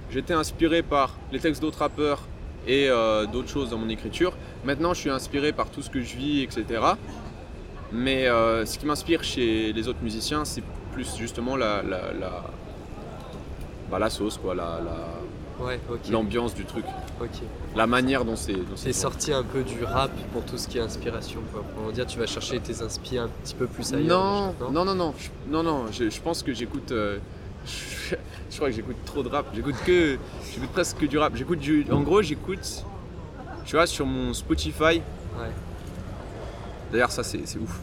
j'étais 0.09 0.33
inspiré 0.33 0.81
par 0.81 1.15
les 1.31 1.39
textes 1.39 1.61
d'autres 1.61 1.79
rappeurs 1.79 2.21
et 2.65 2.89
euh, 2.89 3.25
d'autres 3.27 3.49
choses 3.49 3.69
dans 3.69 3.77
mon 3.77 3.89
écriture. 3.89 4.35
Maintenant, 4.65 4.93
je 4.95 5.01
suis 5.01 5.09
inspiré 5.09 5.51
par 5.53 5.69
tout 5.69 5.81
ce 5.83 5.89
que 5.91 6.01
je 6.01 6.15
vis, 6.17 6.41
etc. 6.41 6.81
Mais 7.91 8.27
euh, 8.27 8.65
ce 8.65 8.79
qui 8.79 8.85
m'inspire 8.85 9.23
chez 9.23 9.73
les 9.73 9.87
autres 9.87 10.01
musiciens, 10.01 10.45
c'est 10.45 10.63
plus 10.93 11.15
justement 11.15 11.55
la, 11.55 11.83
la, 11.83 12.01
bah, 13.91 13.99
la 13.99 14.09
sauce, 14.09 14.37
quoi, 14.37 14.55
la- 14.55 14.81
Ouais, 15.67 15.79
l'ambiance 16.09 16.55
du 16.55 16.63
truc, 16.63 16.85
la 17.75 17.87
manière 17.87 18.23
dont 18.23 18.37
c'est. 18.37 18.55
c'est 18.77 18.93
sorti 18.93 19.33
un 19.33 19.43
peu 19.43 19.63
du 19.63 19.83
rap 19.83 20.11
pour 20.31 20.43
tout 20.45 20.57
ce 20.57 20.67
qui 20.67 20.77
est 20.77 20.81
inspiration, 20.81 21.41
quoi. 21.51 21.63
Va 21.85 21.91
dire, 21.91 22.05
tu 22.07 22.17
vas 22.17 22.25
chercher 22.25 22.59
tes 22.61 22.81
inspi 22.81 23.17
un 23.17 23.27
petit 23.43 23.53
peu 23.53 23.67
plus 23.67 23.93
ailleurs. 23.93 24.17
Non, 24.19 24.53
déjà, 24.53 24.71
non, 24.71 24.85
non, 24.85 24.95
non, 24.95 25.13
je, 25.19 25.27
non, 25.51 25.63
non, 25.63 25.85
je, 25.91 26.09
je 26.09 26.21
pense 26.21 26.41
que 26.41 26.53
j'écoute. 26.53 26.91
euh, 26.93 27.17
je, 27.65 28.15
je 28.49 28.55
crois 28.55 28.69
que 28.69 28.75
j'écoute 28.75 28.95
trop 29.05 29.23
de 29.23 29.27
rap. 29.29 29.47
J'écoute 29.53 29.75
que. 29.85 30.17
J'écoute 30.53 30.69
presque 30.71 30.97
que 30.99 31.05
du 31.05 31.17
rap. 31.17 31.35
J'écoute 31.35 31.59
du. 31.59 31.85
En 31.91 32.01
gros, 32.01 32.21
j'écoute. 32.21 32.85
Tu 33.65 33.75
vois, 33.75 33.87
sur 33.87 34.05
mon 34.05 34.33
Spotify. 34.33 35.01
Ouais. 35.39 35.51
D'ailleurs, 36.93 37.11
ça, 37.11 37.23
c'est 37.23 37.41
c'est 37.45 37.59
ouf. 37.59 37.79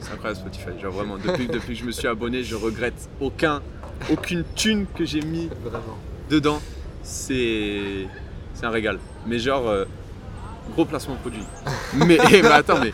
C'est 0.00 0.12
incroyable 0.12 0.40
Spotify. 0.40 0.80
Genre 0.80 0.92
vraiment, 0.92 1.16
depuis, 1.16 1.46
depuis 1.52 1.74
que 1.74 1.80
je 1.80 1.84
me 1.84 1.92
suis 1.92 2.08
abonné, 2.08 2.42
je 2.42 2.56
regrette 2.56 3.08
aucun, 3.20 3.62
aucune 4.10 4.44
thune 4.56 4.86
que 4.96 5.04
j'ai 5.04 5.20
mis 5.20 5.48
Vraiment. 5.62 5.96
dedans. 6.30 6.60
C'est. 7.08 8.06
Un 8.62 8.70
régal. 8.70 8.98
Mais 9.26 9.38
genre. 9.38 9.68
euh, 9.68 9.84
gros 10.72 10.84
placement 10.84 11.14
de 11.14 11.20
produit. 11.20 11.44
Mais, 11.94 12.18
mais 12.30 12.44
attends, 12.48 12.78
mais. 12.78 12.92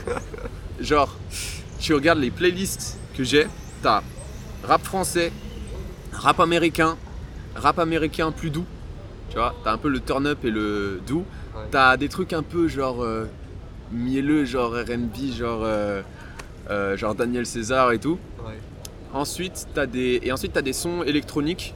Genre, 0.81 1.13
tu 1.81 1.93
regardes 1.95 2.21
les 2.21 2.31
playlists 2.31 2.97
que 3.17 3.25
j'ai, 3.25 3.49
t'as 3.83 4.03
rap 4.63 4.83
français, 4.85 5.33
rap 6.13 6.39
américain, 6.39 6.97
rap 7.57 7.79
américain 7.81 8.31
plus 8.31 8.51
doux. 8.51 8.65
Tu 9.31 9.37
vois, 9.37 9.55
t'as 9.65 9.73
un 9.73 9.79
peu 9.79 9.89
le 9.89 9.99
turn 9.99 10.27
up 10.29 10.45
et 10.45 10.51
le 10.51 11.01
doux. 11.05 11.25
Ouais. 11.57 11.63
T'as 11.73 11.97
des 11.97 12.09
trucs 12.09 12.33
un 12.33 12.43
peu 12.45 12.69
genre 12.69 13.03
euh, 13.03 13.25
mielleux, 13.91 14.45
genre 14.45 14.73
RB, 14.73 15.33
genre, 15.37 15.63
euh, 15.65 16.03
euh, 16.71 16.97
genre 16.97 17.17
Daniel 17.17 17.47
César 17.47 17.91
et 17.91 17.99
tout. 17.99 18.19
Ouais. 18.47 18.59
Ensuite, 19.13 19.67
t'as 19.75 19.87
des 19.87 20.21
et 20.23 20.31
ensuite 20.31 20.53
t'as 20.53 20.63
des 20.63 20.73
sons 20.73 21.03
électroniques, 21.03 21.75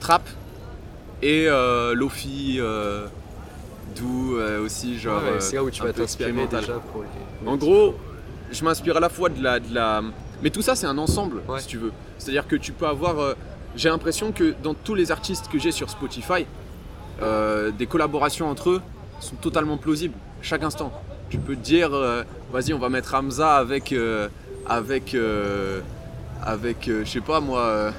trap 0.00 0.22
et 1.22 1.46
euh, 1.48 1.94
lofi, 1.94 2.56
euh, 2.58 3.06
doux 3.96 4.36
euh, 4.36 4.64
aussi, 4.64 4.98
genre. 4.98 5.22
Ouais, 5.22 5.28
euh, 5.30 5.40
c'est 5.40 5.56
là 5.56 5.64
où 5.64 5.70
tu 5.70 5.82
vas 5.82 5.92
t'inspirer 5.92 6.32
déjà 6.32 6.74
pour 6.92 7.02
les. 7.02 7.48
En 7.48 7.56
gros, 7.56 7.94
je 8.50 8.64
m'inspire 8.64 8.96
à 8.96 9.00
la 9.00 9.08
fois 9.08 9.28
de 9.28 9.42
la, 9.42 9.60
de 9.60 9.74
la. 9.74 10.02
Mais 10.42 10.50
tout 10.50 10.62
ça, 10.62 10.74
c'est 10.76 10.86
un 10.86 10.98
ensemble, 10.98 11.42
Ouais. 11.48 11.60
si 11.60 11.66
tu 11.66 11.78
veux. 11.78 11.92
C'est-à-dire 12.18 12.46
que 12.46 12.56
tu 12.56 12.72
peux 12.72 12.86
avoir. 12.86 13.34
J'ai 13.76 13.88
l'impression 13.88 14.32
que 14.32 14.54
dans 14.62 14.74
tous 14.74 14.94
les 14.94 15.10
artistes 15.12 15.48
que 15.48 15.58
j'ai 15.58 15.72
sur 15.72 15.90
Spotify, 15.90 16.46
des 17.78 17.86
collaborations 17.86 18.48
entre 18.48 18.70
eux 18.70 18.82
sont 19.20 19.36
totalement 19.36 19.76
plausibles, 19.76 20.14
chaque 20.42 20.62
instant. 20.62 20.92
Tu 21.30 21.38
peux 21.38 21.54
te 21.56 21.60
dire, 21.60 21.90
vas-y, 22.52 22.72
on 22.72 22.78
va 22.78 22.88
mettre 22.88 23.14
Hamza 23.14 23.56
avec. 23.56 23.94
avec. 24.66 25.14
euh, 25.14 25.80
avec, 26.40 26.86
euh, 26.88 27.04
je 27.04 27.10
sais 27.10 27.20
pas 27.20 27.40
moi, 27.40 27.60
euh, 27.60 27.90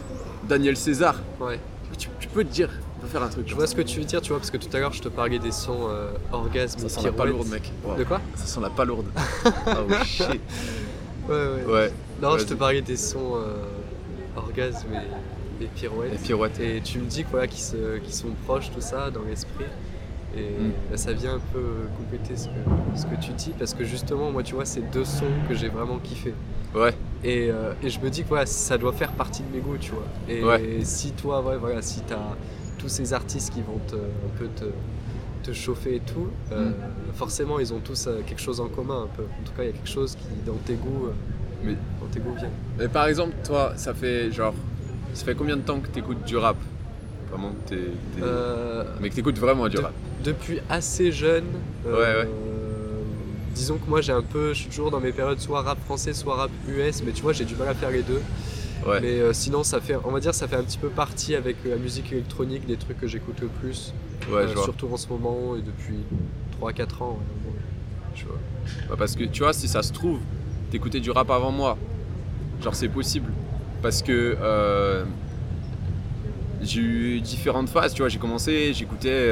Daniel 0.47 0.77
César. 0.77 1.15
Ouais. 1.41 1.59
Tu, 1.97 2.07
tu 2.21 2.27
peux 2.29 2.45
te 2.45 2.49
dire, 2.51 2.69
on 2.99 3.05
va 3.05 3.07
faire 3.07 3.23
un 3.23 3.29
truc. 3.29 3.47
Je 3.47 3.55
vois 3.55 3.65
ce 3.67 3.75
que 3.75 3.81
tu 3.81 3.99
veux 3.99 4.05
dire, 4.05 4.21
tu 4.21 4.29
vois, 4.29 4.37
parce 4.39 4.51
que 4.51 4.57
tout 4.57 4.69
à 4.75 4.79
l'heure 4.79 4.93
je 4.93 5.01
te 5.01 5.07
parlais 5.09 5.39
des 5.39 5.51
sons 5.51 5.87
euh, 5.89 6.11
orgasme 6.31 6.79
ça. 6.79 6.89
sent 6.89 7.01
la 7.05 7.11
palourde, 7.11 7.47
mec. 7.47 7.71
Wow. 7.83 7.95
De 7.95 8.03
quoi 8.03 8.19
Ça 8.35 8.45
sent 8.45 8.59
la 8.61 8.69
palourde. 8.69 9.07
oh 9.45 9.93
shit. 10.03 10.41
Ouais, 11.29 11.35
ouais. 11.35 11.71
Ouais. 11.73 11.91
Non, 12.21 12.37
je 12.37 12.45
te 12.45 12.53
parlais 12.53 12.81
des 12.81 12.97
sons 12.97 13.35
euh, 13.35 13.63
orgasme 14.35 14.87
et, 15.61 15.63
et 15.63 15.67
pirouette. 15.67 16.59
Et 16.59 16.81
tu 16.81 16.99
me 16.99 17.05
dis 17.05 17.23
que, 17.23 17.29
voilà, 17.31 17.47
qu'ils 17.47 17.59
sont 18.13 18.27
proches, 18.45 18.71
tout 18.73 18.81
ça, 18.81 19.09
dans 19.11 19.21
l'esprit. 19.21 19.65
Et 20.35 20.41
Mm. 20.41 20.71
bah, 20.91 20.97
ça 20.97 21.11
vient 21.13 21.35
un 21.35 21.41
peu 21.53 21.63
compléter 21.97 22.37
ce 22.37 22.45
que, 22.47 22.51
ce 22.99 23.05
que 23.07 23.15
tu 23.19 23.31
dis, 23.31 23.51
parce 23.57 23.73
que 23.73 23.83
justement, 23.83 24.31
moi, 24.31 24.43
tu 24.43 24.53
vois, 24.53 24.65
c'est 24.65 24.81
deux 24.91 25.03
sons 25.05 25.25
que 25.47 25.55
j'ai 25.55 25.69
vraiment 25.69 25.97
kiffé. 25.97 26.33
Ouais. 26.75 26.93
Et, 27.23 27.49
euh, 27.49 27.73
et 27.81 27.89
je 27.89 27.99
me 27.99 28.09
dis 28.11 28.21
que 28.23 28.27
voilà, 28.29 28.45
ça 28.45 28.77
doit 28.77 28.93
faire 28.93 29.11
partie 29.13 29.41
de 29.41 29.47
mes 29.51 29.59
goûts, 29.59 29.77
tu 29.79 29.91
vois. 29.91 30.03
Et 30.29 30.43
Ouais. 30.43 30.79
si 30.83 31.11
toi, 31.13 31.41
ouais, 31.41 31.57
voilà, 31.57 31.81
si 31.81 32.01
tu 32.01 32.13
as 32.13 32.19
tous 32.79 32.89
ces 32.89 33.13
artistes 33.13 33.53
qui 33.53 33.61
vont 33.61 33.79
te, 33.87 33.95
un 33.95 34.37
peu 34.39 34.47
te, 34.55 34.65
te 35.43 35.53
chauffer 35.53 35.95
et 35.97 35.99
tout, 35.99 36.27
euh, 36.51 36.69
Mm. 36.69 36.73
forcément, 37.13 37.59
ils 37.59 37.71
ont 37.73 37.79
tous 37.79 38.07
euh, 38.07 38.21
quelque 38.25 38.41
chose 38.41 38.59
en 38.59 38.67
commun, 38.67 39.03
un 39.03 39.15
peu. 39.15 39.23
En 39.23 39.43
tout 39.45 39.53
cas, 39.55 39.63
il 39.63 39.67
y 39.67 39.69
a 39.69 39.73
quelque 39.73 39.87
chose 39.89 40.15
qui, 40.15 40.25
dans 40.45 40.57
tes 40.65 40.73
goûts, 40.75 41.05
euh, 41.07 41.11
Mais- 41.63 41.73
dans 42.01 42.07
tes 42.11 42.19
goûts 42.19 42.33
vient. 42.35 42.49
Et 42.83 42.87
par 42.87 43.05
exemple, 43.07 43.33
toi, 43.43 43.73
ça 43.75 43.93
fait 43.93 44.31
genre. 44.31 44.53
Ça 45.13 45.25
fait 45.25 45.35
combien 45.35 45.57
de 45.57 45.61
temps 45.61 45.79
que 45.79 45.87
t'écoutes 45.87 46.23
du 46.25 46.37
rap? 46.37 46.55
Vraiment, 47.31 47.51
t'es. 47.67 47.75
t'es- 47.75 48.21
Euh, 48.23 48.83
Mais 49.01 49.09
que 49.09 49.15
t'écoutes 49.15 49.37
vraiment 49.39 49.67
du 49.67 49.75
de- 49.77 49.81
rap. 49.81 49.93
depuis 50.23 50.59
assez 50.69 51.11
jeune. 51.11 51.45
Ouais, 51.85 51.91
ouais. 51.91 52.27
Disons 53.55 53.77
que 53.77 53.89
moi 53.89 53.99
j'ai 54.01 54.13
un 54.13 54.21
peu, 54.21 54.53
je 54.53 54.59
suis 54.61 54.69
toujours 54.69 54.89
dans 54.91 54.99
mes 55.01 55.11
périodes 55.11 55.39
soit 55.39 55.61
rap 55.61 55.77
français, 55.83 56.13
soit 56.13 56.35
rap 56.35 56.51
US, 56.69 57.03
mais 57.03 57.11
tu 57.11 57.21
vois 57.21 57.33
j'ai 57.33 57.43
du 57.45 57.55
mal 57.55 57.67
à 57.67 57.73
faire 57.73 57.91
les 57.91 58.03
deux. 58.03 58.21
Ouais. 58.87 58.99
Mais 59.01 59.19
euh, 59.19 59.33
sinon 59.33 59.63
ça 59.63 59.81
fait, 59.81 59.95
on 60.05 60.11
va 60.11 60.19
dire 60.19 60.33
ça 60.33 60.47
fait 60.47 60.55
un 60.55 60.63
petit 60.63 60.77
peu 60.77 60.87
partie 60.89 61.35
avec 61.35 61.57
euh, 61.65 61.71
la 61.71 61.75
musique 61.75 62.11
électronique 62.13 62.65
des 62.65 62.77
trucs 62.77 62.99
que 62.99 63.07
j'écoute 63.07 63.39
le 63.41 63.47
plus, 63.47 63.93
Ouais, 64.29 64.37
euh, 64.37 64.47
je 64.47 64.53
vois. 64.53 64.63
surtout 64.63 64.87
en 64.91 64.97
ce 64.97 65.07
moment 65.09 65.55
et 65.57 65.61
depuis 65.61 65.95
3-4 66.61 67.03
ans. 67.03 67.19
Je 68.15 68.25
vois. 68.25 68.95
Parce 68.97 69.15
que 69.15 69.23
tu 69.25 69.43
vois, 69.43 69.53
si 69.53 69.67
ça 69.67 69.81
se 69.83 69.91
trouve, 69.91 70.19
t'écoutais 70.71 70.99
du 70.99 71.11
rap 71.11 71.29
avant 71.31 71.51
moi. 71.51 71.77
Genre, 72.61 72.75
c'est 72.75 72.89
possible. 72.89 73.31
Parce 73.81 74.01
que 74.01 74.35
euh, 74.41 75.03
j'ai 76.61 76.81
eu 76.81 77.21
différentes 77.21 77.69
phases, 77.69 77.93
tu 77.93 78.01
vois. 78.01 78.09
J'ai 78.09 78.19
commencé, 78.19 78.73
j'écoutais. 78.73 79.31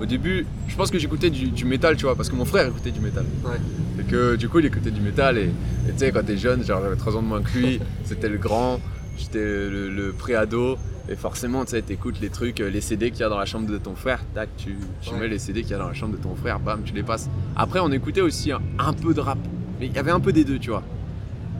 Au 0.00 0.06
début, 0.06 0.46
je 0.68 0.76
pense 0.76 0.90
que 0.90 0.98
j'écoutais 0.98 1.30
du, 1.30 1.48
du 1.48 1.64
métal, 1.64 1.96
tu 1.96 2.04
vois, 2.04 2.16
parce 2.16 2.28
que 2.28 2.34
mon 2.36 2.44
frère 2.44 2.66
écoutait 2.68 2.90
du 2.90 3.00
métal. 3.00 3.24
Ouais. 3.44 3.56
Et 4.00 4.02
que 4.04 4.36
du 4.36 4.48
coup, 4.48 4.58
il 4.58 4.66
écoutait 4.66 4.90
du 4.90 5.00
métal. 5.00 5.38
Et 5.38 5.50
tu 5.88 5.92
sais, 5.98 6.10
quand 6.12 6.24
t'es 6.24 6.36
jeune, 6.36 6.64
genre 6.64 6.80
j'avais 6.82 6.96
3 6.96 7.16
ans 7.16 7.22
de 7.22 7.26
moins 7.28 7.42
que 7.42 7.56
lui, 7.58 7.80
c'était 8.04 8.28
le 8.28 8.38
grand, 8.38 8.80
j'étais 9.18 9.38
le, 9.38 9.90
le 9.90 10.12
pré-ado. 10.12 10.76
Et 11.08 11.16
forcément, 11.16 11.64
tu 11.66 11.72
sais, 11.72 11.82
t'écoutes 11.82 12.18
les 12.22 12.30
trucs, 12.30 12.60
euh, 12.60 12.70
les 12.70 12.80
CD 12.80 13.10
qu'il 13.10 13.20
y 13.20 13.24
a 13.24 13.28
dans 13.28 13.38
la 13.38 13.44
chambre 13.44 13.70
de 13.70 13.76
ton 13.76 13.94
frère, 13.94 14.20
tac, 14.34 14.48
tu, 14.56 14.74
tu 15.02 15.10
Ouais. 15.12 15.20
mets 15.20 15.28
les 15.28 15.38
CD 15.38 15.60
qu'il 15.60 15.72
y 15.72 15.74
a 15.74 15.78
dans 15.78 15.88
la 15.88 15.92
chambre 15.92 16.16
de 16.16 16.22
ton 16.22 16.34
frère, 16.34 16.58
bam, 16.60 16.80
tu 16.82 16.94
les 16.94 17.02
passes. 17.02 17.28
Après, 17.56 17.78
on 17.80 17.92
écoutait 17.92 18.22
aussi 18.22 18.52
un, 18.52 18.60
un 18.78 18.94
peu 18.94 19.12
de 19.12 19.20
rap, 19.20 19.36
mais 19.78 19.86
il 19.88 19.92
y 19.92 19.98
avait 19.98 20.10
un 20.12 20.20
peu 20.20 20.32
des 20.32 20.44
deux, 20.44 20.58
tu 20.58 20.70
vois. 20.70 20.82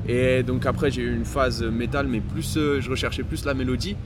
Et 0.08 0.42
donc 0.42 0.64
après, 0.66 0.90
j'ai 0.90 1.02
eu 1.02 1.14
une 1.14 1.24
phase 1.26 1.62
métal, 1.62 2.06
mais 2.08 2.20
plus, 2.20 2.56
euh, 2.56 2.80
je 2.80 2.90
recherchais 2.90 3.22
plus 3.22 3.44
la 3.44 3.52
mélodie. 3.54 3.96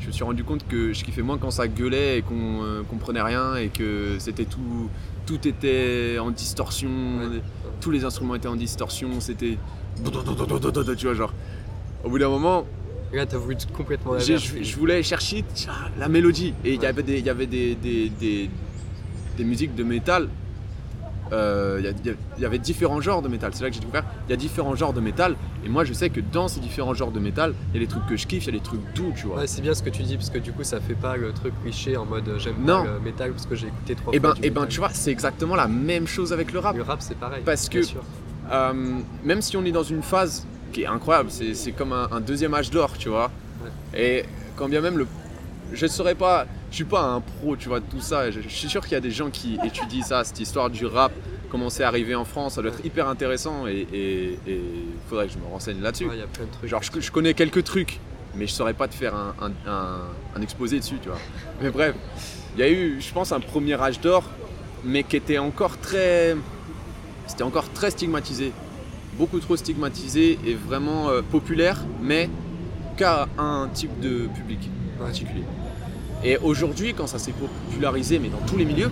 Je 0.00 0.06
me 0.06 0.12
suis 0.12 0.24
rendu 0.24 0.44
compte 0.44 0.66
que 0.68 0.92
je 0.92 1.04
kiffais 1.04 1.22
moins 1.22 1.38
quand 1.38 1.50
ça 1.50 1.66
gueulait 1.68 2.18
et 2.18 2.22
qu'on 2.22 2.62
euh, 2.62 2.82
comprenait 2.88 3.22
rien 3.22 3.56
et 3.56 3.68
que 3.68 4.16
c'était 4.18 4.44
tout, 4.44 4.88
tout 5.26 5.46
était 5.46 6.18
en 6.20 6.30
distorsion, 6.30 6.88
Ouais. 7.20 7.40
tous 7.80 7.90
les 7.90 8.04
instruments 8.04 8.34
étaient 8.36 8.48
en 8.48 8.56
distorsion, 8.56 9.08
c'était, 9.20 9.58
tu 10.96 11.06
vois, 11.06 11.14
genre. 11.14 11.34
Au 12.04 12.10
bout 12.10 12.18
d'un 12.18 12.28
moment, 12.28 12.64
Là 13.12 13.24
t'as 13.26 13.38
voulu 13.38 13.56
complètement 13.76 14.12
l'inverse. 14.12 14.42
je, 14.56 14.62
je 14.62 14.76
voulais 14.76 15.02
chercher 15.02 15.44
la 15.98 16.08
mélodie. 16.08 16.54
Et 16.64 16.74
il 16.74 16.82
y 16.82 16.86
avait 16.86 17.02
des, 17.02 17.20
y 17.20 17.30
avait 17.30 17.46
des, 17.46 17.74
des, 17.74 18.08
des- 18.10 18.50
des 19.36 19.44
musiques 19.44 19.74
de 19.74 19.82
métal. 19.82 20.28
Euh, 21.32 21.80
Il 22.04 22.14
il 22.36 22.42
y 22.42 22.46
avait 22.46 22.58
différents 22.58 23.00
genres 23.00 23.22
de 23.22 23.28
métal. 23.28 23.50
C'est 23.54 23.62
là 23.62 23.68
que 23.68 23.74
j'ai 23.74 23.80
découvert. 23.80 24.04
Il 24.26 24.30
y 24.30 24.32
a 24.32 24.36
différents 24.36 24.74
genres 24.76 24.92
de 24.92 25.00
métal. 25.00 25.34
Et 25.64 25.68
moi, 25.68 25.84
je 25.84 25.92
sais 25.92 26.10
que 26.10 26.20
dans 26.20 26.48
ces 26.48 26.60
différents 26.60 26.94
genres 26.94 27.10
de 27.10 27.20
métal, 27.20 27.54
il 27.72 27.80
y 27.80 27.82
a 27.82 27.86
des 27.86 27.90
trucs 27.90 28.06
que 28.06 28.16
je 28.16 28.26
kiffe, 28.26 28.44
il 28.44 28.54
y 28.54 28.56
a 28.56 28.58
des 28.58 28.64
trucs 28.64 28.80
doux, 28.94 29.12
tu 29.16 29.26
vois. 29.26 29.38
Ouais, 29.38 29.46
c'est 29.46 29.60
bien 29.62 29.74
ce 29.74 29.82
que 29.82 29.90
tu 29.90 30.02
dis 30.02 30.16
parce 30.16 30.30
que 30.30 30.38
du 30.38 30.52
coup 30.52 30.64
ça 30.64 30.80
fait 30.80 30.94
pas 30.94 31.16
le 31.16 31.32
truc 31.32 31.52
cliché 31.62 31.96
en 31.96 32.04
mode 32.04 32.28
euh, 32.28 32.38
j'aime 32.38 32.54
pas 32.54 32.84
le 32.84 33.00
métal 33.00 33.32
parce 33.32 33.46
que 33.46 33.54
j'ai 33.54 33.66
écouté 33.68 33.94
trois 33.94 34.14
et 34.14 34.20
fois 34.20 34.30
ben, 34.34 34.40
du 34.40 34.46
et 34.46 34.50
ben, 34.50 34.60
métal. 34.62 34.72
tu 34.72 34.78
vois, 34.80 34.90
c'est 34.92 35.10
exactement 35.10 35.56
la 35.56 35.68
même 35.68 36.06
chose 36.06 36.32
avec 36.32 36.52
le 36.52 36.58
rap. 36.60 36.76
Le 36.76 36.82
rap 36.82 37.00
c'est 37.00 37.16
pareil. 37.18 37.42
Parce 37.44 37.68
que-. 37.68 37.80
Euh, 38.50 38.72
même 39.24 39.42
si 39.42 39.56
on 39.56 39.64
est 39.64 39.72
dans 39.72 39.82
une 39.82 40.02
phase 40.02 40.46
qui 40.72 40.82
est 40.82 40.86
incroyable, 40.86 41.30
c'est 41.30 41.72
comme 41.72 41.92
un, 41.92 42.08
un 42.10 42.20
deuxième 42.20 42.54
âge 42.54 42.70
d'or, 42.70 42.96
tu 42.98 43.08
vois. 43.08 43.30
Et 43.94 44.24
quand 44.56 44.68
bien 44.68 44.80
même 44.80 44.98
le. 44.98 45.06
Je 45.72 45.84
ne 45.84 45.90
saurais 45.90 46.14
pas, 46.14 46.46
je 46.70 46.74
suis 46.76 46.84
pas 46.84 47.02
un 47.02 47.20
pro, 47.20 47.56
tu 47.56 47.68
vois, 47.68 47.80
de 47.80 47.86
tout 47.86 48.00
ça. 48.00 48.30
Je, 48.30 48.40
je 48.40 48.48
suis 48.48 48.68
sûr 48.68 48.82
qu'il 48.82 48.92
y 48.92 48.96
a 48.96 49.00
des 49.00 49.10
gens 49.10 49.30
qui 49.30 49.58
étudient 49.64 50.02
ça, 50.02 50.24
cette 50.24 50.40
histoire 50.40 50.68
du 50.70 50.84
rap, 50.86 51.12
comment 51.50 51.70
c'est 51.70 51.84
arrivé 51.84 52.14
en 52.14 52.24
France, 52.24 52.54
ça 52.54 52.62
doit 52.62 52.70
être 52.72 52.84
hyper 52.84 53.08
intéressant 53.08 53.66
et 53.66 53.86
il 54.46 54.66
faudrait 55.08 55.26
que 55.28 55.32
je 55.32 55.38
me 55.38 55.46
renseigne 55.46 55.80
là-dessus. 55.80 56.06
Ouais, 56.06 56.16
il 56.16 56.20
y 56.20 56.22
a 56.22 56.26
plein 56.26 56.44
de 56.44 56.50
trucs. 56.50 56.68
Genre, 56.70 56.82
je, 56.82 57.00
je 57.00 57.10
connais 57.10 57.34
quelques 57.34 57.64
trucs, 57.64 58.00
mais 58.34 58.46
je 58.46 58.52
saurais 58.52 58.74
pas 58.74 58.86
te 58.88 58.94
faire 58.94 59.14
un, 59.14 59.34
un- 59.40 59.70
un- 59.70 60.00
un 60.36 60.42
exposé 60.42 60.78
dessus, 60.78 60.96
tu 61.02 61.08
vois. 61.08 61.18
Mais 61.62 61.70
bref, 61.70 61.94
il 62.56 62.60
y 62.60 62.62
a 62.62 62.70
eu, 62.70 63.00
je 63.00 63.12
pense, 63.12 63.32
un 63.32 63.40
premier 63.40 63.80
âge 63.80 64.00
d'or, 64.00 64.24
mais 64.84 65.02
qui 65.04 65.16
était 65.16 65.38
encore 65.38 65.78
très. 65.78 66.36
C'était 67.26 67.42
encore 67.44 67.68
très 67.72 67.90
stigmatisé. 67.90 68.52
Beaucoup 69.14 69.40
trop 69.40 69.56
stigmatisé 69.56 70.38
et 70.46 70.54
vraiment 70.54 71.08
euh, 71.08 71.22
populaire, 71.22 71.84
mais 72.00 72.28
qu'à 72.96 73.26
un 73.38 73.68
type 73.72 73.98
de 74.00 74.26
public 74.28 74.70
particulier. 74.98 75.42
Et 76.24 76.36
aujourd'hui, 76.38 76.94
quand 76.94 77.06
ça 77.06 77.18
s'est 77.18 77.32
popularisé, 77.32 78.18
mais 78.18 78.28
dans 78.28 78.44
tous 78.46 78.56
les 78.56 78.64
milieux, 78.64 78.90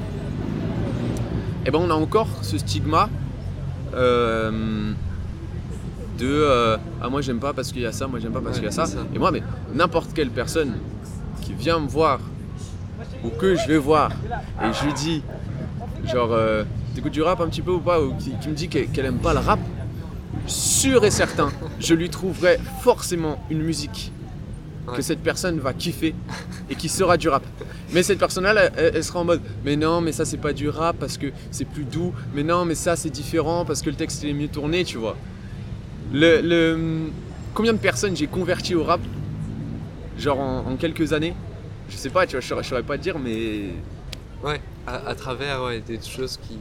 eh 1.64 1.70
ben 1.70 1.78
on 1.82 1.90
a 1.90 1.94
encore 1.94 2.28
ce 2.42 2.56
stigma 2.58 3.08
euh, 3.94 4.92
de 6.18 6.26
euh, 6.26 6.76
ah 7.02 7.08
moi 7.08 7.20
j'aime 7.22 7.40
pas 7.40 7.52
parce 7.52 7.72
qu'il 7.72 7.82
y 7.82 7.86
a 7.86 7.92
ça, 7.92 8.06
moi 8.06 8.20
j'aime 8.20 8.32
pas 8.32 8.40
parce 8.40 8.56
Ouais, 8.58 8.68
qu'il 8.68 8.76
y 8.76 8.80
a 8.80 8.86
ça. 8.86 8.86
Et 9.14 9.18
moi, 9.18 9.30
mais 9.32 9.42
n'importe 9.74 10.12
quelle 10.14 10.30
personne 10.30 10.74
qui 11.42 11.52
vient 11.52 11.80
me 11.80 11.88
voir 11.88 12.20
ou 13.24 13.28
que 13.30 13.56
je 13.56 13.66
vais 13.66 13.78
voir 13.78 14.10
et 14.62 14.72
je 14.72 14.84
lui 14.86 14.92
dis 14.94 15.22
genre 16.12 16.30
euh, 16.32 16.62
t'écoutes 16.94 17.12
du 17.12 17.22
rap 17.22 17.40
un 17.40 17.48
petit 17.48 17.62
peu 17.62 17.72
ou 17.72 17.80
pas 17.80 18.00
ou 18.00 18.14
qui, 18.14 18.32
qui 18.40 18.48
me 18.48 18.54
dit 18.54 18.68
qu'elle 18.68 18.86
qu'elle 18.88 19.06
aime 19.06 19.18
pas 19.18 19.34
le 19.34 19.40
rap, 19.40 19.58
sûr 20.46 21.04
et 21.04 21.10
certain, 21.10 21.50
je 21.80 21.94
lui 21.94 22.08
trouverai 22.08 22.58
forcément 22.82 23.38
une 23.50 23.62
musique 23.62 24.12
Ouais. 24.87 24.96
que 24.96 25.03
cette 25.03 25.20
personne 25.20 25.59
va 25.59 25.72
kiffer 25.72 26.14
et 26.70 26.75
qui 26.77 26.88
sera 26.88 27.16
du 27.16 27.29
rap. 27.29 27.42
Mais 27.92 28.03
cette 28.03 28.18
personne-là, 28.18 28.70
elle, 28.77 28.92
elle 28.94 29.05
sera 29.05 29.20
en 29.20 29.25
mode 29.25 29.40
Mais 29.64 29.77
non, 29.77 30.01
mais 30.01 30.12
ça, 30.12 30.25
c'est 30.25 30.37
pas 30.37 30.53
du 30.53 30.68
rap 30.68 30.96
parce 30.99 31.18
que 31.18 31.27
c'est 31.51 31.64
plus 31.64 31.85
doux. 31.85 32.12
Mais 32.35 32.42
non, 32.44 32.64
mais 32.64 32.75
ça, 32.77 32.94
c'est 32.96 33.11
différent 33.11 33.64
parce 33.64 33.83
que 33.83 33.90
le 33.90 33.96
texte 33.96 34.22
il 34.22 34.31
est 34.31 34.35
mieux 34.35 34.49
tourné, 34.49 34.85
tu 34.85 34.96
vois. 34.99 35.16
Le, 36.12 36.40
le- 36.40 37.11
Combien 37.55 37.72
de 37.72 37.79
personnes 37.79 38.14
j'ai 38.16 38.27
converti 38.27 38.75
au 38.75 38.85
rap 38.85 39.01
Genre 40.18 40.38
en, 40.38 40.59
en 40.70 40.77
quelques 40.77 41.12
années? 41.12 41.35
Je 41.88 41.96
sais 41.96 42.11
pas, 42.11 42.27
tu 42.27 42.33
vois, 42.33 42.40
je 42.40 42.46
saurais, 42.49 42.62
je 42.62 42.68
saurais 42.68 42.83
pas 42.83 42.96
te 42.99 43.03
dire, 43.03 43.18
mais. 43.18 43.70
Ouais, 44.44 44.61
à, 44.87 45.09
à 45.09 45.14
travers 45.14 45.62
ouais, 45.64 45.81
des 45.81 45.99
choses 46.01 46.37
qui. 46.37 46.59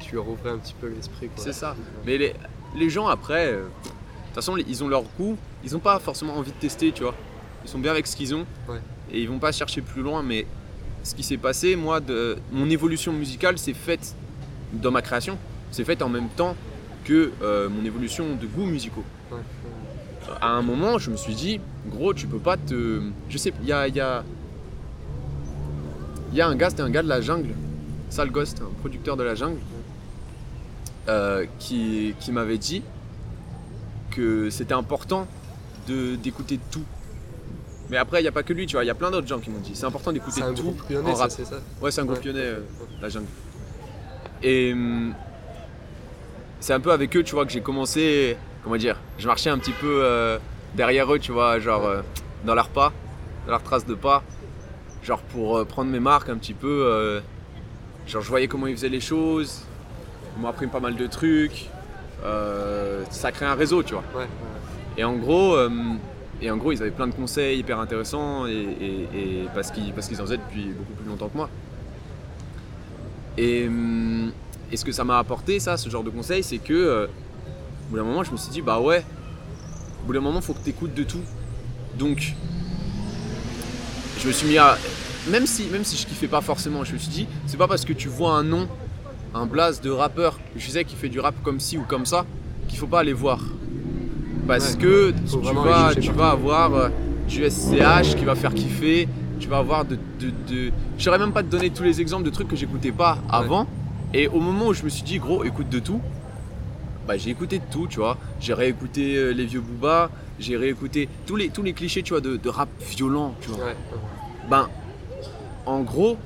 Tu 0.00 0.14
leur 0.16 0.28
ouvrais 0.28 0.50
un 0.50 0.58
petit 0.58 0.74
peu 0.80 0.88
l'esprit. 0.88 1.28
quoi. 1.28 1.42
C'est 1.42 1.52
ça. 1.52 1.74
Mais 2.06 2.18
les, 2.18 2.34
les 2.76 2.90
gens 2.90 3.06
après, 3.06 3.46
euh, 3.46 3.62
de 3.62 3.64
toute 4.26 4.34
façon, 4.34 4.56
ils 4.56 4.84
ont 4.84 4.88
leur 4.88 5.04
goût. 5.18 5.36
Ils 5.64 5.72
n'ont 5.72 5.80
pas 5.80 5.98
forcément 5.98 6.36
envie 6.36 6.52
de 6.52 6.56
tester, 6.56 6.92
tu 6.92 7.02
vois. 7.02 7.14
Ils 7.64 7.70
sont 7.70 7.78
bien 7.78 7.90
avec 7.90 8.06
ce 8.06 8.16
qu'ils 8.16 8.34
ont. 8.34 8.46
Ouais. 8.68 8.80
Et 9.10 9.22
ils 9.22 9.28
vont 9.28 9.38
pas 9.38 9.52
chercher 9.52 9.80
plus 9.80 10.02
loin. 10.02 10.22
Mais 10.22 10.46
ce 11.02 11.14
qui 11.14 11.22
s'est 11.22 11.38
passé, 11.38 11.76
moi, 11.76 12.00
de, 12.00 12.36
mon 12.52 12.68
évolution 12.68 13.12
musicale 13.12 13.58
s'est 13.58 13.74
faite 13.74 14.14
dans 14.72 14.90
ma 14.90 15.02
création. 15.02 15.38
C'est 15.70 15.84
faite 15.84 16.02
en 16.02 16.08
même 16.08 16.28
temps 16.28 16.54
que 17.04 17.32
euh, 17.42 17.68
mon 17.68 17.84
évolution 17.84 18.36
de 18.36 18.46
goûts 18.46 18.66
musicaux. 18.66 19.04
Ouais. 19.30 19.38
À 20.40 20.48
un 20.48 20.62
moment, 20.62 20.98
je 20.98 21.10
me 21.10 21.16
suis 21.16 21.34
dit, 21.34 21.60
gros, 21.88 22.12
tu 22.14 22.26
peux 22.26 22.38
pas 22.38 22.56
te. 22.56 23.02
Je 23.28 23.38
sais, 23.38 23.52
il 23.62 23.68
y 23.68 23.72
a. 23.72 23.88
Il 23.88 23.94
y 23.94 24.00
a, 24.00 24.24
y 26.32 26.40
a 26.40 26.48
un 26.48 26.56
gars, 26.56 26.70
c'était 26.70 26.82
un 26.82 26.90
gars 26.90 27.02
de 27.02 27.08
la 27.08 27.20
jungle, 27.20 27.54
Sal 28.10 28.30
Ghost, 28.30 28.60
un 28.60 28.72
producteur 28.80 29.16
de 29.16 29.22
la 29.22 29.34
jungle, 29.34 29.60
euh, 31.08 31.46
qui, 31.58 32.14
qui 32.18 32.32
m'avait 32.32 32.58
dit 32.58 32.82
que 34.10 34.50
c'était 34.50 34.74
important 34.74 35.26
d'écouter 35.86 36.58
tout. 36.70 36.84
Mais 37.90 37.96
après, 37.98 38.20
il 38.20 38.22
n'y 38.22 38.28
a 38.28 38.32
pas 38.32 38.42
que 38.42 38.52
lui, 38.52 38.66
tu 38.66 38.76
vois, 38.76 38.84
il 38.84 38.86
y 38.86 38.90
a 38.90 38.94
plein 38.94 39.10
d'autres 39.10 39.26
gens 39.26 39.38
qui 39.38 39.50
m'ont 39.50 39.58
dit 39.60 39.72
c'est 39.74 39.84
important 39.86 40.10
d'écouter 40.12 40.40
C'est 40.40 40.46
un 40.46 40.54
tout 40.54 40.62
groupe 40.62 40.82
ça, 40.88 41.22
rap. 41.22 41.30
c'est 41.30 41.44
ça 41.44 41.56
Ouais, 41.82 41.90
c'est 41.90 42.00
un 42.00 42.04
groupe 42.06 42.18
Ouais. 42.18 42.24
lyonnais, 42.26 42.40
euh, 42.40 42.60
la 43.02 43.08
jungle. 43.10 43.26
Et 44.42 44.72
hum, 44.72 45.14
c'est 46.60 46.72
un 46.72 46.80
peu 46.80 46.92
avec 46.92 47.14
eux, 47.16 47.22
tu 47.22 47.34
vois, 47.34 47.44
que 47.44 47.52
j'ai 47.52 47.60
commencé, 47.60 48.36
comment 48.62 48.76
dire, 48.76 48.98
je 49.18 49.26
marchais 49.26 49.50
un 49.50 49.58
petit 49.58 49.72
peu 49.72 50.00
euh, 50.02 50.38
derrière 50.74 51.12
eux, 51.12 51.18
tu 51.18 51.32
vois, 51.32 51.58
genre 51.60 51.84
euh, 51.84 52.00
dans 52.44 52.54
leurs 52.54 52.68
pas, 52.70 52.92
dans 53.46 53.52
leurs 53.52 53.62
traces 53.62 53.84
de 53.86 53.94
pas, 53.94 54.22
genre 55.02 55.20
pour 55.20 55.66
prendre 55.66 55.90
mes 55.90 56.00
marques 56.00 56.30
un 56.30 56.36
petit 56.38 56.54
peu. 56.54 57.20
genre, 58.06 58.22
je 58.22 58.28
voyais 58.28 58.48
comment 58.48 58.66
ils 58.66 58.76
faisaient 58.76 58.88
les 58.88 59.00
choses, 59.00 59.60
ils 60.36 60.42
m'ont 60.42 60.48
appris 60.48 60.66
pas 60.66 60.80
mal 60.80 60.96
de 60.96 61.06
trucs, 61.06 61.68
ça 63.10 63.30
crée 63.30 63.44
un 63.46 63.54
réseau, 63.54 63.82
tu 63.82 63.92
vois. 63.92 64.02
Ouais, 64.14 64.20
ouais. 64.22 64.26
Et 64.96 65.04
en 65.04 65.16
gros, 65.16 65.54
euh, 65.54 65.70
et 66.40 66.50
en 66.50 66.56
gros, 66.56 66.72
ils 66.72 66.82
avaient 66.82 66.90
plein 66.90 67.06
de 67.06 67.14
conseils 67.14 67.58
hyper 67.58 67.78
intéressants 67.80 68.46
et, 68.46 69.46
parce 69.54 69.70
qu'ils 69.70 69.92
parce 69.92 70.08
qu'ils 70.08 70.20
en 70.20 70.24
faisaient 70.24 70.36
depuis 70.36 70.66
beaucoup 70.66 70.92
plus 70.92 71.08
longtemps 71.08 71.28
que 71.28 71.36
moi. 71.36 71.50
Et, 73.36 73.68
et 74.70 74.76
ce 74.76 74.84
que 74.84 74.92
ça 74.92 75.04
m'a 75.04 75.18
apporté, 75.18 75.60
ça, 75.60 75.76
ce 75.76 75.88
genre 75.88 76.04
de 76.04 76.10
conseils, 76.10 76.42
c'est 76.42 76.58
que 76.58 76.72
euh, 76.72 77.06
au 77.06 77.90
bout 77.90 77.96
d'un 77.96 78.04
moment, 78.04 78.24
je 78.24 78.32
me 78.32 78.36
suis 78.36 78.50
dit, 78.50 78.62
bah 78.62 78.80
ouais, 78.80 79.04
au 80.02 80.06
bout 80.06 80.12
d'un 80.12 80.20
moment, 80.20 80.40
faut 80.40 80.54
que 80.54 80.62
tu 80.62 80.70
écoutes 80.70 80.94
de 80.94 81.04
tout. 81.04 81.22
Donc, 81.98 82.34
je 84.18 84.26
me 84.26 84.32
suis 84.32 84.48
mis 84.48 84.58
à. 84.58 84.76
Même 85.28 85.46
si, 85.46 85.64
même 85.66 85.84
si 85.84 85.96
je 85.96 86.06
kiffais 86.06 86.28
pas 86.28 86.40
forcément, 86.40 86.84
je 86.84 86.92
me 86.92 86.98
suis 86.98 87.08
dit, 87.08 87.26
c'est 87.46 87.56
pas 87.56 87.68
parce 87.68 87.84
que 87.84 87.92
tu 87.92 88.08
vois 88.08 88.32
un 88.32 88.42
nom, 88.42 88.68
un 89.34 89.46
blaze 89.46 89.80
de 89.80 89.90
rappeur, 89.90 90.38
je 90.56 90.68
sais 90.68 90.84
qui 90.84 90.96
fait 90.96 91.08
du 91.08 91.18
rap 91.18 91.34
comme 91.42 91.60
ci 91.60 91.78
ou 91.78 91.82
comme 91.82 92.04
ça, 92.04 92.26
qu'il 92.68 92.78
faut 92.78 92.86
pas 92.86 93.00
aller 93.00 93.12
voir. 93.12 93.40
Parce 94.46 94.74
Ouais, 94.74 94.80
que 94.80 95.10
tu, 95.12 95.52
vas, 95.54 95.94
tu 95.94 96.10
avoir 96.20 96.74
euh, 96.74 96.88
du 97.28 97.48
SCH 97.48 98.14
qui 98.16 98.24
va 98.24 98.34
faire 98.34 98.52
kiffer, 98.54 99.08
tu 99.40 99.48
vas 99.48 99.58
avoir 99.58 99.84
de. 99.84 99.96
de, 100.20 100.30
de... 100.48 100.72
Je 100.98 101.02
saurais 101.04 101.18
même 101.18 101.32
pas 101.32 101.42
te 101.42 101.48
donner 101.48 101.70
tous 101.70 101.82
les 101.82 102.00
exemples 102.00 102.24
de 102.24 102.30
trucs 102.30 102.48
que 102.48 102.56
j'écoutais 102.56 102.92
pas 102.92 103.18
avant. 103.30 103.66
Et 104.12 104.28
au 104.28 104.40
moment 104.40 104.68
où 104.68 104.74
je 104.74 104.84
me 104.84 104.88
suis 104.88 105.02
dit, 105.02 105.18
gros, 105.18 105.42
écoute 105.44 105.68
de 105.70 105.78
tout, 105.80 106.00
bah, 107.08 107.16
j'ai 107.16 107.30
écouté 107.30 107.58
de 107.58 107.64
tout, 107.70 107.86
tu 107.88 107.98
vois. 107.98 108.16
J'ai 108.40 108.54
réécouté 108.54 109.16
euh, 109.16 109.30
les 109.32 109.44
vieux 109.46 109.60
Booba, 109.60 110.10
j'ai 110.38 110.56
réécouté 110.56 111.08
tous 111.26 111.36
les, 111.36 111.48
tous 111.48 111.62
les 111.62 111.72
clichés, 111.72 112.02
tu 112.02 112.12
vois, 112.12 112.20
de, 112.20 112.36
de 112.36 112.48
rap 112.48 112.68
violent, 112.90 113.34
tu 113.40 113.48
vois. 113.50 113.64
Ouais. 113.66 113.76
Ben, 114.48 114.68
en 115.66 115.80
gros, 115.80 116.16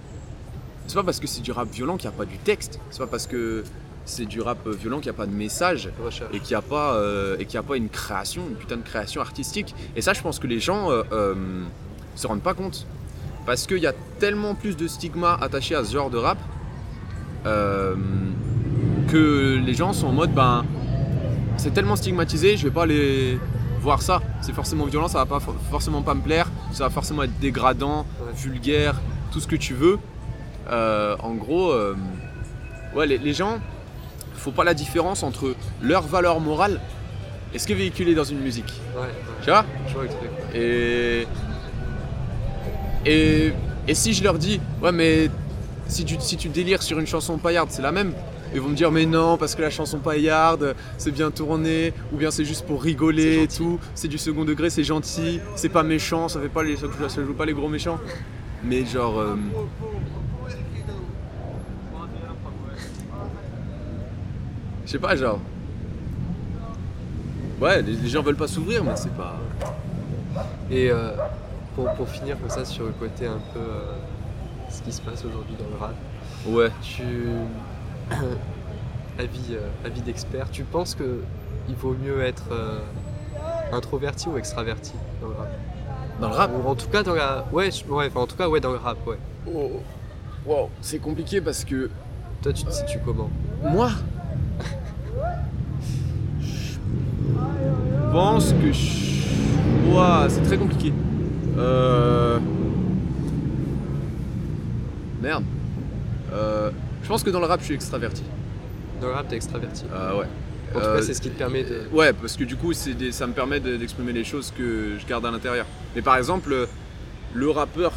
c'est 0.86 0.94
pas 0.96 1.02
parce 1.02 1.20
que 1.20 1.26
c'est 1.26 1.40
du 1.42 1.52
rap 1.52 1.70
violent 1.70 1.96
qu'il 1.96 2.10
n'y 2.10 2.14
a 2.14 2.18
pas 2.18 2.24
du 2.26 2.38
texte. 2.38 2.78
C'est 2.90 2.98
pas 2.98 3.06
parce 3.06 3.26
que 3.26 3.64
c'est 4.08 4.24
du 4.24 4.40
rap 4.40 4.58
euh, 4.66 4.72
violent 4.72 4.98
qu'il 4.98 5.10
n'y 5.10 5.16
a 5.16 5.18
pas 5.18 5.26
de 5.26 5.34
message 5.34 5.90
et 6.32 6.40
qu'il 6.40 6.48
n'y 6.50 6.54
a, 6.56 6.62
pas, 6.62 6.94
euh, 6.94 7.36
et 7.38 7.56
a 7.56 7.62
pas 7.62 7.76
une 7.76 7.88
création, 7.88 8.42
une 8.48 8.56
putain 8.56 8.76
de 8.76 8.82
création 8.82 9.20
artistique. 9.20 9.74
Et 9.96 10.02
ça, 10.02 10.12
je 10.14 10.22
pense 10.22 10.38
que 10.38 10.46
les 10.46 10.60
gens 10.60 10.90
euh, 10.90 11.02
euh, 11.12 11.34
se 12.16 12.26
rendent 12.26 12.42
pas 12.42 12.54
compte. 12.54 12.86
Parce 13.46 13.66
qu'il 13.66 13.78
y 13.78 13.86
a 13.86 13.92
tellement 14.18 14.54
plus 14.54 14.76
de 14.76 14.86
stigma 14.88 15.38
attaché 15.40 15.74
à 15.74 15.84
ce 15.84 15.92
genre 15.92 16.10
de 16.10 16.18
rap 16.18 16.38
euh, 17.46 17.94
que 19.08 19.58
les 19.64 19.74
gens 19.74 19.92
sont 19.92 20.08
en 20.08 20.12
mode 20.12 20.32
ben 20.34 20.64
c'est 21.56 21.72
tellement 21.72 21.96
stigmatisé, 21.96 22.56
je 22.56 22.64
vais 22.64 22.70
pas 22.74 22.82
aller 22.84 23.38
voir 23.80 24.02
ça. 24.02 24.20
C'est 24.42 24.52
forcément 24.54 24.84
violent, 24.86 25.08
ça 25.08 25.18
va 25.18 25.26
pas 25.26 25.40
for- 25.40 25.54
forcément 25.70 26.02
pas 26.02 26.14
me 26.14 26.20
plaire, 26.22 26.48
ça 26.72 26.84
va 26.84 26.90
forcément 26.90 27.22
être 27.24 27.38
dégradant, 27.40 28.06
Ouais. 28.20 28.32
vulgaire, 28.34 28.94
tout 29.32 29.40
ce 29.40 29.46
que 29.46 29.56
tu 29.56 29.74
veux. 29.74 29.98
En 30.70 31.34
gros, 31.34 31.72
ouais, 32.94 33.06
les, 33.06 33.18
les 33.18 33.32
gens, 33.32 33.58
faut 34.38 34.50
pas 34.52 34.64
la 34.64 34.74
différence 34.74 35.22
entre 35.22 35.54
leur 35.82 36.02
valeur 36.02 36.40
morale 36.40 36.80
et 37.54 37.58
ce 37.58 37.66
qui 37.66 37.72
est 37.72 37.76
véhiculé 37.76 38.14
dans 38.14 38.24
une 38.24 38.40
musique. 38.40 38.72
Ouais, 38.94 39.02
ouais. 39.02 39.08
Tu 39.42 39.50
vois 39.50 39.64
Je 39.88 39.94
vois 39.94 40.04
le 40.04 40.58
et, 40.58 41.26
et, 43.06 43.52
et 43.86 43.94
si 43.94 44.12
je 44.12 44.22
leur 44.22 44.38
dis, 44.38 44.60
ouais, 44.82 44.92
mais 44.92 45.30
si 45.86 46.04
tu, 46.04 46.16
si 46.20 46.36
tu 46.36 46.48
délires 46.48 46.82
sur 46.82 46.98
une 46.98 47.06
chanson 47.06 47.38
paillarde, 47.38 47.70
c'est 47.70 47.82
la 47.82 47.92
même. 47.92 48.12
Ils 48.54 48.60
vont 48.62 48.68
me 48.70 48.74
dire, 48.74 48.90
mais 48.90 49.04
non, 49.04 49.36
parce 49.36 49.54
que 49.54 49.60
la 49.60 49.68
chanson 49.68 49.98
paillarde, 49.98 50.74
c'est 50.96 51.10
bien 51.10 51.30
tourné, 51.30 51.92
ou 52.12 52.16
bien 52.16 52.30
c'est 52.30 52.46
juste 52.46 52.64
pour 52.66 52.82
rigoler 52.82 53.42
et 53.42 53.48
tout, 53.48 53.78
c'est 53.94 54.08
du 54.08 54.16
second 54.16 54.44
degré, 54.46 54.70
c'est 54.70 54.84
gentil, 54.84 55.40
c'est 55.54 55.68
pas 55.68 55.82
méchant, 55.82 56.28
ça 56.28 56.40
fait 56.40 56.48
pas 56.48 56.62
les, 56.62 56.76
ça, 56.76 56.86
ça 57.08 57.22
joue 57.22 57.34
pas 57.34 57.44
les 57.44 57.52
gros 57.52 57.68
méchants. 57.68 57.98
Mais 58.64 58.84
genre. 58.86 59.18
euh, 59.18 59.36
Je 64.88 64.92
sais 64.92 64.98
pas, 64.98 65.14
genre. 65.16 65.38
Ouais, 67.60 67.82
les, 67.82 67.92
les 67.92 68.08
gens 68.08 68.22
veulent 68.22 68.36
pas 68.36 68.48
s'ouvrir, 68.48 68.82
mais 68.82 68.96
c'est 68.96 69.12
pas. 69.12 69.36
Et 70.70 70.90
euh, 70.90 71.10
pour, 71.76 71.90
pour 71.92 72.08
finir 72.08 72.40
comme 72.40 72.48
ça 72.48 72.64
sur 72.64 72.84
le 72.86 72.92
côté 72.92 73.26
un 73.26 73.36
peu 73.52 73.58
euh, 73.60 73.92
ce 74.70 74.80
qui 74.80 74.90
se 74.90 75.02
passe 75.02 75.22
aujourd'hui 75.26 75.56
dans 75.58 75.68
le 75.68 75.76
rap, 75.78 75.94
Ouais. 76.46 76.70
tu 76.80 77.02
avis, 79.18 79.42
euh, 79.52 79.68
avis 79.84 80.00
d'expert, 80.00 80.50
tu 80.50 80.62
penses 80.64 80.94
que 80.94 81.20
il 81.68 81.74
vaut 81.74 81.94
mieux 82.02 82.22
être 82.22 82.44
euh, 82.50 82.78
introverti 83.72 84.30
ou 84.30 84.38
extraverti 84.38 84.94
dans 85.20 85.28
le 85.28 85.34
rap? 85.34 85.48
Dans 86.18 86.28
le 86.30 86.34
rap? 86.34 86.50
Ou 86.64 86.66
en 86.66 86.74
tout 86.74 86.88
cas 86.88 87.02
dans 87.02 87.14
la 87.14 87.44
ouais, 87.52 87.70
je- 87.70 87.84
ouais 87.92 88.06
enfin, 88.06 88.20
en 88.20 88.26
tout 88.26 88.36
cas 88.36 88.48
ouais 88.48 88.60
dans 88.60 88.72
le 88.72 88.78
rap 88.78 88.96
ouais. 89.06 89.18
Oh, 89.54 89.82
wow, 90.46 90.70
c'est 90.80 90.98
compliqué 90.98 91.42
parce 91.42 91.62
que 91.66 91.90
Toi 92.40 92.54
tu 92.54 92.64
te 92.64 92.70
situes 92.70 93.00
comment? 93.04 93.28
Moi, 93.64 93.90
je 96.40 98.12
pense 98.12 98.52
que 98.52 98.72
je... 98.72 99.90
Ouah, 99.90 100.26
c'est 100.28 100.42
très 100.42 100.56
compliqué. 100.58 100.92
Euh... 101.58 102.38
Merde. 105.20 105.44
Euh, 106.32 106.70
Je 107.02 107.08
pense 107.08 107.22
que 107.22 107.30
dans 107.30 107.40
le 107.40 107.46
rap, 107.46 107.60
je 107.60 107.66
suis 107.66 107.74
extraverti. 107.74 108.22
Dans 109.00 109.08
le 109.08 109.14
rap 109.14 109.28
t'es 109.28 109.36
extraverti. 109.36 109.84
Euh, 109.92 110.18
ouais. 110.18 110.26
En 110.74 110.78
tout 110.80 110.84
Euh, 110.84 110.96
cas 110.98 111.02
c'est 111.02 111.14
ce 111.14 111.20
qui 111.22 111.30
te 111.30 111.38
permet 111.38 111.64
de. 111.64 111.82
Ouais, 111.92 112.12
parce 112.12 112.36
que 112.36 112.44
du 112.44 112.56
coup, 112.56 112.72
c'est 112.74 112.92
des- 112.94 113.12
ça 113.12 113.26
me 113.26 113.32
permet 113.32 113.60
de- 113.60 113.76
d'exprimer 113.76 114.12
les 114.12 114.24
choses 114.24 114.52
que 114.56 114.98
je 114.98 115.06
garde 115.06 115.24
à 115.24 115.30
l'intérieur. 115.30 115.64
Mais 115.96 116.02
par 116.02 116.16
exemple, 116.16 116.52
euh, 116.52 116.66
le 117.34 117.48
rappeur 117.50 117.92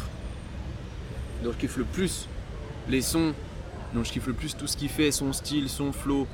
dont 1.44 1.52
je 1.52 1.58
kiffe 1.58 1.76
le 1.76 1.84
plus 1.84 2.28
les 2.88 3.02
sons, 3.02 3.32
dont 3.94 4.02
je 4.04 4.10
kiffe 4.12 4.26
le 4.26 4.32
plus 4.32 4.56
tout 4.56 4.66
ce 4.66 4.76
qu'il 4.76 4.88
fait, 4.88 5.10
son 5.12 5.32
style, 5.32 5.68
son 5.68 5.92
flow, 5.92 6.26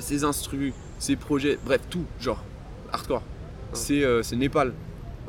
ses 0.00 0.24
instrus, 0.24 0.72
ses 0.98 1.16
projets, 1.16 1.58
bref, 1.64 1.80
tout, 1.90 2.04
genre, 2.20 2.42
hardcore. 2.92 3.22
C'est 3.72 4.04
euh, 4.04 4.22
c'est 4.22 4.36
Népal. 4.36 4.72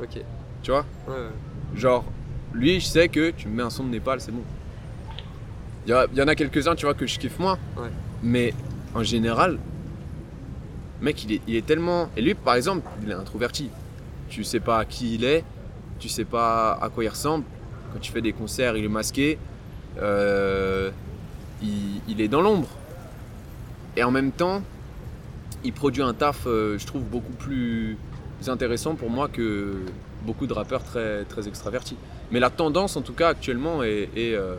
Ok. 0.00 0.20
Tu 0.62 0.70
vois 0.70 0.84
Ouais, 1.06 1.14
ouais. 1.14 1.78
Genre, 1.78 2.04
lui, 2.52 2.80
je 2.80 2.86
sais 2.86 3.08
que 3.08 3.30
tu 3.30 3.48
me 3.48 3.56
mets 3.56 3.62
un 3.62 3.70
son 3.70 3.84
de 3.84 3.90
Népal, 3.90 4.20
c'est 4.20 4.32
bon. 4.32 4.42
Il 5.86 5.90
y, 5.90 6.22
en 6.22 6.28
a 6.28 6.34
quelques-uns, 6.36 6.76
tu 6.76 6.86
vois, 6.86 6.94
que 6.94 7.06
je 7.06 7.18
kiffe 7.18 7.38
moins. 7.40 7.58
Ouais. 7.76 7.88
Mais 8.22 8.54
en 8.94 9.02
général, 9.02 9.58
mec, 11.00 11.24
il 11.24 11.32
est, 11.32 11.40
il 11.48 11.56
est 11.56 11.66
tellement. 11.66 12.08
Et 12.16 12.22
lui, 12.22 12.34
par 12.34 12.54
exemple, 12.54 12.88
il 13.02 13.10
est 13.10 13.14
introverti. 13.14 13.68
Tu 14.28 14.44
sais 14.44 14.60
pas 14.60 14.84
qui 14.84 15.16
il 15.16 15.24
est, 15.24 15.44
tu 15.98 16.08
sais 16.08 16.24
pas 16.24 16.78
à 16.80 16.88
quoi 16.88 17.04
il 17.04 17.08
ressemble. 17.08 17.44
Quand 17.92 17.98
tu 17.98 18.12
fais 18.12 18.22
des 18.22 18.32
concerts, 18.32 18.76
il 18.76 18.84
est 18.84 18.88
masqué. 18.88 19.38
Euh, 20.00 20.90
il, 21.62 22.00
il 22.08 22.20
est 22.20 22.28
dans 22.28 22.40
l'ombre. 22.40 22.68
Et 23.96 24.02
en 24.04 24.10
même 24.10 24.32
temps, 24.32 24.62
il 25.64 25.72
produit 25.72 26.02
un 26.02 26.14
taf, 26.14 26.46
euh, 26.46 26.78
je 26.78 26.86
trouve, 26.86 27.02
beaucoup 27.02 27.32
plus 27.32 27.96
intéressant 28.48 28.94
pour 28.94 29.10
moi 29.10 29.28
que 29.28 29.76
beaucoup 30.24 30.46
de 30.46 30.52
rappeurs 30.52 30.82
très, 30.82 31.24
très 31.24 31.46
extravertis. 31.48 31.96
Mais 32.30 32.40
la 32.40 32.50
tendance, 32.50 32.96
en 32.96 33.02
tout 33.02 33.12
cas, 33.12 33.28
actuellement, 33.28 33.82
est, 33.82 34.08
est, 34.16 34.34
euh, 34.34 34.56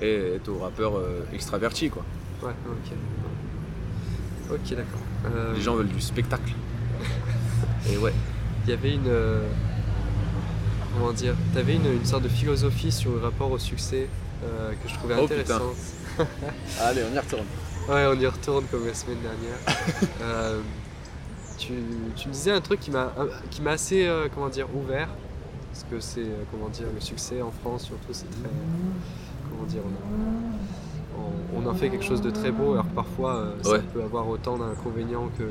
est- 0.00 0.36
est 0.36 0.48
aux 0.48 0.58
rappeurs 0.58 0.96
euh, 0.96 1.20
extravertis. 1.34 1.90
Quoi. 1.90 2.04
Ouais, 2.42 2.52
ok. 2.66 2.92
Ok, 4.54 4.70
d'accord. 4.70 5.00
Euh, 5.36 5.54
Les 5.54 5.60
gens 5.60 5.74
veulent 5.74 5.88
du 5.88 6.00
spectacle. 6.00 6.52
Et 7.92 7.96
ouais. 7.98 8.12
Il 8.64 8.70
y 8.70 8.72
avait 8.72 8.94
une. 8.94 9.08
euh, 9.08 9.42
comment 10.94 11.12
dire 11.12 11.34
T'avais 11.54 11.74
une, 11.74 11.86
une 11.86 12.04
sorte 12.04 12.22
de 12.22 12.28
philosophie 12.28 12.92
sur 12.92 13.10
le 13.12 13.18
rapport 13.18 13.50
au 13.50 13.58
succès 13.58 14.08
euh, 14.44 14.70
que 14.82 14.88
je 14.88 14.94
trouvais 14.94 15.14
Oh, 15.18 15.24
intéressante. 15.24 15.76
Allez, 16.80 17.02
on 17.10 17.14
y 17.14 17.18
retourne. 17.18 17.44
Ouais, 17.88 18.06
on 18.06 18.18
y 18.20 18.26
retourne 18.26 18.64
comme 18.70 18.86
la 18.86 18.94
semaine 18.94 19.18
dernière. 19.22 19.58
Euh, 20.22 20.60
tu, 21.58 21.72
tu 22.16 22.28
me 22.28 22.32
disais 22.32 22.50
un 22.50 22.60
truc 22.60 22.80
qui 22.80 22.90
m'a 22.90 23.12
qui 23.50 23.62
m'a 23.62 23.70
assez 23.72 24.06
euh, 24.06 24.28
comment 24.34 24.48
dire 24.48 24.66
ouvert 24.74 25.08
parce 25.72 25.84
que 25.90 26.00
c'est 26.00 26.20
euh, 26.22 26.42
comment 26.50 26.68
dire 26.68 26.86
le 26.92 27.00
succès 27.00 27.40
en 27.40 27.50
France 27.52 27.84
surtout 27.84 28.12
c'est 28.12 28.28
très 28.30 28.50
comment 29.48 29.64
dire 29.64 29.80
on, 31.16 31.20
on- 31.20 31.62
on 31.64 31.66
en 31.70 31.74
fait 31.74 31.88
quelque 31.88 32.04
chose 32.04 32.20
de 32.20 32.30
très 32.30 32.50
beau 32.50 32.72
alors 32.72 32.84
que 32.88 32.94
parfois 32.94 33.36
euh, 33.36 33.52
ça 33.62 33.70
Ouais. 33.72 33.80
peut 33.94 34.02
avoir 34.02 34.28
autant 34.28 34.58
d'inconvénients 34.58 35.30
que 35.38 35.44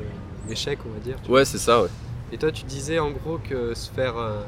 d'échecs 0.48 0.78
on 0.86 0.92
va 0.92 1.00
dire. 1.00 1.16
Ouais, 1.28 1.44
c'est 1.44 1.58
ça, 1.58 1.82
ouais. 1.82 1.88
Et 2.32 2.36
toi, 2.38 2.52
tu 2.52 2.64
disais 2.64 2.98
en 2.98 3.10
gros 3.10 3.38
que 3.38 3.74
se 3.74 3.90
faire, 3.90 4.16
euh, 4.18 4.40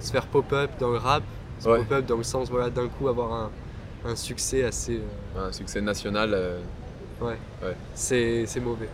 se 0.00 0.10
faire 0.12 0.26
pop-up 0.26 0.70
dans 0.80 0.90
le 0.90 0.98
rap, 0.98 1.22
se 1.60 1.68
Ouais. 1.68 1.78
pop-up 1.78 2.06
dans 2.06 2.16
le 2.16 2.22
sens, 2.24 2.48
voilà, 2.50 2.70
d'un 2.70 2.88
coup 2.88 3.08
avoir 3.08 3.32
un, 3.32 3.50
un 4.06 4.16
succès 4.16 4.62
assez. 4.64 5.00
euh, 5.36 5.48
Un 5.48 5.52
succès 5.52 5.80
national. 5.80 6.32
Euh, 7.22 7.26
ouais. 7.26 7.38
Ouais. 7.62 7.76
C'est, 7.94 8.44
c'est 8.46 8.60
mauvais. 8.60 8.88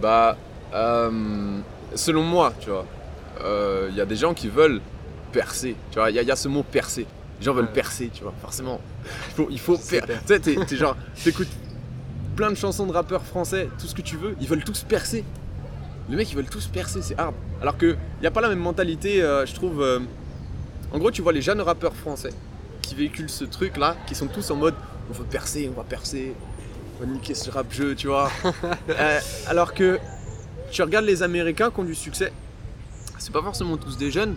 Bah, 0.00 0.36
euh, 0.74 1.58
selon 1.94 2.22
moi, 2.22 2.52
tu 2.60 2.70
vois, 2.70 2.86
euh, 3.44 3.88
il 3.90 3.96
y 3.96 4.00
a 4.00 4.06
des 4.06 4.16
gens 4.16 4.34
qui 4.34 4.48
veulent 4.48 4.80
percer. 5.32 5.76
Tu 5.90 5.98
vois, 5.98 6.10
il 6.10 6.16
y, 6.16 6.18
a- 6.18 6.22
il 6.22 6.28
y 6.28 6.32
a 6.32 6.36
ce 6.36 6.48
mot 6.48 6.62
percer. 6.62 7.06
Les 7.38 7.44
gens 7.44 7.54
veulent 7.54 7.64
Ouais. 7.66 7.72
percer, 7.72 8.10
tu 8.12 8.22
vois, 8.22 8.34
forcément. 8.40 8.80
Il 9.30 9.34
faut, 9.34 9.48
il 9.50 9.60
faut 9.60 9.76
C'est 9.80 10.00
per- 10.00 10.06
per- 10.06 10.40
Tu 10.40 10.52
sais, 10.54 10.64
t'es- 10.66 10.76
genre, 10.76 10.96
t'écoutes 11.22 11.48
plein 12.36 12.50
de 12.50 12.54
chansons 12.56 12.86
de 12.86 12.92
rappeurs 12.92 13.24
français, 13.24 13.68
tout 13.78 13.86
ce 13.86 13.94
que 13.94 14.02
tu 14.02 14.16
veux, 14.16 14.34
ils 14.40 14.46
veulent 14.48 14.64
tous 14.64 14.82
percer. 14.84 15.24
Les 16.08 16.16
mecs, 16.16 16.30
ils 16.30 16.36
veulent 16.36 16.48
tous 16.48 16.66
percer, 16.66 17.00
c'est 17.02 17.18
hard. 17.18 17.34
Alors 17.60 17.76
que 17.76 17.86
il 17.86 18.20
n'y 18.20 18.26
a 18.26 18.30
pas 18.30 18.40
la 18.40 18.48
même 18.48 18.58
mentalité, 18.58 19.22
euh, 19.22 19.46
je 19.46 19.54
trouve. 19.54 19.82
euh, 19.82 20.00
En 20.92 20.98
gros, 20.98 21.10
tu 21.10 21.22
vois 21.22 21.32
les 21.32 21.40
jeunes 21.42 21.60
rappeurs 21.62 21.94
français 21.94 22.30
qui 22.82 22.94
véhiculent 22.94 23.30
ce 23.30 23.44
truc-là, 23.44 23.96
qui 24.06 24.14
sont 24.14 24.26
tous 24.26 24.50
en 24.50 24.56
mode 24.56 24.74
on 25.10 25.14
veut 25.14 25.24
percer, 25.24 25.70
on 25.74 25.76
va 25.78 25.84
percer, 25.84 26.34
va 27.02 27.12
niquer 27.12 27.34
ce 27.34 27.50
rap-jeu, 27.50 27.94
tu 27.94 28.08
vois. 28.08 28.30
Euh, 28.88 29.20
alors 29.46 29.74
que 29.74 29.98
tu 30.70 30.82
regardes 30.82 31.04
les 31.04 31.22
Américains 31.22 31.70
qui 31.70 31.80
ont 31.80 31.84
du 31.84 31.94
succès, 31.94 32.32
c'est 33.18 33.32
pas 33.32 33.42
forcément 33.42 33.76
tous 33.76 33.96
des 33.96 34.10
jeunes. 34.10 34.36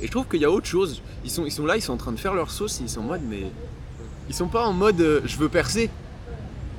Et 0.00 0.06
je 0.06 0.10
trouve 0.10 0.26
qu'il 0.26 0.40
y 0.40 0.44
a 0.44 0.50
autre 0.50 0.66
chose. 0.66 1.02
Ils 1.24 1.30
sont, 1.30 1.44
là, 1.64 1.76
ils 1.76 1.82
sont 1.82 1.92
en 1.92 1.96
train 1.96 2.12
de 2.12 2.18
faire 2.18 2.34
leur 2.34 2.50
sauce, 2.50 2.80
ils 2.80 2.88
sont 2.88 3.00
en 3.00 3.04
mode, 3.04 3.22
mais. 3.28 3.50
Ils 4.28 4.34
sont 4.34 4.48
pas 4.48 4.66
en 4.66 4.72
mode 4.72 5.00
euh, 5.00 5.20
je 5.24 5.36
veux 5.36 5.48
percer. 5.48 5.88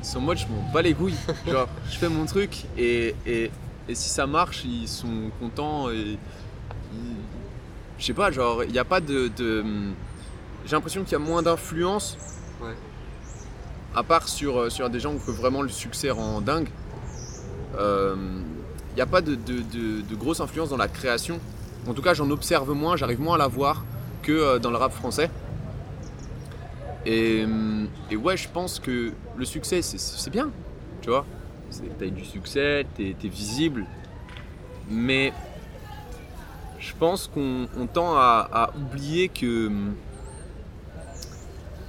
Ils 0.02 0.06
sont 0.06 0.18
en 0.18 0.22
mode 0.22 0.38
je 0.38 0.46
m'en 0.48 0.72
bats 0.74 0.82
les 0.82 0.94
couilles. 0.94 1.16
Genre, 1.48 1.68
je 1.90 1.98
fais 1.98 2.10
mon 2.10 2.26
truc 2.26 2.66
et, 2.78 3.16
si 3.94 4.10
ça 4.10 4.28
marche, 4.28 4.66
ils 4.66 4.88
sont 4.88 5.32
contents 5.40 5.90
et. 5.90 6.18
Je 8.00 8.06
sais 8.06 8.14
pas, 8.14 8.30
genre, 8.32 8.64
il 8.64 8.72
n'y 8.72 8.78
a 8.80 8.86
pas 8.86 9.00
de. 9.02 9.30
de- 9.36 9.64
J'ai 10.66 10.76
l'impression 10.76 11.02
qu'il 11.04 11.14
y 11.14 11.16
a 11.16 11.20
moins 11.20 11.42
d'influence. 11.42 12.16
Ouais. 12.62 12.76
À 13.96 14.04
part 14.04 14.28
sur, 14.28 14.60
euh, 14.60 14.70
sur 14.70 14.90
des 14.90 15.00
gens 15.00 15.16
que 15.18 15.32
vraiment 15.32 15.62
le 15.62 15.70
succès 15.70 16.10
rend 16.12 16.42
dingue. 16.42 16.70
Euh, 17.78 18.16
Il 18.92 18.96
n'y 18.96 19.02
a 19.02 19.06
pas 19.06 19.22
de, 19.22 19.36
de, 19.36 19.62
de- 20.02 20.16
grosse 20.16 20.40
influence 20.40 20.70
dans 20.70 20.78
la 20.78 20.88
création. 20.88 21.40
En 21.88 21.94
tout 21.94 22.02
cas, 22.02 22.14
j'en 22.16 22.30
observe 22.32 22.72
moins, 22.74 22.96
j'arrive 22.96 23.22
moins 23.22 23.36
à 23.36 23.38
la 23.38 23.48
voir 23.48 23.84
que 24.24 24.32
euh, 24.32 24.60
dans 24.60 24.72
le 24.72 24.78
rap 24.78 24.92
français. 24.92 25.30
Et, 27.06 27.46
ouais, 28.16 28.36
je 28.36 28.50
pense 28.50 28.80
que 28.80 29.14
le 29.38 29.46
succès, 29.46 29.82
c'est- 29.82 30.30
bien, 30.30 30.50
tu 31.02 31.10
vois. 31.10 31.26
T'as 32.00 32.08
du 32.08 32.26
succès, 32.26 32.86
t'es 32.96 33.16
es 33.24 33.28
visible. 33.28 33.86
Mais 34.90 35.32
je 36.80 36.94
pense 36.98 37.28
qu'on 37.28 37.68
on 37.78 37.86
tend 37.88 38.16
à, 38.16 38.72
oublier 38.78 39.30
que 39.30 39.72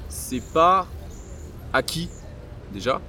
c'est 0.08 0.42
pas 0.52 0.86
acquis, 1.72 2.08
déjà. 2.72 3.00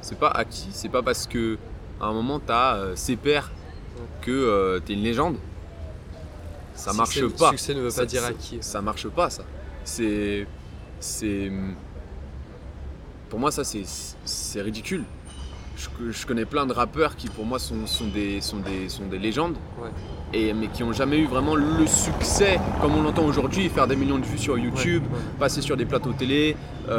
C'est 0.00 0.18
pas 0.18 0.28
acquis, 0.28 0.68
c'est 0.72 0.88
pas 0.88 1.02
parce 1.02 1.26
que 1.26 1.58
à 2.00 2.06
un 2.06 2.12
moment 2.12 2.40
t'as 2.40 2.76
euh, 2.76 2.96
ses 2.96 3.16
pairs 3.16 3.50
que 4.20 4.30
euh, 4.30 4.80
t'es 4.80 4.94
une 4.94 5.02
légende. 5.02 5.36
Ça 6.74 6.92
marche 6.92 7.24
pas. 7.38 7.50
Succès 7.50 7.74
ne 7.74 7.80
veut 7.80 7.90
Ça- 7.90 8.02
pas 8.02 8.06
dire 8.06 8.22
ça- 8.22 8.28
acquis. 8.28 8.58
Ça 8.60 8.80
marche 8.82 9.06
pas, 9.08 9.30
ça. 9.30 9.44
C'est. 9.84 10.46
C'est. 11.00 11.52
Pour 13.28 13.38
moi, 13.38 13.50
ça, 13.50 13.62
c'est 13.64 13.84
c'est 14.24 14.62
ridicule. 14.62 15.04
Je, 15.82 16.10
je 16.12 16.26
connais 16.26 16.44
plein 16.44 16.66
de 16.66 16.72
rappeurs 16.72 17.16
qui, 17.16 17.28
pour 17.28 17.44
moi, 17.44 17.58
sont, 17.58 17.86
sont, 17.86 18.06
des, 18.06 18.40
sont, 18.40 18.58
des, 18.58 18.88
sont 18.88 19.06
des 19.06 19.18
légendes. 19.18 19.56
Ouais. 19.80 19.88
Et, 20.32 20.52
mais 20.54 20.68
qui 20.68 20.82
n'ont 20.82 20.92
jamais 20.92 21.18
eu 21.18 21.26
vraiment 21.26 21.54
le 21.56 21.86
succès 21.86 22.58
comme 22.80 22.94
on 22.94 23.02
l'entend 23.02 23.24
aujourd'hui, 23.24 23.68
faire 23.68 23.86
des 23.86 23.96
millions 23.96 24.18
de 24.18 24.24
vues 24.24 24.38
sur 24.38 24.56
YouTube, 24.58 25.02
Ouais, 25.10 25.18
ouais. 25.18 25.24
passer 25.38 25.60
sur 25.60 25.76
des 25.76 25.84
plateaux 25.84 26.12
télé, 26.12 26.56
euh, 26.88 26.92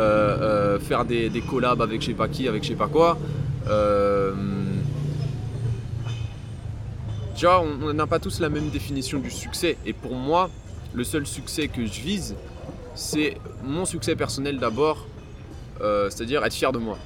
euh, 0.75 0.79
faire 0.79 1.03
des, 1.05 1.29
des 1.29 1.41
collabs 1.41 1.81
avec 1.81 2.01
je 2.01 2.07
sais 2.07 2.13
pas 2.13 2.27
qui, 2.27 2.47
avec 2.47 2.63
je 2.63 2.69
sais 2.69 2.75
pas 2.75 2.87
quoi. 2.87 3.17
Euh, 3.67 4.33
tu 7.35 7.45
vois, 7.45 7.61
on 7.61 7.93
n'a 7.93 8.05
pas 8.05 8.19
tous 8.19 8.39
la 8.39 8.49
même 8.49 8.69
définition 8.69 9.19
du 9.19 9.31
succès. 9.31 9.77
Et 9.85 9.93
pour 9.93 10.13
moi, 10.13 10.49
le 10.93 11.03
seul 11.03 11.25
succès 11.25 11.67
que 11.69 11.85
je 11.85 12.01
vise, 12.01 12.35
c'est 12.93 13.37
mon 13.63 13.85
succès 13.85 14.15
personnel 14.15 14.59
d'abord, 14.59 15.07
c'est-à-dire 15.79 16.45
être 16.45 16.53
fier 16.53 16.71
de 16.71 16.77
moi. 16.77 16.97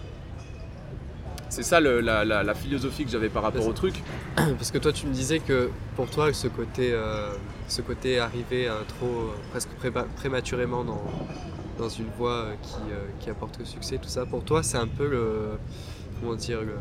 C'est 1.50 1.64
ça 1.64 1.80
le- 1.80 2.02
la, 2.02 2.26
la- 2.26 2.44
la 2.44 2.54
philosophie 2.54 3.06
que 3.06 3.12
j'avais 3.12 3.30
par 3.30 3.44
rapport 3.44 3.66
au 3.66 3.74
truc. 3.74 4.04
Parce 4.36 4.72
que 4.72 4.78
toi, 4.78 4.92
tu 4.92 5.08
me 5.08 5.14
disais 5.14 5.40
que 5.40 5.70
pour 5.96 6.10
toi, 6.10 6.32
ce 6.34 6.48
côté, 6.48 6.92
euh, 6.92 7.32
ce 7.68 7.82
côté 7.82 8.20
arrivé 8.20 8.68
euh, 8.68 8.82
trop, 8.88 9.06
euh, 9.08 9.32
presque 9.52 9.70
préma- 9.82 10.06
prématurément 10.18 10.84
dans, 10.84 11.02
dans 11.78 11.90
une 11.90 12.08
voie 12.18 12.32
euh, 12.48 12.54
qui, 12.62 12.76
euh, 12.92 13.06
qui 13.20 13.30
apporte 13.30 13.58
le 13.60 13.66
succès, 13.66 13.98
tout 13.98 14.10
ça, 14.10 14.26
pour 14.26 14.44
toi, 14.44 14.62
c'est 14.62 14.78
un 14.78 14.88
peu 14.88 15.08
le, 15.08 15.52
comment 16.20 16.36
dire, 16.36 16.62
le- 16.62 16.76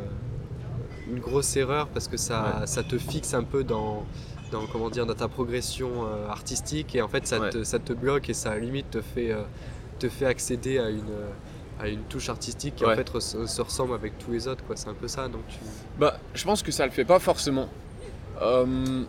une 1.12 1.20
grosse 1.20 1.56
erreur 1.56 1.86
parce 1.88 2.08
que 2.08 2.16
ça, 2.16 2.62
ça 2.66 2.82
te 2.82 2.98
fixe 2.98 3.32
un 3.34 3.44
peu 3.44 3.62
dans, 3.62 4.04
dans, 4.50 4.66
comment 4.66 4.90
dire, 4.90 5.06
dans 5.06 5.14
ta 5.14 5.28
progression 5.28 5.88
euh, 6.04 6.28
artistique 6.28 6.96
et 6.96 7.02
en 7.02 7.08
fait, 7.08 7.24
ça, 7.26 7.38
Ouais. 7.38 7.50
te, 7.50 7.62
ça 7.62 7.78
te 7.78 7.92
bloque 7.92 8.28
et 8.28 8.34
ça 8.34 8.58
limite 8.58 8.90
te 8.90 9.00
fait, 9.00 9.32
te 10.00 10.08
fait 10.08 10.26
accéder 10.26 10.78
à 10.80 10.90
une, 10.90 11.04
à 11.78 11.88
une 11.88 12.02
touche 12.04 12.28
artistique 12.28 12.76
qui 12.76 12.84
en 12.84 12.88
Ouais. 12.88 12.96
fait 12.96 13.10
re- 13.12 13.46
se 13.46 13.60
ressemble 13.62 13.94
avec 13.94 14.18
tous 14.18 14.30
les 14.30 14.48
autres. 14.48 14.64
quoi. 14.64 14.76
C'est 14.76 14.88
un 14.88 14.94
peu 14.94 15.08
ça. 15.08 15.28
Donc 15.28 15.42
tu... 15.48 15.58
Bah, 15.98 16.18
je 16.34 16.44
pense 16.44 16.62
que 16.62 16.72
ça 16.72 16.84
le 16.86 16.92
fait 16.92 17.04
pas 17.04 17.18
forcément. 17.18 17.68
Euh, 18.42 19.04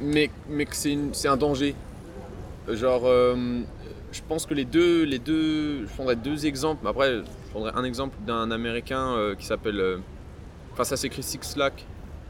mais, 0.00 0.30
mais 0.48 0.64
que 0.64 0.74
c'est 0.76 1.28
un 1.28 1.36
danger. 1.36 1.74
Genre, 2.68 3.02
euh, 3.04 3.60
je 4.12 4.20
pense 4.28 4.46
que 4.46 4.54
les 4.54 4.64
deux, 4.64 5.04
les 5.04 5.18
deux, 5.18 5.86
je 5.86 5.92
prendrais 5.94 6.16
deux 6.16 6.46
exemples. 6.46 6.80
mais 6.84 6.90
Après, 6.90 7.18
je 7.18 7.50
prendrais 7.50 7.72
un 7.74 7.84
exemple 7.84 8.16
d'un 8.26 8.50
américain 8.50 9.14
euh, 9.16 9.34
qui 9.34 9.46
s'appelle. 9.46 9.80
euh, 9.80 9.98
Enfin, 10.72 10.84
ça 10.84 10.96
s'écrit 10.96 11.22
Six 11.22 11.56
Lack, 11.56 11.84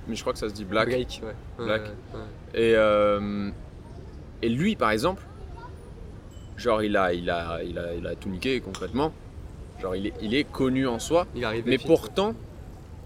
mais 0.09 0.17
je 0.17 0.21
crois 0.23 0.33
que 0.33 0.39
ça 0.41 0.49
se 0.49 0.55
dit 0.55 0.65
Black. 0.65 0.89
Blake, 0.89 1.21
ouais. 1.25 1.65
Black. 1.65 1.83
ouais. 1.83 2.61
Et, 2.61 2.75
euh, 2.77 3.51
et 4.43 4.49
lui, 4.49 4.75
par 4.75 4.91
exemple, 4.91 5.23
genre, 6.57 6.83
il 6.83 6.97
a, 6.97 7.13
il 7.13 7.31
a, 7.31 7.63
il 7.63 7.79
a, 7.79 7.95
il 7.95 8.05
a 8.07 8.15
tout 8.17 8.29
niqué 8.29 8.61
concrètement. 8.61 9.13
Genre, 9.83 9.97
il 9.97 10.07
est, 10.07 10.15
il 10.23 10.35
est 10.35 10.45
connu 10.45 10.87
en 10.87 10.99
soi. 10.99 11.27
Il 11.35 11.45
arrive 11.45 11.65
Mais 11.67 11.79
pourtant, 11.79 12.35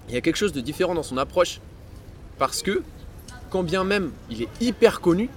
il 0.08 0.14
y 0.14 0.18
a 0.18 0.20
quelque 0.20 0.36
chose 0.36 0.52
de 0.52 0.60
différent 0.60 0.94
dans 0.94 1.02
son 1.02 1.16
approche. 1.16 1.60
Parce 2.38 2.62
que, 2.62 2.82
quand 3.50 3.62
bien 3.62 3.84
même 3.84 4.10
il 4.28 4.42
est 4.42 4.48
hyper 4.60 5.00
connu, 5.00 5.30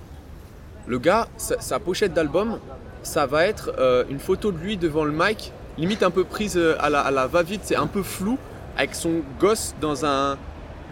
le 0.88 0.99
gars, 0.99 1.30
sa, 1.38 1.62
sa 1.62 1.80
pochette 1.80 2.13
d'album, 2.13 2.60
ça 3.04 3.25
va 3.25 3.45
être 3.45 3.71
euh, 3.80 4.04
une 4.10 4.19
photo 4.19 4.52
de 4.52 4.58
lui 4.58 4.75
devant 4.75 5.06
le 5.06 5.13
mic, 5.13 5.54
limite 5.78 6.04
un 6.04 6.12
peu 6.12 6.25
prise 6.25 6.58
euh, 6.58 6.75
à 6.80 6.89
la, 6.89 7.02
à 7.02 7.12
la 7.12 7.28
va-vite, 7.28 7.62
c'est 7.63 7.75
un 7.75 7.88
peu 7.88 8.04
flou, 8.04 8.38
avec 8.75 8.95
son 8.95 9.21
gosse 9.39 9.75
dans 9.80 10.06
un, 10.06 10.38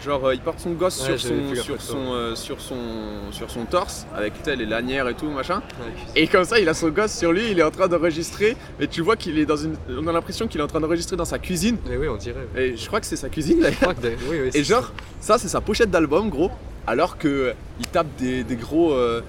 Genre, 0.04 0.26
euh, 0.26 0.36
il 0.36 0.42
porte 0.42 0.60
son 0.60 0.72
gosse 0.72 1.00
Ouais, 1.10 1.18
sur, 1.18 1.30
son, 1.30 1.56
sur, 1.56 1.82
son, 1.82 2.14
euh, 2.14 2.36
sur, 2.36 2.62
son, 2.62 2.76
sur 3.32 3.50
son 3.50 3.66
torse, 3.66 4.06
avec 4.16 4.42
tel 4.44 4.60
les 4.60 4.66
lanières 4.68 5.08
et 5.10 5.16
tout, 5.16 5.30
machin. 5.30 5.58
Ouais, 5.82 5.92
Et 6.16 6.28
comme 6.28 6.44
ça, 6.46 6.60
il 6.60 6.70
a 6.70 6.74
son 6.76 6.90
gosse 6.90 7.18
sur 7.18 7.32
lui, 7.32 7.50
il 7.52 7.60
est 7.60 7.64
en 7.64 7.72
train 7.72 7.88
d'enregistrer. 7.88 8.56
Mais 8.80 8.88
tu 8.88 9.02
vois 9.02 9.16
qu'il 9.16 9.40
est 9.40 9.46
dans 9.46 9.58
une. 9.58 9.76
On 9.90 10.06
a 10.08 10.12
l'impression 10.12 10.48
qu'il 10.48 10.62
est 10.62 10.64
en 10.64 10.68
train 10.68 10.80
d'enregistrer 10.80 11.16
dans 11.16 11.26
sa 11.26 11.40
cuisine. 11.40 11.78
Mais 11.90 11.98
oui, 11.98 12.08
on 12.08 12.16
dirait. 12.18 12.48
ouais. 12.56 12.68
Et 12.70 12.78
je 12.78 12.86
crois 12.88 13.00
que 13.00 13.08
c'est 13.08 13.16
sa 13.16 13.30
cuisine 13.30 13.60
d'ailleurs. 13.60 13.96
Oui, 14.30 14.38
oui, 14.44 14.50
Et 14.54 14.64
genre, 14.64 14.92
ça, 15.20 15.38
c'est 15.40 15.48
sa 15.48 15.62
pochette 15.62 15.90
d'album, 15.90 16.30
gros. 16.30 16.52
Alors 16.86 17.18
que 17.18 17.28
euh, 17.28 17.54
il 17.80 17.88
tape 17.88 18.08
des, 18.20 18.44
des 18.44 18.56
gros. 18.56 18.94
euh, 18.94 19.22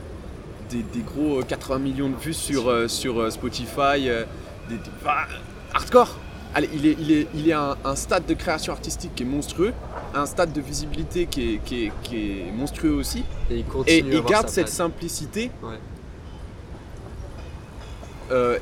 des, 0.71 0.83
des 0.93 1.01
gros 1.01 1.39
euh, 1.41 1.43
80 1.49 1.79
millions 1.79 2.11
de 2.11 2.17
vues 2.17 2.35
sur, 2.35 2.69
euh, 2.69 2.89
sur 2.89 3.33
Spotify. 3.33 4.11
des, 4.69 4.77
hardcore 5.73 6.15
Allez, 6.55 6.69
il 6.73 6.87
est, 6.87 6.97
il 6.99 7.13
est, 7.13 7.27
il 7.35 7.49
est 7.49 7.53
à 7.53 7.73
un, 7.73 7.77
un 7.91 7.95
stade 7.97 8.27
de 8.27 8.35
création 8.35 8.73
artistique 8.73 9.15
qui 9.15 9.23
est 9.23 9.27
monstrueux, 9.27 9.73
un 10.15 10.25
stade 10.27 10.53
de 10.53 10.61
visibilité 10.61 11.27
qui 11.27 11.55
est, 11.55 11.59
qui 11.59 11.85
est, 11.87 11.93
qui 12.03 12.17
est 12.17 12.53
monstrueux 12.53 12.95
aussi. 12.95 13.25
Et 13.51 13.59
il 13.59 13.65
continue. 13.65 14.23
garde 14.23 14.49
cette 14.49 14.69
simplicité 14.69 15.51
Ouais. 15.63 15.79
euh, 18.31 18.59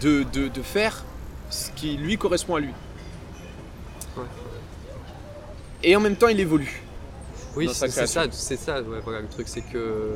de, 0.00 0.24
de, 0.32 0.48
de 0.48 0.62
faire 0.62 1.04
ce 1.50 1.70
qui 1.70 1.96
lui 1.96 2.18
correspond 2.18 2.56
à 2.56 2.60
lui. 2.60 2.72
Ouais. 4.16 4.24
Et 5.82 5.96
en 5.96 6.00
même 6.00 6.16
temps, 6.16 6.28
il 6.28 6.38
évolue. 6.40 6.82
Oui, 7.56 7.68
c'est 7.68 7.74
ça, 7.74 7.88
création. 7.88 8.22
c'est 8.30 8.56
ça. 8.58 8.80
ouais, 8.82 9.00
voilà, 9.04 9.20
le 9.20 9.28
truc, 9.28 9.48
c'est 9.48 9.60
que 9.62 10.14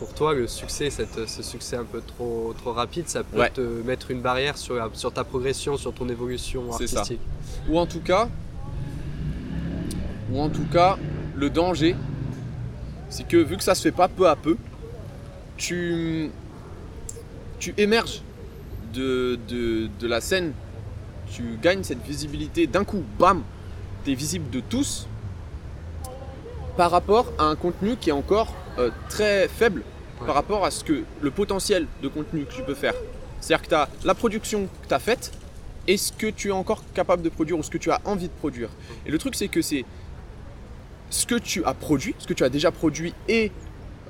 pour 0.00 0.14
toi, 0.14 0.32
le 0.34 0.46
succès, 0.48 0.88
cette- 0.88 1.28
ce 1.28 1.42
succès 1.42 1.76
un 1.76 1.84
peu 1.84 2.00
trop, 2.00 2.54
trop 2.56 2.72
rapide, 2.72 3.06
ça 3.08 3.22
peut 3.22 3.38
Ouais. 3.38 3.50
te 3.50 3.60
mettre 3.60 4.10
une 4.10 4.22
barrière 4.22 4.56
sur, 4.56 4.74
sur 4.94 5.12
ta 5.12 5.24
progression, 5.24 5.76
sur 5.76 5.92
ton 5.92 6.08
évolution 6.08 6.62
ça. 6.72 6.78
artistique. 6.82 7.20
Ou 7.68 7.78
en 7.78 7.84
tout 7.86 8.00
cas, 8.00 8.26
ou 10.32 10.40
en 10.40 10.48
tout 10.48 10.64
cas, 10.72 10.96
le 11.36 11.50
danger, 11.50 11.94
c'est 13.10 13.28
que 13.28 13.36
vu 13.36 13.58
que 13.58 13.62
ça 13.62 13.74
se 13.74 13.82
fait 13.82 13.92
pas 13.92 14.08
peu 14.08 14.26
à 14.26 14.36
peu, 14.36 14.56
tu, 15.58 16.30
tu 17.58 17.74
émerges 17.76 18.22
de, 18.94 19.38
de, 19.48 19.88
de 20.00 20.06
la 20.08 20.22
scène, 20.22 20.52
tu 21.30 21.58
gagnes 21.62 21.82
cette 21.84 22.02
visibilité 22.02 22.66
d'un 22.66 22.84
coup, 22.84 23.02
bam, 23.18 23.42
tu 24.04 24.12
es 24.12 24.14
visible 24.14 24.48
de 24.50 24.60
tous 24.60 25.06
par 26.78 26.90
rapport 26.90 27.26
à 27.38 27.44
un 27.44 27.54
contenu 27.56 27.96
qui 27.96 28.08
est 28.08 28.12
encore 28.14 28.54
euh, 28.80 28.90
très 29.08 29.48
faible 29.48 29.82
Ouais. 30.20 30.26
par 30.26 30.34
rapport 30.34 30.66
à 30.66 30.70
ce 30.70 30.84
que 30.84 31.02
le 31.22 31.30
potentiel 31.30 31.86
de 32.02 32.08
contenu 32.08 32.44
que 32.44 32.52
tu 32.52 32.62
peux 32.62 32.74
faire. 32.74 32.92
C'est-à-dire 33.40 33.62
que 33.64 33.68
tu 33.70 33.74
as 33.74 33.88
la 34.04 34.14
production 34.14 34.68
que 34.82 34.88
tu 34.88 34.92
as 34.92 34.98
faite 34.98 35.32
et 35.88 35.96
ce 35.96 36.12
que 36.12 36.26
tu 36.26 36.48
es 36.48 36.52
encore 36.52 36.82
capable 36.92 37.22
de 37.22 37.30
produire 37.30 37.58
ou 37.58 37.62
ce 37.62 37.70
que 37.70 37.78
tu 37.78 37.90
as 37.90 38.02
envie 38.04 38.28
de 38.28 38.32
produire? 38.34 38.68
Et 39.06 39.10
le 39.10 39.16
truc, 39.16 39.34
c'est 39.34 39.48
que 39.48 39.62
c'est 39.62 39.86
ce 41.08 41.24
que 41.24 41.36
tu 41.36 41.64
as 41.64 41.72
produit, 41.72 42.14
ce 42.18 42.26
que 42.26 42.34
tu 42.34 42.44
as 42.44 42.50
déjà 42.50 42.70
produit 42.70 43.14
et 43.28 43.50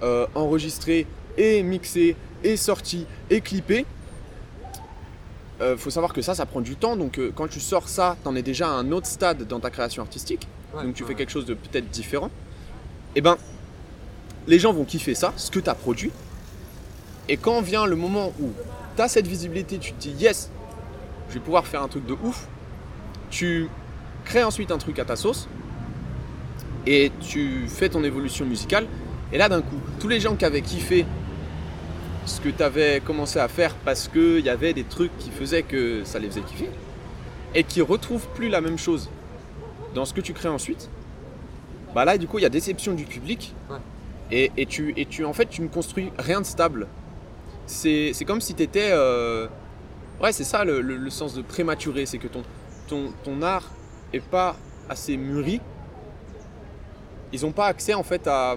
euh, 0.03 0.27
enregistré 0.35 1.07
et 1.39 1.63
mixé 1.63 2.17
et 2.43 2.57
sorti 2.57 3.07
et 3.31 3.41
clippé. 3.41 3.87
Euh, 5.61 5.77
faut 5.77 5.91
savoir 5.91 6.13
que 6.13 6.23
ça, 6.23 6.35
ça 6.35 6.45
prend 6.45 6.61
du 6.61 6.75
temps. 6.75 6.97
Donc, 6.97 7.19
euh, 7.19 7.31
quand 7.33 7.47
tu 7.47 7.61
sors 7.61 7.89
ça, 7.89 8.17
tu 8.23 8.29
en 8.29 8.35
es 8.35 8.43
déjà 8.43 8.67
à 8.67 8.73
un 8.73 8.91
autre 8.91 9.07
stade 9.07 9.47
dans 9.47 9.61
ta 9.61 9.71
création 9.71 10.03
artistique. 10.03 10.49
Ouais, 10.75 10.83
donc, 10.83 10.95
tu 10.95 11.05
ouais. 11.05 11.09
fais 11.11 11.15
quelque 11.15 11.31
chose 11.31 11.47
de 11.47 11.55
peut-être 11.55 11.89
différent. 11.89 12.31
Et 13.15 13.21
ben, 13.21 13.37
les 14.47 14.59
gens 14.59 14.73
vont 14.73 14.85
kiffer 14.85 15.15
ça, 15.15 15.33
ce 15.37 15.51
que 15.51 15.61
tu 15.61 15.71
as 15.71 15.75
produit. 15.75 16.11
Et 17.29 17.37
quand 17.37 17.61
vient 17.61 17.87
le 17.87 17.97
moment 17.97 18.33
où 18.41 18.51
tu 18.97 19.03
as 19.03 19.09
cette 19.09 19.27
visibilité, 19.27 19.79
tu 19.79 19.93
te 19.93 20.01
dis 20.01 20.11
yes, 20.11 20.51
je 21.29 21.35
vais 21.35 21.41
pouvoir 21.41 21.67
faire 21.67 21.83
un 21.83 21.89
truc 21.89 22.07
de 22.07 22.15
ouf. 22.25 22.49
Tu 23.31 23.69
crées 24.25 24.43
ensuite 24.43 24.71
un 24.71 24.79
truc 24.79 24.99
à 24.99 25.05
ta 25.05 25.17
sauce 25.17 25.49
et 26.87 27.13
tu 27.21 27.67
fais 27.69 27.89
ton 27.89 28.03
évolution 28.03 28.45
musicale. 28.45 28.87
Et 29.33 29.39
là, 29.39 29.49
d'un 29.49 29.63
coup, 29.63 29.79
tous 30.01 30.09
les 30.09 30.19
gens 30.19 30.35
qui 30.35 30.45
avaient 30.45 30.63
kiffé 30.63 31.07
ce 32.27 32.41
que 32.41 32.49
tu 32.49 32.63
avais 32.63 33.01
commencé 33.01 33.39
à 33.39 33.49
faire 33.49 33.75
parce 33.85 34.09
qu'il 34.09 34.41
y 34.41 34.49
avait 34.49 34.73
des 34.73 34.85
trucs 34.85 35.17
qui 35.19 35.31
faisaient 35.31 35.63
que 35.63 36.05
ça 36.05 36.19
les 36.19 36.29
faisait 36.29 36.43
kiffer 36.43 36.69
et 37.55 37.65
qui 37.65 37.81
retrouvent 37.81 38.27
plus 38.35 38.49
la 38.49 38.61
même 38.61 38.79
chose 38.79 39.09
dans 39.95 40.05
ce 40.05 40.15
que 40.15 40.21
tu 40.21 40.33
crées 40.33 40.49
ensuite, 40.49 40.89
bah 41.95 42.05
là, 42.05 42.17
du 42.19 42.27
coup, 42.27 42.39
il 42.39 42.43
y 42.43 42.47
a 42.47 42.51
déception 42.51 42.95
du 42.95 43.05
public. 43.05 43.55
Et, 44.31 44.51
et 44.57 44.67
tu, 44.67 44.93
et 44.97 45.07
tu, 45.07 45.25
en 45.25 45.33
fait, 45.33 45.47
tu 45.47 45.63
ne 45.63 45.69
construis 45.69 46.13
rien 46.19 46.41
de 46.41 46.47
stable. 46.47 46.87
C'est 47.67 48.13
comme 48.27 48.41
si 48.41 48.55
tu 48.55 48.63
étais. 48.63 48.93
Ouais, 50.23 50.33
c'est 50.33 50.45
ça 50.45 50.65
le, 50.65 50.81
le- 50.81 50.97
le 50.97 51.11
sens 51.11 51.35
de 51.35 51.41
prématuré, 51.43 52.05
c'est 52.07 52.19
que 52.19 52.29
ton, 52.29 52.43
ton, 52.89 53.13
ton 53.25 53.41
art 53.43 53.71
est 54.13 54.21
pas 54.21 54.57
assez 54.89 55.17
mûri. 55.17 55.61
Ils 57.33 57.43
n'ont 57.43 57.53
pas 57.53 57.67
accès 57.67 57.95
en 57.95 58.03
fait 58.03 58.27
à. 58.27 58.57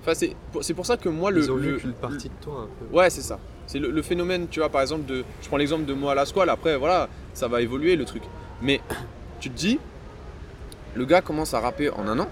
Enfin, 0.00 0.14
c'est 0.14 0.34
pour, 0.50 0.64
c'est 0.64 0.74
pour 0.74 0.86
ça 0.86 0.96
que 0.96 1.08
moi, 1.08 1.30
le. 1.30 1.42
Ils 1.42 1.52
ont 1.52 1.56
le- 1.56 1.72
vu 1.74 1.78
qu'une 1.78 1.92
partie 1.92 2.28
de 2.28 2.34
toi 2.40 2.62
un 2.66 2.68
peu. 2.88 2.96
Ouais, 2.96 3.10
c'est 3.10 3.20
ça. 3.22 3.38
C'est 3.66 3.78
le, 3.78 3.90
le 3.90 4.02
phénomène, 4.02 4.48
tu 4.48 4.60
vois, 4.60 4.68
par 4.68 4.80
exemple, 4.82 5.04
de. 5.06 5.24
Je 5.42 5.48
prends 5.48 5.56
l'exemple 5.58 5.84
de 5.84 5.94
moi 5.94 6.12
à 6.12 6.14
la 6.14 6.26
squale, 6.26 6.48
après, 6.50 6.76
voilà, 6.76 7.08
ça 7.34 7.48
va 7.48 7.60
évoluer 7.60 7.96
le 7.96 8.04
truc. 8.04 8.22
Mais 8.60 8.80
tu 9.40 9.50
te 9.50 9.56
dis, 9.56 9.78
le 10.94 11.04
gars 11.04 11.20
commence 11.22 11.54
à 11.54 11.60
rapper 11.60 11.90
en 11.90 12.06
un 12.08 12.18
an, 12.18 12.28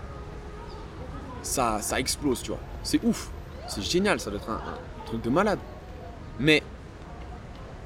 ça, 1.43 1.79
ça 1.81 1.99
explose, 2.01 2.43
tu 2.43 2.51
vois. 2.51 2.61
C'est 2.83 3.03
ouf. 3.05 3.31
C'est 3.69 3.83
génial, 3.83 4.19
ça 4.21 4.31
doit 4.31 4.41
être 4.41 4.51
un, 4.51 4.55
un 4.55 5.05
truc 5.07 5.23
de 5.23 5.31
malade. 5.31 5.59
Mais, 6.39 6.63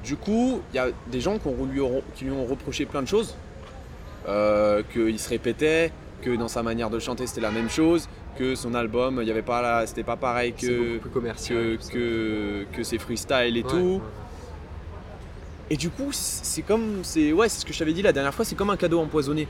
du 0.03 0.15
coup, 0.15 0.61
il 0.71 0.75
y 0.75 0.79
a 0.79 0.87
des 1.11 1.21
gens 1.21 1.37
qui, 1.37 1.47
ont- 1.47 1.65
lui 1.65 1.79
auront- 1.79 2.03
qui 2.15 2.25
lui 2.25 2.31
ont 2.31 2.45
reproché 2.45 2.85
plein 2.85 3.01
de 3.01 3.07
choses. 3.07 3.35
Euh, 4.27 4.81
qu'il 4.91 5.19
se 5.19 5.29
répétait, 5.29 5.91
que 6.23 6.35
dans 6.35 6.47
sa 6.47 6.63
manière 6.63 6.89
de 6.89 6.97
chanter 6.97 7.27
c'était 7.27 7.41
la 7.41 7.51
même 7.51 7.69
chose, 7.69 8.09
que 8.39 8.55
son 8.55 8.73
album, 8.73 9.19
il 9.21 9.27
y 9.27 9.31
avait 9.31 9.43
pas 9.43 9.61
la- 9.61 9.85
c'était 9.85 10.03
pas 10.03 10.15
pareil 10.15 10.53
que, 10.53 10.97
plus 10.97 11.09
commercial. 11.11 11.57
que, 11.57 11.75
tout 11.75 11.81
ça. 11.83 11.91
que, 11.91 12.65
que 12.73 12.83
c'est 12.83 12.97
freestyle 12.97 13.55
et 13.57 13.61
Ouais, 13.63 13.69
tout. 13.69 13.77
ouais. 13.77 14.01
Et 15.69 15.77
du 15.77 15.89
coup, 15.89 16.09
c'est 16.11 16.61
comme. 16.61 16.99
C'est 17.03 17.31
ouais, 17.33 17.49
c'est 17.49 17.61
ce 17.61 17.65
que 17.65 17.73
je 17.73 17.79
t'avais 17.79 17.93
dit 17.93 18.01
la 18.01 18.13
dernière 18.13 18.33
fois, 18.33 18.45
c'est 18.45 18.55
comme 18.55 18.69
un 18.69 18.77
cadeau 18.77 18.99
empoisonné. 18.99 19.47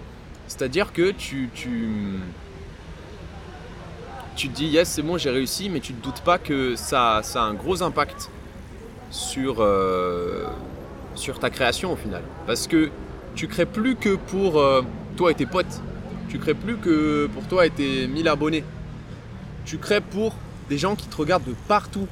C'est-à-dire 0.48 0.92
que 0.94 1.12
tu. 1.12 1.50
Tu, 1.54 1.90
tu 4.36 4.50
te 4.50 4.56
dis, 4.56 4.68
yes, 4.68 4.90
c'est 4.90 5.02
bon, 5.02 5.18
j'ai 5.18 5.30
réussi, 5.30 5.70
mais 5.70 5.80
tu 5.80 5.94
te 5.94 6.04
doutes 6.04 6.22
pas 6.22 6.38
que 6.38 6.76
ça, 6.76 7.22
ça 7.24 7.44
a 7.44 7.46
un 7.46 7.54
gros 7.54 7.82
impact 7.82 8.30
sur, 9.10 9.58
euh, 9.60 10.46
sur 11.16 11.40
ta 11.40 11.50
création 11.50 11.94
au 11.94 11.96
final. 11.96 12.22
Parce 12.46 12.68
que 12.68 12.90
tu 13.36 13.48
crées 13.48 13.66
plus 13.66 13.96
que 13.96 14.16
pour 14.16 14.60
euh, 14.60 14.82
toi 15.16 15.32
et 15.32 15.36
tes 15.36 15.46
potes. 15.46 15.82
Tu 16.30 16.40
crées 16.40 16.54
plus 16.54 16.78
que 16.78 17.28
pour 17.28 17.44
toi 17.48 17.66
et 17.66 17.70
tes 17.70 18.08
1000 18.08 18.28
abonnés. 18.28 18.64
Tu 19.66 19.78
crées 19.78 20.02
pour 20.02 20.36
des 20.70 20.78
gens 20.78 20.96
qui 20.96 21.08
te 21.08 21.16
regardent 21.16 21.46
de 21.46 21.56
partout. 21.68 22.08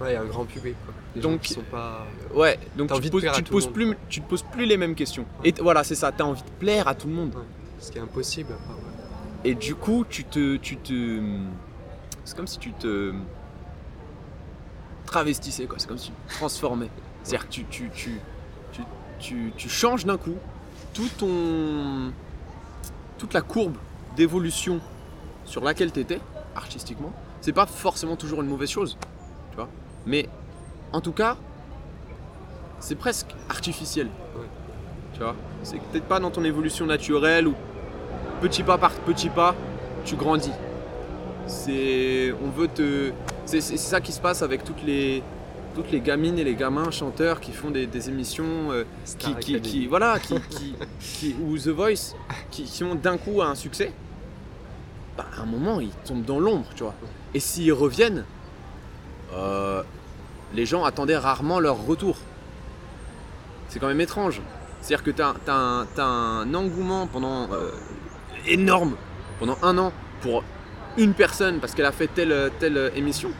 Ouais, 0.00 0.10
il 0.10 0.14
y 0.14 0.16
a 0.16 0.22
un 0.22 0.26
grand 0.26 0.44
public. 0.44 0.76
Quoi. 0.84 0.94
Les 1.16 1.20
Donc, 1.20 1.32
gens 1.32 1.38
qui 1.38 1.54
sont 1.54 1.62
pas. 1.62 2.06
Ouais, 2.32 2.58
donc 2.76 2.88
T'as 2.88 2.94
tu 2.94 3.00
envie 3.00 3.10
poses, 3.10 3.26
tu, 3.34 3.42
te 3.42 3.50
poses 3.50 3.66
plus, 3.66 3.96
tu 4.08 4.20
te 4.20 4.28
poses 4.28 4.42
plus 4.44 4.66
les 4.66 4.76
mêmes 4.76 4.94
questions. 4.94 5.24
Et 5.44 5.52
voilà, 5.60 5.82
c'est 5.82 5.94
ça, 5.96 6.12
tu 6.12 6.22
as 6.22 6.26
envie 6.26 6.42
de 6.42 6.50
plaire 6.58 6.86
à 6.86 6.94
tout 6.94 7.08
le 7.08 7.14
monde. 7.14 7.34
Ce 7.80 7.90
qui 7.90 7.98
est 7.98 8.02
impossible. 8.02 8.52
Enfin, 8.54 8.74
ouais. 8.74 8.89
Et 9.44 9.54
du 9.54 9.74
coup, 9.74 10.04
tu 10.08 10.24
te. 10.24 10.56
Tu 10.56 10.76
te 10.76 11.20
c'est 12.24 12.36
comme 12.36 12.46
si 12.46 12.58
tu 12.58 12.72
te. 12.72 13.12
travestissais, 15.06 15.66
quoi. 15.66 15.78
C'est 15.78 15.88
comme 15.88 15.98
si 15.98 16.10
tu 16.10 16.12
te 16.28 16.34
transformais. 16.34 16.88
C'est-à-dire 17.22 17.48
que 17.48 17.52
tu, 17.52 17.64
tu, 17.64 17.90
tu, 17.94 18.12
tu, 18.72 18.82
tu, 19.18 19.52
tu 19.56 19.68
changes 19.68 20.06
d'un 20.06 20.16
coup 20.16 20.36
tout 20.94 21.08
ton. 21.18 22.12
toute 23.18 23.34
la 23.34 23.42
courbe 23.42 23.76
d'évolution 24.16 24.80
sur 25.44 25.62
laquelle 25.64 25.92
tu 25.92 26.00
étais, 26.00 26.20
artistiquement. 26.54 27.12
C'est 27.40 27.52
pas 27.52 27.66
forcément 27.66 28.16
toujours 28.16 28.42
une 28.42 28.48
mauvaise 28.48 28.70
chose, 28.70 28.98
tu 29.50 29.56
vois. 29.56 29.68
Mais 30.06 30.28
en 30.92 31.00
tout 31.00 31.12
cas, 31.12 31.36
c'est 32.80 32.96
presque 32.96 33.34
artificiel. 33.48 34.08
Ouais. 34.36 34.46
Tu 35.14 35.20
vois, 35.20 35.34
c'est 35.62 35.80
peut-être 35.80 36.06
pas 36.06 36.20
dans 36.20 36.30
ton 36.30 36.44
évolution 36.44 36.86
naturelle 36.86 37.48
ou 37.48 37.54
petit 38.40 38.62
pas 38.62 38.78
par 38.78 38.92
petit 38.92 39.28
pas, 39.28 39.54
tu 40.04 40.16
grandis. 40.16 40.52
C'est, 41.46 42.32
on 42.44 42.50
veut 42.50 42.68
te, 42.68 43.12
c'est, 43.44 43.60
c'est 43.60 43.76
ça 43.76 44.00
qui 44.00 44.12
se 44.12 44.20
passe 44.20 44.42
avec 44.42 44.64
toutes 44.64 44.82
les, 44.84 45.22
toutes 45.74 45.90
les 45.90 46.00
gamines 46.00 46.38
et 46.38 46.44
les 46.44 46.54
gamins 46.54 46.90
chanteurs 46.90 47.40
qui 47.40 47.52
font 47.52 47.70
des, 47.70 47.86
des 47.86 48.08
émissions, 48.08 48.70
euh, 48.70 48.84
qui, 49.18 49.60
qui, 49.60 49.86
voilà, 49.86 50.18
qui, 50.18 50.34
qui- 50.48 50.74
qui- 51.00 51.36
ou 51.42 51.58
The 51.58 51.68
Voice, 51.68 52.14
qui, 52.50 52.64
qui 52.64 52.84
ont 52.84 52.94
d'un 52.94 53.16
coup 53.18 53.42
un 53.42 53.54
succès. 53.54 53.92
Bah, 55.16 55.26
à 55.36 55.42
un 55.42 55.46
moment, 55.46 55.80
ils 55.80 55.90
tombent 56.04 56.24
dans 56.24 56.38
l'ombre, 56.38 56.66
tu 56.76 56.84
vois. 56.84 56.94
Et 57.34 57.40
s'ils 57.40 57.72
reviennent, 57.72 58.24
euh, 59.34 59.82
les 60.54 60.66
gens 60.66 60.84
attendaient 60.84 61.18
rarement 61.18 61.58
leur 61.60 61.84
retour. 61.84 62.16
C'est 63.68 63.78
quand 63.78 63.88
même 63.88 64.00
étrange. 64.00 64.40
C'est-à-dire 64.80 65.04
que 65.04 65.10
tu 65.10 65.22
as, 65.22 66.04
un 66.04 66.54
engouement 66.54 67.06
pendant 67.06 67.48
euh, 67.52 67.70
énorme, 68.46 68.96
pendant 69.38 69.56
un 69.62 69.78
an, 69.78 69.92
pour 70.20 70.44
une 70.96 71.14
personne 71.14 71.60
parce 71.60 71.74
qu'elle 71.74 71.86
a 71.86 71.92
fait 71.92 72.08
telle, 72.08 72.50
telle 72.58 72.92
émission. 72.94 73.30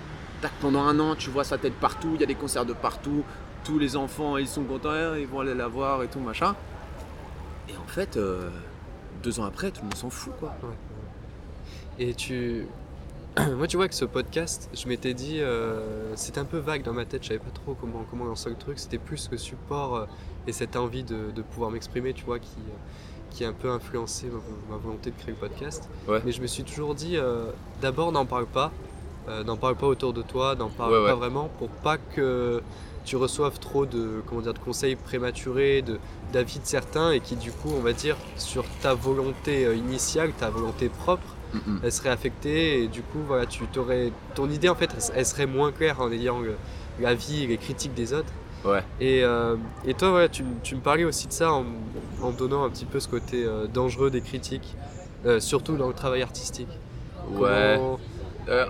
Tac, 0.40 0.52
pendant 0.60 0.82
un 0.82 0.98
an, 1.00 1.14
tu 1.16 1.30
vois 1.30 1.44
sa 1.44 1.58
tête 1.58 1.74
partout, 1.74 2.12
il 2.14 2.20
y 2.20 2.24
a 2.24 2.26
des 2.26 2.34
concerts 2.34 2.64
de 2.64 2.72
partout, 2.72 3.24
tous 3.64 3.78
les 3.78 3.96
enfants 3.96 4.36
ils 4.36 4.48
sont 4.48 4.64
contents, 4.64 5.14
ils 5.14 5.26
vont 5.26 5.40
aller 5.40 5.54
la 5.54 5.68
voir 5.68 6.02
et 6.02 6.08
tout 6.08 6.20
machin. 6.20 6.54
Et 7.68 7.76
en 7.76 7.86
fait, 7.86 8.16
euh, 8.16 8.48
deux 9.22 9.40
ans 9.40 9.44
après, 9.44 9.70
tout 9.70 9.80
le 9.82 9.88
monde 9.88 9.94
s'en 9.94 10.10
fout, 10.10 10.32
quoi. 10.38 10.54
Et 11.98 12.14
tu. 12.14 12.66
Moi, 13.56 13.66
tu 13.68 13.76
vois 13.76 13.88
que 13.88 13.94
ce 13.94 14.04
podcast, 14.04 14.68
je 14.74 14.88
m'étais 14.88 15.14
dit, 15.14 15.40
euh, 15.40 16.16
c'était 16.16 16.40
un 16.40 16.44
peu 16.44 16.58
vague 16.58 16.82
dans 16.82 16.92
ma 16.92 17.04
tête, 17.04 17.22
je 17.22 17.28
savais 17.28 17.38
pas 17.38 17.50
trop 17.50 17.74
comment, 17.74 18.04
comment 18.10 18.24
lancer 18.24 18.50
le 18.50 18.56
truc, 18.56 18.78
c'était 18.78 18.98
plus 18.98 19.28
le 19.30 19.38
support 19.38 19.94
euh, 19.94 20.06
et 20.46 20.52
cette 20.52 20.74
envie 20.74 21.04
de, 21.04 21.30
de 21.30 21.42
pouvoir 21.42 21.70
m'exprimer, 21.70 22.12
tu 22.12 22.24
vois, 22.24 22.40
qui, 22.40 22.56
euh, 22.58 22.72
qui 23.30 23.44
a 23.44 23.48
un 23.48 23.52
peu 23.52 23.70
influencé 23.70 24.26
ma, 24.26 24.40
ma 24.74 24.82
volonté 24.82 25.10
de 25.10 25.16
créer 25.16 25.34
le 25.40 25.48
podcast. 25.48 25.88
Ouais. 26.08 26.20
Mais 26.24 26.32
je 26.32 26.40
me 26.42 26.46
suis 26.46 26.64
toujours 26.64 26.94
dit, 26.94 27.16
euh, 27.16 27.46
d'abord, 27.80 28.12
n'en 28.12 28.26
parle 28.26 28.46
pas, 28.46 28.70
euh, 29.28 29.44
n'en 29.44 29.56
parle 29.56 29.76
pas 29.76 29.86
autour 29.86 30.12
de 30.12 30.22
toi, 30.22 30.54
n'en 30.54 30.68
parle 30.68 30.92
Ouais, 30.92 30.98
ouais. 31.00 31.06
pas 31.08 31.14
vraiment, 31.14 31.48
pour 31.58 31.68
pas 31.68 31.96
que 31.98 32.62
tu 33.04 33.16
reçoives 33.16 33.58
trop 33.58 33.86
de, 33.86 34.22
comment 34.26 34.40
dire, 34.42 34.52
de 34.54 34.58
conseils 34.58 34.94
prématurés, 34.96 35.82
de, 35.82 35.98
d'avis 36.32 36.58
de 36.58 36.66
certains, 36.66 37.12
et 37.12 37.20
qui, 37.20 37.36
du 37.36 37.50
coup, 37.50 37.70
on 37.74 37.80
va 37.80 37.92
dire, 37.92 38.16
sur 38.36 38.64
ta 38.82 38.94
volonté 38.94 39.64
euh, 39.64 39.74
initiale, 39.74 40.32
ta 40.38 40.50
volonté 40.50 40.88
propre, 40.88 41.22
elle 41.82 41.90
serait 41.90 42.10
affectée 42.10 42.84
et 42.84 42.86
du 42.86 43.02
coup 43.02 43.18
voilà 43.26 43.44
tu 43.44 43.64
t'aurais 43.66 44.12
ton 44.36 44.48
idée 44.48 44.68
en 44.68 44.76
fait 44.76 44.88
elle, 44.96 45.16
elle 45.16 45.26
serait 45.26 45.46
moins 45.46 45.72
claire 45.72 46.00
en 46.00 46.08
ayant 46.12 46.38
l'avis 47.00 47.42
et 47.42 47.46
les 47.48 47.56
critiques 47.56 47.92
des 47.92 48.12
autres 48.12 48.32
Ouais. 48.64 48.82
et, 49.00 49.24
euh, 49.24 49.56
et 49.86 49.94
toi 49.94 50.28
tu, 50.28 50.44
tu 50.62 50.74
me 50.76 50.80
parlais 50.82 51.04
aussi 51.04 51.26
de 51.26 51.32
ça 51.32 51.50
en, 51.52 51.64
en 52.22 52.30
donnant 52.30 52.64
un 52.64 52.68
petit 52.68 52.84
peu 52.84 53.00
ce 53.00 53.08
côté 53.08 53.42
euh, 53.44 53.66
dangereux 53.66 54.10
des 54.10 54.20
critiques 54.20 54.76
euh, 55.24 55.40
surtout 55.40 55.76
dans 55.76 55.88
le 55.88 55.94
travail 55.94 56.22
artistique 56.22 56.68
Ouais. 57.32 57.76
Comment- 57.78 57.98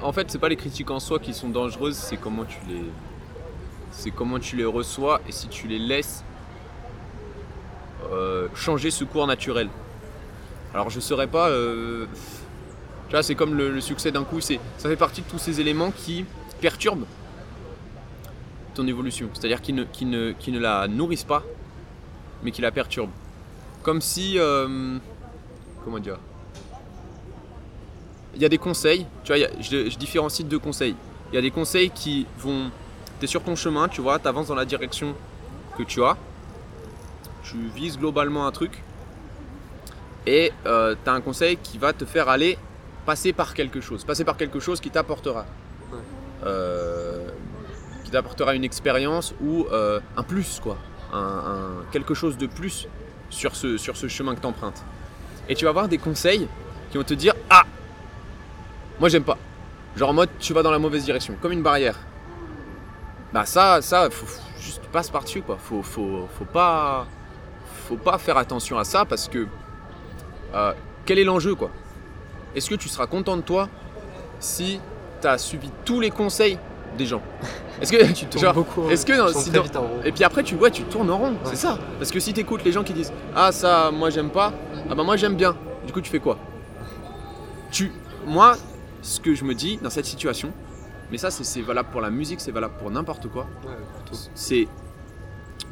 en 0.03 0.13
fait, 0.13 0.31
c'est 0.31 0.39
pas 0.39 0.51
les 0.51 0.57
critiques 0.57 0.91
en 0.91 1.01
soi 1.01 1.19
qui 1.19 1.33
sont 1.33 1.49
dangereuses, 1.49 1.97
c'est 1.97 2.19
comment 2.19 2.45
tu 2.45 2.59
les, 2.69 2.83
c'est 3.91 4.11
comment 4.11 4.39
tu 4.39 4.55
les 4.57 4.65
reçois 4.67 5.21
et 5.27 5.33
si 5.33 5.49
tu 5.49 5.67
les 5.69 5.79
laisses 5.79 6.23
changer 8.55 8.91
ce 8.91 9.05
cours 9.05 9.27
naturel. 9.27 9.69
Alors, 10.75 10.91
je 10.91 11.01
saurais 11.01 11.29
pas. 11.29 11.49
tu 11.51 13.11
vois, 13.13 13.23
c'est 13.23 13.35
comme 13.35 13.55
le, 13.55 13.71
le 13.71 13.81
succès 13.81 14.11
d'un 14.13 14.25
coup. 14.25 14.41
C'est, 14.41 14.61
ça 14.79 14.89
fait 14.89 14.97
partie 14.97 15.23
de 15.23 15.27
tous 15.29 15.39
ces 15.39 15.61
éléments 15.61 15.91
qui 15.93 16.25
perturbent 16.61 17.07
ton 18.75 18.87
évolution. 18.87 19.29
C'est-à-dire 19.35 19.61
qui 19.63 19.73
ne, 19.73 20.59
la 20.59 20.89
nourrissent 20.89 21.25
pas, 21.25 21.43
mais 22.43 22.51
qui 22.51 22.63
la 22.63 22.71
perturbent. 22.71 23.13
Comme 23.83 24.01
si, 24.01 24.39
euh, 24.39 24.99
comment 25.85 25.99
dire? 25.99 26.19
Il 28.35 28.43
y 28.43 28.45
a 28.45 28.49
des 28.49 28.59
conseils, 28.59 29.07
tu 29.25 29.33
vois, 29.35 29.45
a- 29.45 29.51
je, 29.61 29.91
je 29.91 29.99
différencie 29.99 30.47
deux 30.47 30.59
conseils. 30.59 30.95
Il 31.33 31.35
y 31.35 31.39
a 31.39 31.43
des 31.43 31.51
conseils 31.51 31.91
qui 31.91 32.27
vont. 32.39 32.71
Tu 33.19 33.25
es 33.25 33.29
sur 33.29 33.43
ton 33.43 33.57
chemin, 33.57 33.89
tu 33.89 34.01
vois, 34.01 34.19
tu 34.19 34.29
avances 34.29 34.49
dans 34.49 34.55
la 34.55 34.65
direction 34.65 35.15
que 35.77 35.83
tu 35.83 36.03
as. 36.03 36.17
Tu 37.43 37.57
vises 37.75 37.99
globalement 37.99 38.47
un 38.47 38.53
truc. 38.53 38.83
Et 40.27 40.53
tu 40.65 40.69
as 40.71 41.13
un 41.13 41.21
conseil 41.21 41.57
qui 41.57 41.79
va 41.79 41.93
te 41.93 42.05
faire 42.05 42.29
aller 42.29 42.59
passer 43.07 43.33
par 43.33 43.55
quelque 43.55 43.81
chose. 43.81 44.05
Passer 44.05 44.25
par 44.25 44.37
quelque 44.37 44.61
chose 44.61 44.81
qui 44.81 44.91
t'apportera. 44.91 45.45
Ouais. 45.93 45.99
Euh, 46.47 47.30
qui 48.11 48.51
une 48.55 48.65
expérience 48.65 49.35
ou 49.41 49.67
euh, 49.73 50.01
un 50.17 50.23
plus, 50.23 50.61
quoi. 50.61 50.77
Un, 51.13 51.83
quelque 51.91 52.15
chose 52.15 52.37
de 52.39 52.47
plus 52.47 52.87
sur 53.31 53.57
ce, 53.57 53.77
sur 53.77 53.97
ce 53.97 54.09
chemin 54.09 54.35
que 54.35 54.41
tu 54.41 54.47
empruntes. 54.47 54.83
Et 55.49 55.55
tu 55.55 55.65
vas 55.65 55.71
avoir 55.71 55.89
des 55.89 55.99
conseils 55.99 56.47
qui 56.91 56.99
vont 56.99 57.05
te 57.05 57.15
dire 57.15 57.35
Ah 57.49 57.65
moi 59.01 59.09
j'aime 59.09 59.25
pas. 59.25 59.39
Genre 59.97 60.11
en 60.11 60.13
mode 60.13 60.29
tu 60.39 60.53
vas 60.53 60.63
dans 60.63 60.71
la 60.71 60.79
mauvaise 60.79 61.05
direction, 61.05 61.35
comme 61.41 61.53
une 61.53 61.63
barrière. 61.63 61.99
Bah 63.33 63.47
ça, 63.47 63.81
ça, 63.81 64.11
faut, 64.11 64.27
faut 64.27 64.41
juste 64.61 64.85
passe 64.93 65.11
par-dessus 65.11 65.43
quoi. 65.43 65.57
Faut, 65.59 65.83
faut, 65.83 66.29
faut 66.39 66.45
pas, 66.45 67.07
faut 67.89 67.97
pas 67.97 68.19
faire 68.19 68.37
attention 68.37 68.79
à 68.79 68.85
ça 68.85 69.05
parce 69.05 69.29
que 69.29 69.47
euh, 70.55 70.73
quel 71.07 71.19
est 71.19 71.25
l'enjeu 71.25 71.55
quoi? 71.55 71.71
Est-ce 72.55 72.69
que 72.69 72.75
tu 72.75 72.89
seras 72.89 73.07
content 73.07 73.37
de 73.37 73.43
toi 73.43 73.69
si 74.39 74.81
tu 75.21 75.27
as 75.27 75.39
tous 75.85 76.01
les 76.01 76.11
conseils 76.11 76.59
des 76.99 77.07
gens? 77.07 77.23
Est-ce 77.81 77.93
que 77.93 78.13
tu 78.13 78.27
tournes 78.31 78.43
genre, 78.45 78.55
beaucoup 78.55 78.89
est-ce 78.91 79.07
que 79.07 79.13
non, 79.13 79.29
si 79.33 79.51
et 80.05 80.13
puis 80.13 80.25
après, 80.25 80.43
tu 80.43 80.55
vois, 80.55 80.71
tu 80.71 80.83
tournes 80.85 81.11
en 81.11 81.19
rond, 81.19 81.31
Ouais. 81.31 81.37
c'est 81.45 81.57
ça. 81.57 81.79
Parce 81.99 82.11
que 82.11 82.21
si 82.21 82.33
tu 82.33 82.41
écoutes 82.41 82.65
les 82.65 82.73
gens 82.73 82.85
qui 82.85 82.93
disent 82.93 83.13
Ah, 83.35 83.53
ça, 83.53 83.91
moi 83.91 84.11
j'aime 84.11 84.31
pas, 84.31 84.53
ah 84.91 84.95
bah 84.95 85.03
moi 85.03 85.17
j'aime 85.17 85.35
bien. 85.37 85.57
Du 85.87 85.93
coup, 85.93 86.01
tu 86.01 86.11
fais 86.11 86.21
quoi? 86.21 86.39
Tu. 87.71 87.93
Moi, 88.27 88.57
ce 89.03 89.19
que 89.21 89.35
je 89.35 89.45
me 89.45 89.55
dis 89.55 89.79
dans 89.83 89.91
cette 89.91 90.05
situation, 90.07 90.53
mais 91.11 91.17
ça, 91.19 91.31
c'est- 91.31 91.63
valable 91.63 91.89
pour 91.91 92.01
la 92.01 92.11
musique, 92.11 92.41
c'est 92.41 92.51
valable 92.53 92.75
pour 92.79 92.91
n'importe 92.91 93.29
quoi. 93.29 93.47
Ouais. 93.65 93.71
C'est. 94.35 94.69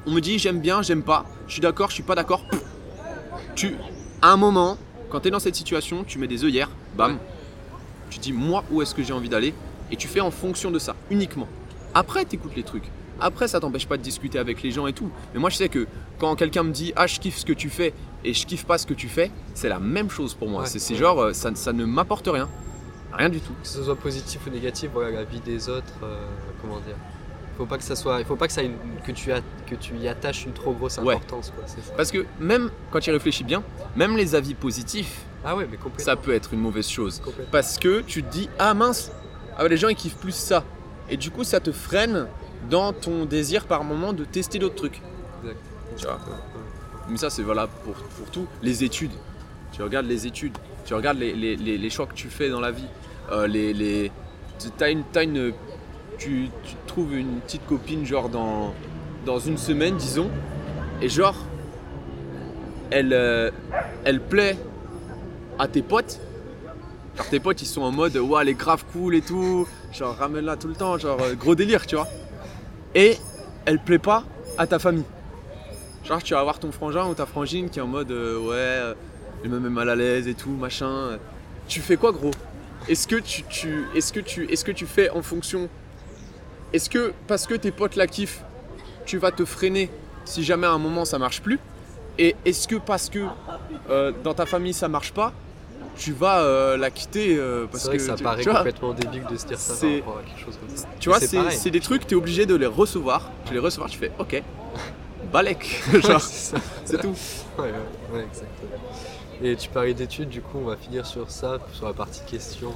On 0.07 0.13
me 0.13 0.21
dit 0.21 0.39
j'aime 0.39 0.61
bien, 0.61 0.81
j'aime 0.83 1.03
pas, 1.03 1.25
je 1.47 1.53
suis 1.55 1.61
d'accord, 1.61 1.91
je 1.91 1.95
suis 1.95 2.03
pas 2.03 2.15
d'accord. 2.15 2.43
Tu. 3.55 3.77
À 4.23 4.31
un 4.33 4.37
moment, 4.37 4.79
quand 5.11 5.21
tu 5.21 5.29
es 5.29 5.31
dans 5.31 5.39
cette 5.41 5.55
situation, 5.57 6.05
tu 6.05 6.19
mets 6.19 6.27
des 6.27 6.45
œillères, 6.45 6.71
bam. 6.97 7.13
Ouais. 7.13 7.19
Tu 8.11 8.19
dis 8.19 8.33
moi 8.33 8.65
où 8.71 8.81
est-ce 8.81 8.95
que 8.95 9.03
j'ai 9.03 9.13
envie 9.13 9.29
d'aller? 9.29 9.53
Et 9.91 9.97
tu 9.97 10.09
fais 10.09 10.21
en 10.21 10.31
fonction 10.31 10.71
de 10.71 10.79
ça, 10.79 10.95
uniquement. 11.11 11.47
Après, 11.95 12.25
tu 12.25 12.37
écoutes 12.37 12.55
les 12.57 12.63
trucs. 12.63 12.85
Après, 13.21 13.49
ça 13.49 13.59
t'empêche 13.59 13.87
pas 13.89 13.97
de 13.97 14.03
discuter 14.03 14.39
avec 14.39 14.63
les 14.63 14.71
gens 14.71 14.87
et 14.87 14.93
tout. 14.93 15.11
Mais 15.35 15.41
moi, 15.41 15.51
je 15.51 15.57
sais 15.57 15.69
que 15.69 15.87
quand 16.19 16.35
quelqu'un 16.37 16.63
me 16.63 16.71
dit 16.73 16.93
Ah, 16.97 17.07
je 17.07 17.19
kiffe 17.19 17.39
ce 17.39 17.45
que 17.45 17.53
tu 17.53 17.69
fais 17.69 17.93
et 18.25 18.33
je 18.35 18.47
kiffe 18.47 18.65
pas 18.65 18.79
ce 18.79 18.87
que 18.87 18.95
tu 18.95 19.09
fais, 19.09 19.31
c'est 19.55 19.69
la 19.69 19.81
même 19.81 20.09
chose 20.11 20.35
pour 20.35 20.49
moi. 20.49 20.63
Ouais. 20.63 20.69
C'est 20.69 20.95
genre, 20.95 21.21
euh, 21.21 21.33
ça, 21.33 21.51
ça 21.55 21.73
ne 21.73 21.85
m'apporte 21.85 22.29
rien. 22.29 22.49
Rien 23.13 23.29
du 23.31 23.41
tout. 23.41 23.53
que 23.63 23.67
ce 23.69 23.83
soit 23.83 23.97
positif 23.97 24.41
ou 24.47 24.51
négatif 24.51 24.91
voilà 24.93 25.11
la 25.11 25.25
vie 25.25 25.41
des 25.41 25.69
autres 25.71 25.95
euh, 26.05 26.27
comment 26.61 26.79
dire 26.81 26.95
faut 27.57 27.65
pas 27.67 27.79
que 27.79 27.83
ça 27.83 27.97
soit 27.97 28.21
il 28.21 28.27
faut 28.27 28.37
pas 28.37 28.47
que 28.47 28.53
ça 28.53 28.63
une- 28.63 28.77
que 29.05 29.11
tu 29.11 29.33
as, 29.33 29.41
que 29.67 29.75
tu 29.75 29.97
y 29.97 30.07
attaches 30.07 30.45
une 30.45 30.53
trop 30.53 30.73
grosse 30.75 30.99
Ouais. 30.99 31.15
importance 31.15 31.51
quoi 31.57 31.65
c'est 31.67 31.81
ça 31.83 31.95
Parce 31.97 32.13
que 32.13 32.27
même 32.39 32.71
quand 32.93 33.01
tu 33.01 33.09
y 33.09 33.13
réfléchis 33.13 33.43
bien, 33.45 33.65
même 33.97 34.15
les 34.17 34.35
avis 34.37 34.55
positifs, 34.55 35.23
ah 35.45 35.57
ouais 35.57 35.67
mais 35.69 35.79
ça 35.97 36.15
peut 36.17 36.33
être 36.35 36.53
une 36.53 36.61
mauvaise 36.61 36.87
chose. 36.89 37.21
Parce 37.51 37.79
que 37.79 38.03
tu 38.03 38.23
te 38.23 38.31
dis 38.31 38.49
Ah 38.59 38.75
mince, 38.75 39.11
ah 39.57 39.67
les 39.67 39.79
gens 39.79 39.89
ils 39.89 39.97
kiffent 39.97 40.19
plus 40.19 40.35
ça. 40.35 40.63
Et 41.11 41.17
du 41.17 41.31
coup, 41.31 41.45
ça 41.45 41.61
te 41.61 41.73
freine 41.73 42.27
dans 42.71 42.93
ton 42.93 43.25
désir 43.25 43.67
par 43.67 43.85
moment 43.85 44.13
de 44.13 44.25
tester 44.25 44.59
d'autres 44.59 44.75
trucs. 44.77 45.01
Exact. 45.43 45.59
Tu 45.97 46.05
vois. 46.05 46.15
Ouais, 46.15 46.21
ouais. 46.33 46.61
Mais 47.11 47.17
ça, 47.17 47.31
c'est 47.31 47.43
valable 47.43 47.73
pour, 47.85 47.95
pour 47.95 48.31
tout. 48.31 48.47
Les 48.63 48.85
études. 48.85 49.13
Tu 49.73 49.83
regardes 49.83 50.07
les 50.07 50.27
études. 50.27 50.57
Tu 50.85 50.95
regardes 50.95 51.19
les, 51.19 51.33
les- 51.35 51.57
les- 51.57 51.79
les 51.79 51.91
choix 51.91 52.07
que 52.07 52.15
tu 52.15 52.29
fais 52.29 52.51
dans 52.51 52.61
la 52.61 52.71
vie. 52.71 52.87
Euh, 53.33 53.47
les, 53.47 53.73
les, 53.73 54.11
tu- 54.59 54.91
une, 54.91 55.05
une- 55.23 55.53
tu, 56.19 56.49
tu 56.65 56.75
trouves 56.87 57.15
une 57.17 57.41
petite 57.41 57.65
copine, 57.67 58.05
genre 58.05 58.29
dans, 58.29 58.75
dans 59.25 59.39
une 59.39 59.57
semaine, 59.59 59.97
disons. 59.97 60.29
Et 61.01 61.09
genre, 61.09 61.37
elle, 62.91 63.13
euh, 63.13 63.51
elle 64.05 64.21
plaît 64.21 64.59
à 65.59 65.69
tes 65.69 65.83
potes. 65.83 66.21
Genre, 67.19 67.29
tes 67.29 67.41
potes, 67.41 67.61
ils 67.61 67.67
sont 67.67 67.83
en 67.83 67.91
mode, 67.91 68.17
ouais, 68.17 68.43
elle 68.43 68.49
est 68.49 68.55
grave 68.55 68.85
cool 68.93 69.17
et 69.17 69.23
tout. 69.23 69.67
Genre, 69.93 70.17
ramène-la 70.17 70.57
tout 70.57 70.69
le 70.69 70.75
temps. 70.75 70.97
Genre, 70.99 71.21
euh, 71.21 71.35
gros 71.35 71.57
délire, 71.57 71.85
tu 71.85 71.97
vois. 71.97 72.07
Et 72.95 73.17
elle 73.65 73.81
plaît 73.81 73.99
pas 73.99 74.25
à 74.57 74.67
ta 74.67 74.79
famille. 74.79 75.05
Genre, 76.05 76.23
tu 76.23 76.35
vas 76.35 76.43
voir 76.45 76.61
ton 76.61 76.71
frangin 76.71 77.07
ou 77.07 77.15
ta 77.15 77.27
frangine 77.27 77.69
qui 77.69 77.81
est 77.81 77.83
en 77.83 77.89
mode 77.89 78.11
euh, 78.13 78.39
ouais, 78.39 78.55
euh, 78.55 78.95
je 79.43 79.49
me 79.49 79.59
mets 79.59 79.69
mal 79.69 79.91
à 79.91 79.97
l'aise 79.97 80.29
et 80.29 80.35
tout, 80.35 80.51
machin. 80.51 81.19
Tu 81.67 81.81
fais 81.81 81.97
quoi, 81.97 82.13
gros? 82.13 82.31
Est-ce 82.89 83.09
que 83.09 83.17
tu, 83.17 83.43
tu, 83.43 83.85
est-ce 83.95 84.13
que 84.13 84.21
tu, 84.21 84.51
est-ce 84.51 84.65
que 84.65 84.73
tu 84.73 84.87
fais 84.87 85.11
en 85.11 85.21
fonction? 85.21 85.69
Est-ce 86.73 86.89
que 86.89 87.13
parce 87.27 87.47
que 87.47 87.55
tes 87.55 87.73
potes 87.73 87.97
la 87.97 88.07
kiffent, 88.07 88.43
tu 89.05 89.19
vas 89.19 89.33
te 89.33 89.45
freiner 89.45 89.91
si 90.25 90.45
jamais 90.45 90.67
à 90.67 90.71
un 90.71 90.79
moment 90.79 91.05
ça 91.05 91.19
marche 91.19 91.43
plus? 91.43 91.59
Et 92.19 92.37
est-ce 92.45 92.69
que 92.69 92.77
parce 92.77 93.11
que 93.11 93.27
euh, 93.91 94.13
dans 94.25 94.35
ta 94.35 94.47
famille 94.47 94.73
ça 94.73 94.89
marche 94.89 95.13
pas, 95.13 95.33
tu 95.99 96.13
vas 96.13 96.41
euh, 96.41 96.77
la 96.77 96.91
quitter 96.91 97.37
euh, 97.37 97.67
parce 97.71 97.83
c'est 97.83 97.89
vrai 97.89 97.97
que, 97.99 98.03
ça 98.05 98.15
tu- 98.15 98.23
paraît 98.23 98.43
tu 98.43 98.49
vois, 98.49 98.59
complètement 98.59 98.93
débile 98.95 99.25
de 99.31 99.37
se 99.37 99.47
dire 99.47 99.59
ça 99.59 99.75
par 99.75 99.91
rapport 99.99 100.19
à 100.19 100.23
quelque 100.23 100.41
chose 100.45 100.57
comme 100.59 100.77
ça 100.77 100.87
tu 101.01 101.09
vois, 101.09 101.21
c'est 101.21 101.71
des 101.71 101.81
trucs, 101.81 102.07
tu 102.07 102.15
es 102.15 102.17
obligé 102.17 102.47
de 102.47 102.55
les 102.55 102.67
recevoir. 102.67 103.31
Tu 103.45 103.53
les 103.53 103.59
recevoir, 103.59 103.91
tu 103.91 103.99
fais 103.99 104.13
ok, 104.19 104.43
genre, 106.01 106.21
c'est 106.23 107.01
tout. 107.01 107.15
Ouais, 107.59 107.65
ouais, 107.65 107.73
ouais, 108.13 108.25
exactement. 108.25 108.79
Et 109.43 109.57
tu 109.57 109.69
parlais 109.69 109.95
d'études, 109.95 110.29
du 110.29 110.41
coup, 110.41 110.59
on 110.59 110.65
va 110.65 110.77
finir 110.77 111.05
sur 111.07 111.31
ça, 111.31 111.59
sur 111.73 111.87
la 111.87 111.93
partie 111.93 112.23
questions. 112.25 112.73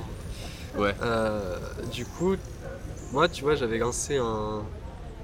Ouais. 0.77 0.95
Euh, 1.03 1.59
du 1.93 2.05
coup, 2.05 2.37
moi, 3.13 3.29
tu 3.29 3.43
vois, 3.43 3.55
j'avais 3.55 3.79
lancé 3.79 4.17
un, 4.19 4.63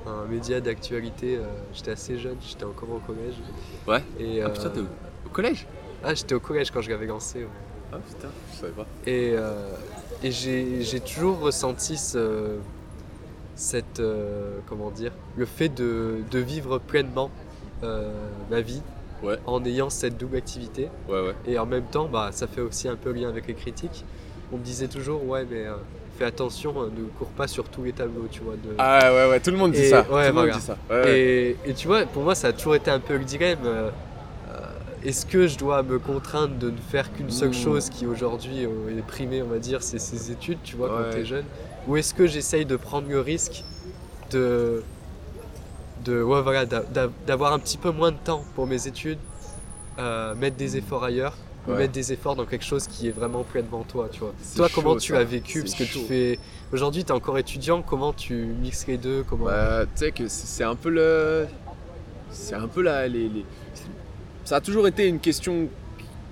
un 0.07 0.24
média 0.28 0.61
d'actualité. 0.61 1.36
euh, 1.36 1.42
j'étais 1.74 1.92
assez 1.92 2.18
jeune, 2.18 2.36
j'étais 2.46 2.64
encore 2.64 2.90
au 2.90 2.99
collège. 2.99 3.34
Ouais. 3.86 4.03
Et, 4.18 4.42
Ah 4.42 4.51
putain, 4.51 4.70
t'es 4.70 4.80
au, 4.80 4.86
au 5.26 5.28
collège? 5.30 5.66
Ah, 6.05 6.14
j'étais 6.14 6.34
au 6.34 6.40
collège 6.40 6.70
quand 6.70 6.80
je 6.80 6.90
l'avais 6.90 7.07
lancé. 7.07 7.40
ouais. 7.40 7.49
Ah 7.93 7.97
putain, 8.07 8.28
je 8.53 8.57
savais 8.61 8.72
pas. 8.72 8.86
Et, 9.07 9.32
euh, 9.34 9.70
et 10.22 10.30
j'ai 10.30 11.01
toujours 11.01 11.39
ressenti 11.41 11.97
ce, 11.97 12.57
cette, 13.57 14.01
euh, 14.01 14.59
comment 14.68 14.91
dire, 14.91 15.12
le 15.36 15.47
fait 15.47 15.68
de, 15.70 16.16
de 16.30 16.39
vivre 16.39 16.78
pleinement 16.78 17.30
euh, 17.82 18.11
ma 18.51 18.61
vie 18.61 18.82
Ouais. 19.20 19.36
en 19.47 19.64
ayant 19.64 19.91
cette 19.91 20.16
double 20.16 20.36
activité. 20.36 20.91
Ouais, 21.09 21.20
ouais. 21.20 21.34
Et 21.47 21.59
en 21.59 21.66
même 21.66 21.82
temps, 21.91 22.07
bah, 22.07 22.28
ça 22.30 22.47
fait 22.47 22.61
aussi 22.61 22.86
un 22.89 22.95
peu 22.95 23.11
lien 23.11 23.28
avec 23.28 23.49
les 23.49 23.55
critiques. 23.55 24.05
On 24.53 24.59
me 24.59 24.62
disait 24.62 24.86
toujours, 24.86 25.26
ouais, 25.26 25.45
mais 25.51 25.64
fais 26.16 26.24
attention, 26.24 26.72
ne 26.84 27.05
cours 27.18 27.26
pas 27.30 27.49
sur 27.49 27.64
tous 27.64 27.82
les 27.82 27.93
tableaux, 27.93 28.28
tu 28.30 28.43
vois. 28.43 28.55
De... 28.55 28.74
Ah 28.78 29.12
ouais, 29.12 29.28
ouais, 29.30 29.41
tout 29.41 29.51
le 29.51 29.57
monde 29.57 29.72
dit 29.72 29.80
Et- 29.80 29.91
ça. 29.91 30.03
ouais, 30.09 30.28
tout 30.30 30.36
le 30.36 30.41
monde 30.43 30.51
dit 30.55 30.61
ça. 30.61 30.76
Ouais. 30.89 31.18
Et, 31.20 31.57
et 31.66 31.74
tu 31.74 31.89
vois, 31.89 32.05
pour 32.05 32.22
moi, 32.22 32.36
ça 32.36 32.49
a 32.49 32.53
toujours 32.53 32.76
été 32.76 32.93
un 32.93 33.01
peu 33.01 33.16
le 33.16 33.24
dilemme. 33.24 33.59
Est-ce 35.05 35.26
que 35.26 35.46
je 35.46 35.57
dois 35.59 35.82
me 35.82 35.99
contraindre 35.99 36.57
de 36.57 36.70
ne 36.70 36.76
faire 36.76 37.12
qu'une 37.12 37.30
seule 37.30 37.53
chose 37.55 37.88
qui 37.90 38.07
aujourd'hui 38.07 38.64
euh, 38.64 38.99
est 38.99 39.03
primée, 39.07 39.42
on 39.42 39.46
va 39.49 39.59
dire, 39.59 39.82
c'est 39.82 39.99
ses 39.99 40.30
études, 40.30 40.59
tu 40.64 40.76
vois, 40.76 40.88
quand 40.88 40.96
Ouais. 41.05 41.11
t'es 41.11 41.24
jeune? 41.24 41.44
Ou 41.86 41.96
est-ce 41.96 42.12
que 42.14 42.26
j'essaye 42.26 42.64
de 42.66 42.76
prendre 42.76 43.09
le 43.09 43.20
risque 43.20 43.64
de. 44.32 44.82
de 46.05 46.22
ouais, 46.22 46.42
voilà, 46.42 46.66
d'a- 46.66 46.82
d'a- 46.82 47.11
d'avoir 47.26 47.53
un 47.53 47.59
petit 47.59 47.78
peu 47.78 47.90
moins 47.90 48.11
de 48.12 48.16
temps 48.22 48.44
pour 48.55 48.66
mes 48.66 48.86
études, 48.86 49.18
euh, 49.99 50.34
mettre 50.34 50.57
des 50.57 50.76
efforts 50.76 51.05
ailleurs, 51.05 51.34
ou 51.66 51.72
Ouais. 51.72 51.78
mettre 51.78 51.92
des 51.92 52.12
efforts 52.12 52.36
dans 52.36 52.44
quelque 52.46 52.64
chose 52.64 52.86
qui 52.86 53.09
est 53.09 53.12
vraiment 53.12 53.42
plein 53.44 53.62
devant 53.62 53.82
toi, 53.84 54.09
tu 54.11 54.20
vois? 54.20 54.32
C'est 54.42 54.57
Toi, 54.57 54.68
comment 54.74 54.94
chaud, 54.94 55.01
tu 55.01 55.12
ça. 55.14 55.18
as 55.20 55.24
vécu? 55.24 55.61
C'est 55.61 55.64
Parce 55.64 55.74
que 55.74 55.84
tu 55.84 55.99
chaud. 56.01 56.05
fais. 56.09 56.38
Aujourd'hui, 56.72 57.05
tu 57.05 57.09
es 57.11 57.14
encore 57.14 57.38
étudiant, 57.38 57.82
comment 57.82 58.12
tu 58.12 58.34
mixes 58.34 58.86
les 58.86 58.99
deux? 58.99 59.24
Comment... 59.28 59.46
Bah, 59.46 59.84
tu 59.86 59.90
sais 60.05 60.12
que 60.12 60.28
c'est 60.28 60.46
c'est 60.46 60.64
un 60.64 60.76
peu 60.76 60.90
le. 60.90 61.46
C'est 62.30 62.55
un 62.55 62.68
peu 62.68 62.82
la. 62.82 63.09
Les, 63.09 63.28
les- 63.28 63.44
Ça 64.49 64.57
a 64.57 64.61
toujours 64.62 64.88
été 64.88 65.07
une 65.07 65.18
question 65.18 65.68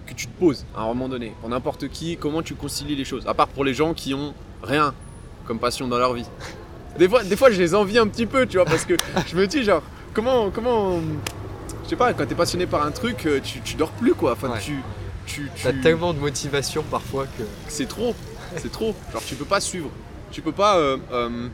que 0.06 0.14
tu 0.14 0.26
te 0.26 0.32
poses 0.40 0.64
à 0.74 0.80
un 0.80 0.86
moment 0.86 1.06
donné. 1.06 1.34
Pour 1.42 1.50
n'importe 1.50 1.88
qui, 1.88 2.16
comment 2.16 2.40
tu 2.40 2.54
concilies 2.54 2.96
les 2.96 3.04
choses. 3.04 3.26
À 3.26 3.34
part 3.34 3.46
pour 3.48 3.62
les 3.62 3.74
gens 3.74 3.92
qui 3.92 4.14
ont 4.14 4.32
rien 4.62 4.94
comme 5.44 5.58
passion 5.58 5.86
dans 5.86 5.98
leur 5.98 6.14
vie. 6.14 6.24
Des 6.98 7.10
fois, 7.10 7.22
des 7.22 7.36
fois 7.36 7.50
je 7.50 7.60
les 7.60 7.74
envie 7.74 7.98
un 7.98 8.06
petit 8.08 8.24
peu, 8.24 8.46
tu 8.46 8.56
vois, 8.56 8.64
parce 8.64 8.86
que 8.86 8.94
je 9.26 9.36
me 9.36 9.46
dis, 9.46 9.62
genre, 9.64 9.82
comment. 10.14 10.48
comment 10.50 10.98
je 11.84 11.90
sais 11.90 11.96
pas, 11.96 12.14
quand 12.14 12.24
t'es 12.24 12.34
passionné 12.34 12.64
par 12.66 12.86
un 12.86 12.90
truc, 12.90 13.26
euh, 13.26 13.38
tu, 13.44 13.60
tu 13.60 13.74
dors 13.74 13.90
plus, 13.90 14.14
quoi. 14.14 14.32
Enfin, 14.32 14.48
Ouais. 14.48 14.60
tu. 14.60 14.76
tu, 15.26 15.50
T'as 15.62 15.74
tu- 15.74 15.82
tellement 15.82 16.14
de 16.14 16.18
motivation 16.18 16.82
parfois 16.90 17.26
que. 17.26 17.42
c'est 17.68 17.86
trop, 17.86 18.14
c'est 18.56 18.72
trop. 18.72 18.94
Genre 19.12 19.22
tu 19.26 19.34
peux 19.34 19.44
pas 19.44 19.60
suivre, 19.60 19.90
tu 20.30 20.40
peux 20.40 20.52
pas. 20.52 20.78
euh, 20.78 20.96
euh, 21.12 21.48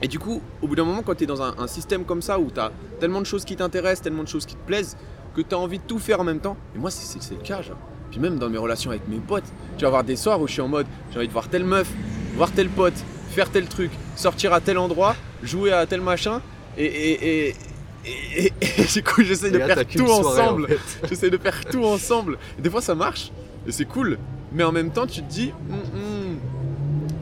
Et 0.00 0.08
du 0.08 0.18
coup, 0.18 0.40
au 0.62 0.68
bout 0.68 0.74
d'un 0.74 0.84
moment, 0.84 1.02
quand 1.02 1.14
tu 1.16 1.24
es 1.24 1.26
dans 1.26 1.42
un, 1.42 1.54
un 1.58 1.66
système 1.66 2.06
comme 2.06 2.22
ça 2.22 2.38
où 2.38 2.50
tu 2.50 2.58
as 2.60 2.72
tellement 2.98 3.20
de 3.20 3.26
choses 3.26 3.44
qui 3.44 3.56
t'intéressent, 3.56 4.00
tellement 4.02 4.22
de 4.22 4.28
choses 4.28 4.46
qui 4.46 4.54
te 4.54 4.66
plaisent, 4.66 4.96
que 5.34 5.40
tu 5.40 5.54
as 5.54 5.58
envie 5.58 5.78
de 5.78 5.84
tout 5.84 5.98
faire 5.98 6.20
en 6.20 6.24
même 6.24 6.40
temps, 6.40 6.56
et 6.74 6.78
moi 6.78 6.90
c'est- 6.90 7.18
le 7.30 7.42
cas. 7.42 7.62
Genre. 7.62 7.76
Puis 8.10 8.20
même 8.20 8.38
dans 8.38 8.50
mes 8.50 8.58
relations 8.58 8.90
avec 8.90 9.08
mes 9.08 9.16
potes, 9.16 9.44
tu 9.78 9.82
vas 9.82 9.88
avoir 9.88 10.04
des 10.04 10.16
soirs 10.16 10.40
où 10.40 10.46
je 10.46 10.52
suis 10.52 10.60
en 10.62 10.68
mode 10.68 10.86
j'ai 11.10 11.18
envie 11.18 11.28
de 11.28 11.32
voir 11.32 11.48
telle 11.48 11.64
meuf, 11.64 11.88
voir 12.36 12.50
tel 12.52 12.68
pote, 12.68 12.92
faire 13.30 13.50
tel 13.50 13.66
truc, 13.66 13.90
sortir 14.16 14.52
à 14.52 14.60
tel 14.60 14.76
endroit, 14.78 15.16
jouer 15.42 15.72
à 15.72 15.86
tel 15.86 16.00
machin, 16.02 16.42
et, 16.76 16.84
et, 16.84 17.48
et, 17.48 17.56
et, 18.04 18.44
et- 18.46 18.52
et 18.78 18.84
du 18.84 19.02
coup 19.02 19.22
j'essaie 19.22 19.50
de 19.50 19.58
faire 19.58 19.86
tout 19.86 20.06
soirée, 20.06 20.40
en 20.40 20.44
ensemble. 20.44 20.68
fait. 20.68 21.06
J'essaie 21.08 21.30
de 21.30 21.38
faire 21.38 21.64
tout 21.64 21.84
ensemble. 21.84 22.36
Et 22.58 22.62
des 22.62 22.68
fois 22.70 22.82
ça 22.82 22.94
marche, 22.94 23.30
et 23.66 23.72
c'est 23.72 23.84
cool. 23.86 24.18
Mais 24.54 24.64
en 24.64 24.72
même 24.72 24.90
temps, 24.90 25.06
tu 25.06 25.22
te 25.22 25.30
dis, 25.32 25.50
Hum, 25.70 25.76
hum, 25.94 26.38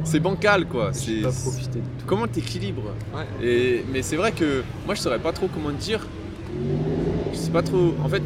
c'est 0.02 0.18
bancal 0.18 0.66
quoi. 0.66 0.90
C'est 0.92 1.20
pas 1.22 1.30
tout. 1.30 1.52
comment 2.06 2.26
t'équilibres? 2.26 2.92
Ouais. 3.14 3.46
Et 3.46 3.84
mais 3.92 4.02
c'est 4.02 4.16
vrai 4.16 4.32
que 4.32 4.64
moi 4.86 4.96
je 4.96 5.00
saurais 5.00 5.20
pas 5.20 5.30
trop 5.32 5.46
comment 5.52 5.70
te 5.70 5.80
dire. 5.80 6.04
Je 7.32 7.36
sais 7.38 7.50
pas 7.50 7.62
trop. 7.62 7.94
En 8.04 8.08
fait, 8.08 8.22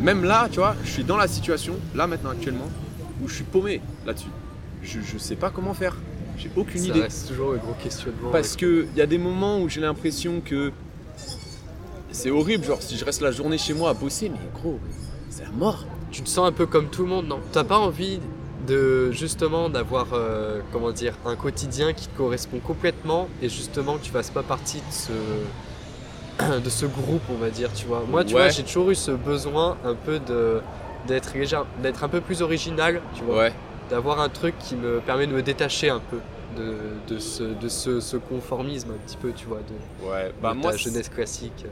même 0.00 0.24
là, 0.24 0.48
tu 0.50 0.58
vois, 0.58 0.74
je 0.84 0.90
suis 0.90 1.04
dans 1.04 1.16
la 1.16 1.28
situation 1.28 1.74
là 1.94 2.06
maintenant 2.06 2.30
actuellement 2.30 2.68
où 3.22 3.28
je 3.28 3.34
suis 3.34 3.44
paumé 3.44 3.80
là-dessus. 4.06 4.28
Je, 4.82 5.00
je 5.00 5.18
sais 5.18 5.36
pas 5.36 5.50
comment 5.50 5.74
faire. 5.74 5.96
J'ai 6.38 6.50
aucune 6.56 6.80
Ça 6.80 6.88
idée. 6.88 7.00
reste 7.02 7.28
toujours 7.28 7.52
un 7.52 7.56
gros 7.58 7.74
questionnement. 7.82 8.30
Parce 8.32 8.56
que 8.56 8.86
il 8.92 8.98
y 8.98 9.02
a 9.02 9.06
des 9.06 9.18
moments 9.18 9.60
où 9.60 9.68
j'ai 9.68 9.80
l'impression 9.82 10.40
que 10.42 10.72
c'est 12.10 12.30
horrible. 12.30 12.64
Genre 12.64 12.80
si 12.82 12.96
je 12.96 13.04
reste 13.04 13.20
la 13.20 13.30
journée 13.30 13.58
chez 13.58 13.74
moi 13.74 13.90
à 13.90 13.94
bosser, 13.94 14.30
mais 14.30 14.38
gros, 14.54 14.78
c'est 15.28 15.44
la 15.44 15.50
mort. 15.50 15.84
Tu 16.10 16.22
te 16.22 16.28
sens 16.28 16.48
un 16.48 16.52
peu 16.52 16.64
comme 16.66 16.88
tout 16.88 17.02
le 17.02 17.08
monde, 17.08 17.26
non? 17.28 17.40
T'as 17.52 17.64
pas 17.64 17.78
envie 17.78 18.20
de 18.66 19.10
justement 19.12 19.68
d'avoir 19.68 20.08
euh, 20.14 20.60
comment 20.72 20.92
dire 20.92 21.14
un 21.26 21.36
quotidien 21.36 21.92
qui 21.92 22.08
te 22.08 22.16
correspond 22.16 22.58
complètement 22.58 23.28
et 23.42 23.48
justement 23.48 23.96
que 23.98 24.04
tu 24.04 24.10
fasses 24.10 24.30
pas 24.30 24.42
partie 24.42 24.78
de 24.78 24.92
ce 24.92 25.12
de 26.64 26.70
ce 26.70 26.86
groupe, 26.86 27.22
on 27.30 27.34
va 27.36 27.50
dire, 27.50 27.72
tu 27.72 27.86
vois. 27.86 28.02
Moi, 28.08 28.24
tu 28.24 28.34
Ouais. 28.34 28.40
vois, 28.42 28.48
j'ai 28.50 28.62
toujours 28.62 28.90
eu 28.90 28.94
ce 28.94 29.10
besoin 29.10 29.76
un 29.84 29.94
peu 29.94 30.18
de 30.20 30.60
d'être 31.06 31.32
d'être 31.82 32.04
un 32.04 32.08
peu 32.08 32.20
plus 32.20 32.42
original, 32.42 33.00
tu 33.14 33.22
vois. 33.24 33.36
Ouais. 33.38 33.52
D'avoir 33.88 34.20
un 34.20 34.28
truc 34.28 34.54
qui 34.58 34.76
me 34.76 35.00
permet 35.00 35.26
de 35.26 35.32
me 35.32 35.42
détacher 35.42 35.88
un 35.90 35.98
peu 36.00 36.18
de, 36.56 36.74
de, 37.14 37.18
ce, 37.18 37.42
de 37.42 37.68
ce, 37.68 38.00
ce 38.00 38.16
conformisme 38.16 38.90
un 38.90 39.06
petit 39.06 39.16
peu, 39.16 39.32
tu 39.32 39.46
vois, 39.46 39.58
de, 39.58 40.06
Ouais. 40.08 40.28
de 40.28 40.32
Bah 40.42 40.48
ta 40.50 40.54
moi, 40.54 40.76
jeunesse 40.76 41.08
classique. 41.08 41.64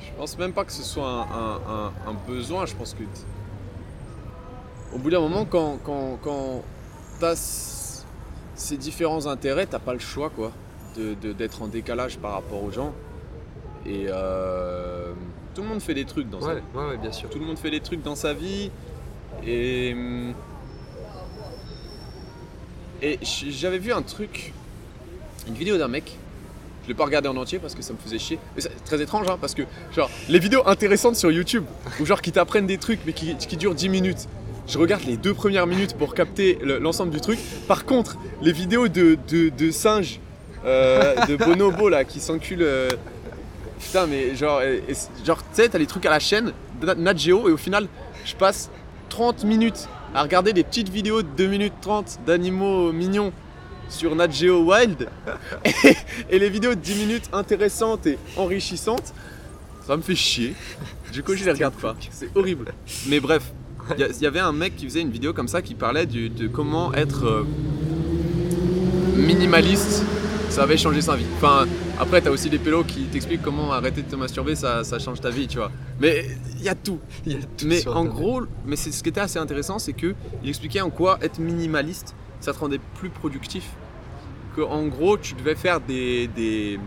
Je 0.00 0.10
pense 0.18 0.36
même 0.36 0.52
pas 0.52 0.64
que 0.64 0.72
ce 0.72 0.82
soit 0.82 1.06
un, 1.08 1.20
un- 1.20 1.60
un- 1.68 2.10
un 2.10 2.14
besoin, 2.26 2.66
je 2.66 2.74
pense 2.74 2.92
que. 2.94 3.02
Au 4.94 4.98
bout 4.98 5.10
d'un 5.10 5.20
moment, 5.20 5.44
quand, 5.46 5.78
quand, 5.84 6.18
quand 6.22 6.62
t'as 7.20 7.34
ces 8.54 8.76
différents 8.76 9.26
intérêts, 9.26 9.66
t'as 9.66 9.78
pas 9.78 9.92
le 9.94 9.98
choix, 10.00 10.28
quoi, 10.30 10.50
de- 10.96 11.32
d'être 11.32 11.62
en 11.62 11.68
décalage 11.68 12.18
par 12.18 12.32
rapport 12.32 12.62
aux 12.62 12.70
gens. 12.70 12.92
Et 13.86 14.06
euh, 14.08 15.12
tout 15.54 15.62
le 15.62 15.68
monde 15.68 15.80
fait 15.82 15.94
des 15.94 16.04
trucs 16.04 16.30
dans 16.30 16.40
sa 16.40 16.54
vie. 16.54 16.60
ouais, 16.74 16.84
ouais, 16.90 16.96
bien 16.98 17.12
sûr. 17.12 17.28
Tout 17.28 17.38
le 17.38 17.44
monde 17.46 17.58
fait 17.58 17.70
des 17.70 17.80
trucs 17.80 18.02
dans 18.02 18.14
sa 18.16 18.32
vie. 18.34 18.70
Et. 19.46 19.92
hum, 19.94 20.32
Et 23.02 23.18
j'avais 23.22 23.78
vu 23.78 23.92
un 23.92 24.02
truc, 24.02 24.52
une 25.48 25.54
vidéo 25.54 25.76
d'un 25.76 25.88
mec. 25.88 26.16
Je 26.84 26.88
l'ai 26.88 26.94
pas 26.94 27.04
regardé 27.04 27.28
en 27.28 27.36
entier 27.36 27.58
parce 27.58 27.74
que 27.74 27.82
ça 27.82 27.92
me 27.92 27.98
faisait 27.98 28.18
chier. 28.18 28.38
Mais 28.54 28.62
c'est 28.62 28.84
très 28.84 29.00
étrange, 29.00 29.26
hein, 29.28 29.38
parce 29.40 29.54
que, 29.54 29.62
genre, 29.94 30.10
les 30.28 30.38
vidéos 30.38 30.62
intéressantes 30.66 31.16
sur 31.16 31.30
YouTube, 31.30 31.64
ou 32.00 32.06
genre 32.06 32.20
qui 32.22 32.32
t'apprennent 32.32 32.66
des 32.66 32.78
trucs 32.78 33.00
mais 33.06 33.12
qui, 33.12 33.36
qui 33.36 33.56
durent 33.56 33.74
10 33.74 33.88
minutes, 33.88 34.28
je 34.68 34.78
regarde 34.78 35.02
les 35.04 35.16
deux 35.16 35.34
premières 35.34 35.66
minutes 35.66 35.94
pour 35.96 36.14
capter 36.14 36.58
le- 36.62 36.78
l'ensemble 36.78 37.10
du 37.12 37.20
truc. 37.20 37.38
Par 37.68 37.84
contre, 37.84 38.16
les 38.40 38.52
vidéos 38.52 38.86
de, 38.88 39.16
de, 39.28 39.48
de 39.48 39.70
singes, 39.72 40.20
euh, 40.64 41.14
de 41.26 41.36
bonobo 41.36 41.88
là, 41.88 42.04
qui 42.04 42.20
s'enculent. 42.20 42.62
euh, 42.62 42.88
Putain, 43.82 44.06
mais 44.06 44.34
genre, 44.34 44.60
genre 45.24 45.38
tu 45.38 45.44
sais, 45.54 45.68
t'as 45.68 45.78
les 45.78 45.86
trucs 45.86 46.06
à 46.06 46.10
la 46.10 46.18
chaîne, 46.18 46.52
Na- 46.82 46.94
Nat 46.94 47.16
Geo, 47.16 47.48
et 47.48 47.52
au 47.52 47.56
final, 47.56 47.88
je 48.24 48.34
passe 48.34 48.70
30 49.08 49.44
minutes 49.44 49.88
à 50.14 50.22
regarder 50.22 50.52
des 50.52 50.64
petites 50.64 50.88
vidéos 50.88 51.22
de 51.22 51.28
2 51.36 51.46
minutes 51.46 51.74
30 51.80 52.20
d'animaux 52.26 52.92
mignons 52.92 53.32
sur 53.88 54.14
Nat 54.14 54.30
Geo 54.30 54.62
Wild, 54.62 55.08
et, 56.30 56.38
les 56.38 56.48
vidéos 56.48 56.74
de 56.74 56.80
10 56.80 56.94
minutes 56.94 57.28
intéressantes 57.32 58.06
et 58.06 58.18
enrichissantes, 58.36 59.12
ça 59.86 59.96
me 59.96 60.02
fait 60.02 60.14
chier. 60.14 60.54
Du 61.12 61.22
coup, 61.22 61.34
je 61.34 61.44
les 61.44 61.52
regarde 61.52 61.74
pas. 61.74 61.94
C'est 62.10 62.30
horrible. 62.34 62.72
Mais 63.08 63.20
bref, 63.20 63.42
il 63.98 64.22
y, 64.22 64.26
avait 64.26 64.40
un 64.40 64.52
mec 64.52 64.76
qui 64.76 64.84
faisait 64.86 65.00
une 65.00 65.10
vidéo 65.10 65.32
comme 65.32 65.48
ça 65.48 65.60
qui 65.60 65.74
parlait 65.74 66.06
de 66.06 66.46
comment 66.46 66.94
être 66.94 67.26
euh, 67.26 67.44
minimaliste 69.16 70.04
ça 70.52 70.64
avait 70.64 70.76
changé 70.76 71.00
sa 71.00 71.16
vie. 71.16 71.24
Enfin, 71.36 71.66
après, 71.98 72.20
t'as 72.20 72.28
aussi 72.28 72.50
des 72.50 72.58
pélos 72.58 72.84
qui 72.84 73.04
t'expliquent 73.04 73.40
comment 73.40 73.72
arrêter 73.72 74.02
de 74.02 74.10
te 74.10 74.16
masturber, 74.16 74.54
ça, 74.54 74.84
ça 74.84 74.98
change 74.98 75.18
ta 75.18 75.30
vie, 75.30 75.48
tu 75.48 75.56
vois. 75.56 75.70
Mais 75.98 76.26
il 76.58 76.62
y 76.62 76.68
a 76.68 76.74
tout. 76.74 76.98
Il 77.24 77.32
y 77.32 77.36
a 77.36 77.38
tout 77.38 77.66
Mais 77.66 77.88
en 77.88 78.04
gros, 78.04 78.42
mais 78.66 78.76
c'est 78.76 78.92
ce 78.92 79.02
qui 79.02 79.08
était 79.08 79.22
assez 79.22 79.38
intéressant, 79.38 79.78
c'est 79.78 79.94
que 79.94 80.14
il 80.42 80.50
expliquait 80.50 80.82
en 80.82 80.90
quoi 80.90 81.18
être 81.22 81.38
minimaliste, 81.38 82.14
ça 82.40 82.52
te 82.52 82.58
rendait 82.58 82.80
plus 82.96 83.08
productif. 83.08 83.64
Que 84.54 84.60
en 84.60 84.86
gros, 84.88 85.16
tu 85.16 85.32
devais 85.34 85.54
faire 85.54 85.80
des, 85.80 86.28
des, 86.28 86.78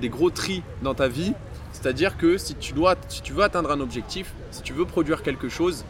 des 0.00 0.08
gros 0.08 0.30
tris 0.30 0.64
dans 0.82 0.94
ta 0.94 1.06
vie. 1.06 1.34
C'est-à-dire 1.70 2.16
que 2.16 2.36
si 2.36 2.56
tu, 2.56 2.72
dois, 2.72 2.96
si 3.08 3.22
tu 3.22 3.32
veux 3.32 3.44
atteindre 3.44 3.70
un 3.70 3.80
objectif, 3.80 4.32
si 4.50 4.62
tu 4.62 4.72
veux 4.72 4.86
produire 4.86 5.22
quelque 5.22 5.48
chose, 5.48 5.84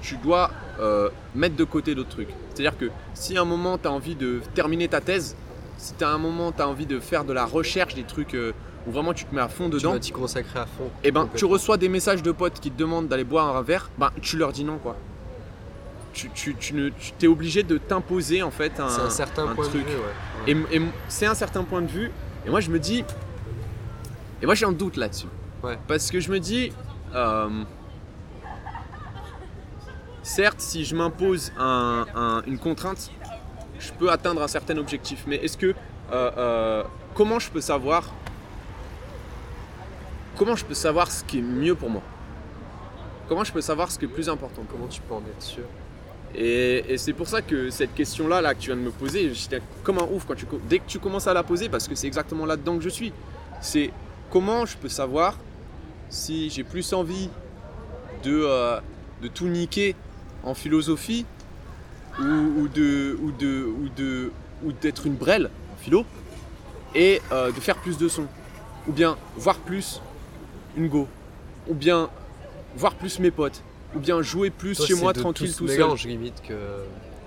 tu 0.00 0.16
dois 0.16 0.50
euh, 0.80 1.10
mettre 1.34 1.56
de 1.56 1.64
côté 1.64 1.94
d'autres 1.94 2.08
trucs. 2.08 2.30
C'est-à-dire 2.54 2.78
que 2.78 2.90
si 3.12 3.36
à 3.36 3.42
un 3.42 3.44
moment 3.44 3.76
tu 3.76 3.86
as 3.86 3.92
envie 3.92 4.14
de 4.14 4.40
terminer 4.54 4.88
ta 4.88 5.02
thèse, 5.02 5.36
si 5.82 5.94
à 6.04 6.10
un 6.10 6.18
moment 6.18 6.52
tu 6.52 6.62
as 6.62 6.68
envie 6.68 6.86
de 6.86 7.00
faire 7.00 7.24
de 7.24 7.32
la 7.32 7.44
recherche, 7.44 7.94
des 7.96 8.04
trucs 8.04 8.34
euh, 8.34 8.52
où 8.86 8.92
vraiment 8.92 9.12
tu 9.12 9.24
te 9.24 9.34
mets 9.34 9.40
à 9.40 9.48
fond 9.48 9.64
tu 9.68 9.76
dedans, 9.76 9.92
vas 9.92 9.98
t'y 9.98 10.12
consacrer 10.12 10.60
à 10.60 10.66
fond. 10.66 10.88
et 11.02 11.10
ben 11.10 11.28
tu 11.34 11.44
reçois 11.44 11.76
des 11.76 11.88
messages 11.88 12.22
de 12.22 12.30
potes 12.32 12.60
qui 12.60 12.70
te 12.70 12.78
demandent 12.78 13.08
d'aller 13.08 13.24
boire 13.24 13.56
un 13.56 13.62
verre, 13.62 13.90
ben 13.98 14.10
tu 14.20 14.36
leur 14.36 14.52
dis 14.52 14.62
non 14.64 14.78
quoi. 14.78 14.96
Tu, 16.12 16.28
tu, 16.30 16.54
tu 16.54 16.74
ne, 16.74 16.90
tu 16.90 17.12
t'es 17.12 17.26
obligé 17.26 17.62
de 17.62 17.78
t'imposer 17.78 18.42
en 18.42 18.50
fait 18.50 18.78
un, 18.78 18.88
C'est 18.90 19.00
un 19.00 19.10
certain 19.10 19.48
un 19.48 19.54
point 19.54 19.64
truc. 19.66 19.82
de 19.84 19.88
vue, 19.90 19.96
ouais. 19.96 20.52
Et, 20.70 20.74
et 20.74 20.76
m- 20.76 20.90
c'est 21.08 21.24
un 21.26 21.34
certain 21.34 21.64
point 21.64 21.80
de 21.82 21.86
vue. 21.86 22.10
Et 22.46 22.50
moi 22.50 22.60
je 22.60 22.70
me 22.70 22.78
dis. 22.78 23.02
Et 24.42 24.46
moi 24.46 24.54
j'ai 24.54 24.66
un 24.66 24.72
doute 24.72 24.96
là-dessus. 24.96 25.26
Ouais. 25.62 25.78
Parce 25.88 26.10
que 26.10 26.20
je 26.20 26.30
me 26.30 26.38
dis. 26.38 26.70
euh, 27.14 27.48
certes, 30.22 30.60
si 30.60 30.84
je 30.84 30.94
m'impose 30.94 31.52
un- 31.58 32.04
un- 32.14 32.42
une 32.46 32.58
contrainte, 32.58 33.10
je 33.82 33.92
peux 33.92 34.10
atteindre 34.10 34.42
un 34.42 34.48
certain 34.48 34.76
objectif. 34.78 35.24
Mais 35.26 35.36
est-ce 35.36 35.58
que. 35.58 35.74
euh, 36.12 36.30
euh, 36.36 36.82
comment 37.14 37.38
je 37.38 37.50
peux 37.50 37.60
savoir. 37.60 38.02
Comment 40.36 40.56
je 40.56 40.64
peux 40.64 40.74
savoir 40.74 41.10
ce 41.10 41.22
qui 41.24 41.38
est 41.38 41.42
mieux 41.42 41.74
pour 41.74 41.90
moi? 41.90 42.02
Comment 43.28 43.44
je 43.44 43.52
peux 43.52 43.60
savoir 43.60 43.90
ce 43.90 43.98
qui 43.98 44.06
est 44.06 44.14
plus 44.18 44.28
important 44.28 44.62
Comment 44.70 44.86
tu 44.86 45.00
peux 45.02 45.14
en 45.14 45.20
être 45.20 45.42
sûr? 45.42 45.64
Et, 46.34 46.92
et 46.92 46.96
c'est 46.98 47.12
pour 47.12 47.28
ça 47.28 47.42
que 47.42 47.68
cette 47.70 47.94
question-là 47.94 48.40
là, 48.40 48.54
que 48.54 48.60
tu 48.60 48.68
viens 48.68 48.76
de 48.76 48.80
me 48.80 48.90
poser, 48.90 49.32
j'étais 49.34 49.60
comme 49.84 49.98
un 49.98 50.08
ouf 50.10 50.24
quand 50.26 50.34
tu, 50.34 50.46
dès 50.68 50.78
que 50.78 50.86
tu 50.86 50.98
commences 50.98 51.26
à 51.26 51.34
la 51.34 51.42
poser, 51.42 51.68
parce 51.68 51.86
que 51.86 51.94
c'est 51.94 52.06
exactement 52.06 52.46
là-dedans 52.46 52.78
que 52.78 52.84
je 52.84 52.88
suis. 52.88 53.12
C'est 53.60 53.90
comment 54.30 54.64
je 54.64 54.76
peux 54.78 54.88
savoir 54.88 55.36
si 56.08 56.48
j'ai 56.48 56.64
plus 56.64 56.92
envie 56.94 57.28
de, 58.24 58.42
euh, 58.44 58.80
de 59.22 59.28
tout 59.28 59.46
niquer 59.46 59.94
en 60.42 60.54
philosophie 60.54 61.26
ou, 62.20 62.22
ou 62.62 62.68
de 62.68 63.18
ou 63.22 63.30
de 63.32 63.64
ou 63.64 63.88
de 63.96 64.30
ou 64.64 64.72
d'être 64.72 65.06
une 65.06 65.14
brêle 65.14 65.50
en 65.72 65.76
philo 65.82 66.04
et 66.94 67.20
euh, 67.32 67.50
de 67.50 67.60
faire 67.60 67.76
plus 67.76 67.96
de 67.98 68.08
sons 68.08 68.26
ou 68.86 68.92
bien 68.92 69.16
voir 69.36 69.56
plus 69.58 70.00
une 70.76 70.88
go 70.88 71.08
ou 71.68 71.74
bien 71.74 72.10
voir 72.76 72.94
plus 72.94 73.18
mes 73.18 73.30
potes. 73.30 73.62
Ou 73.94 73.98
bien 73.98 74.22
jouer 74.22 74.48
plus 74.48 74.76
Toi, 74.78 74.86
chez 74.86 74.94
moi 74.94 75.12
de 75.12 75.20
tranquille 75.20 75.54
tout 75.54 75.68
seul. 75.68 75.76
mélange 75.76 76.06
limite 76.06 76.40
que. 76.48 76.54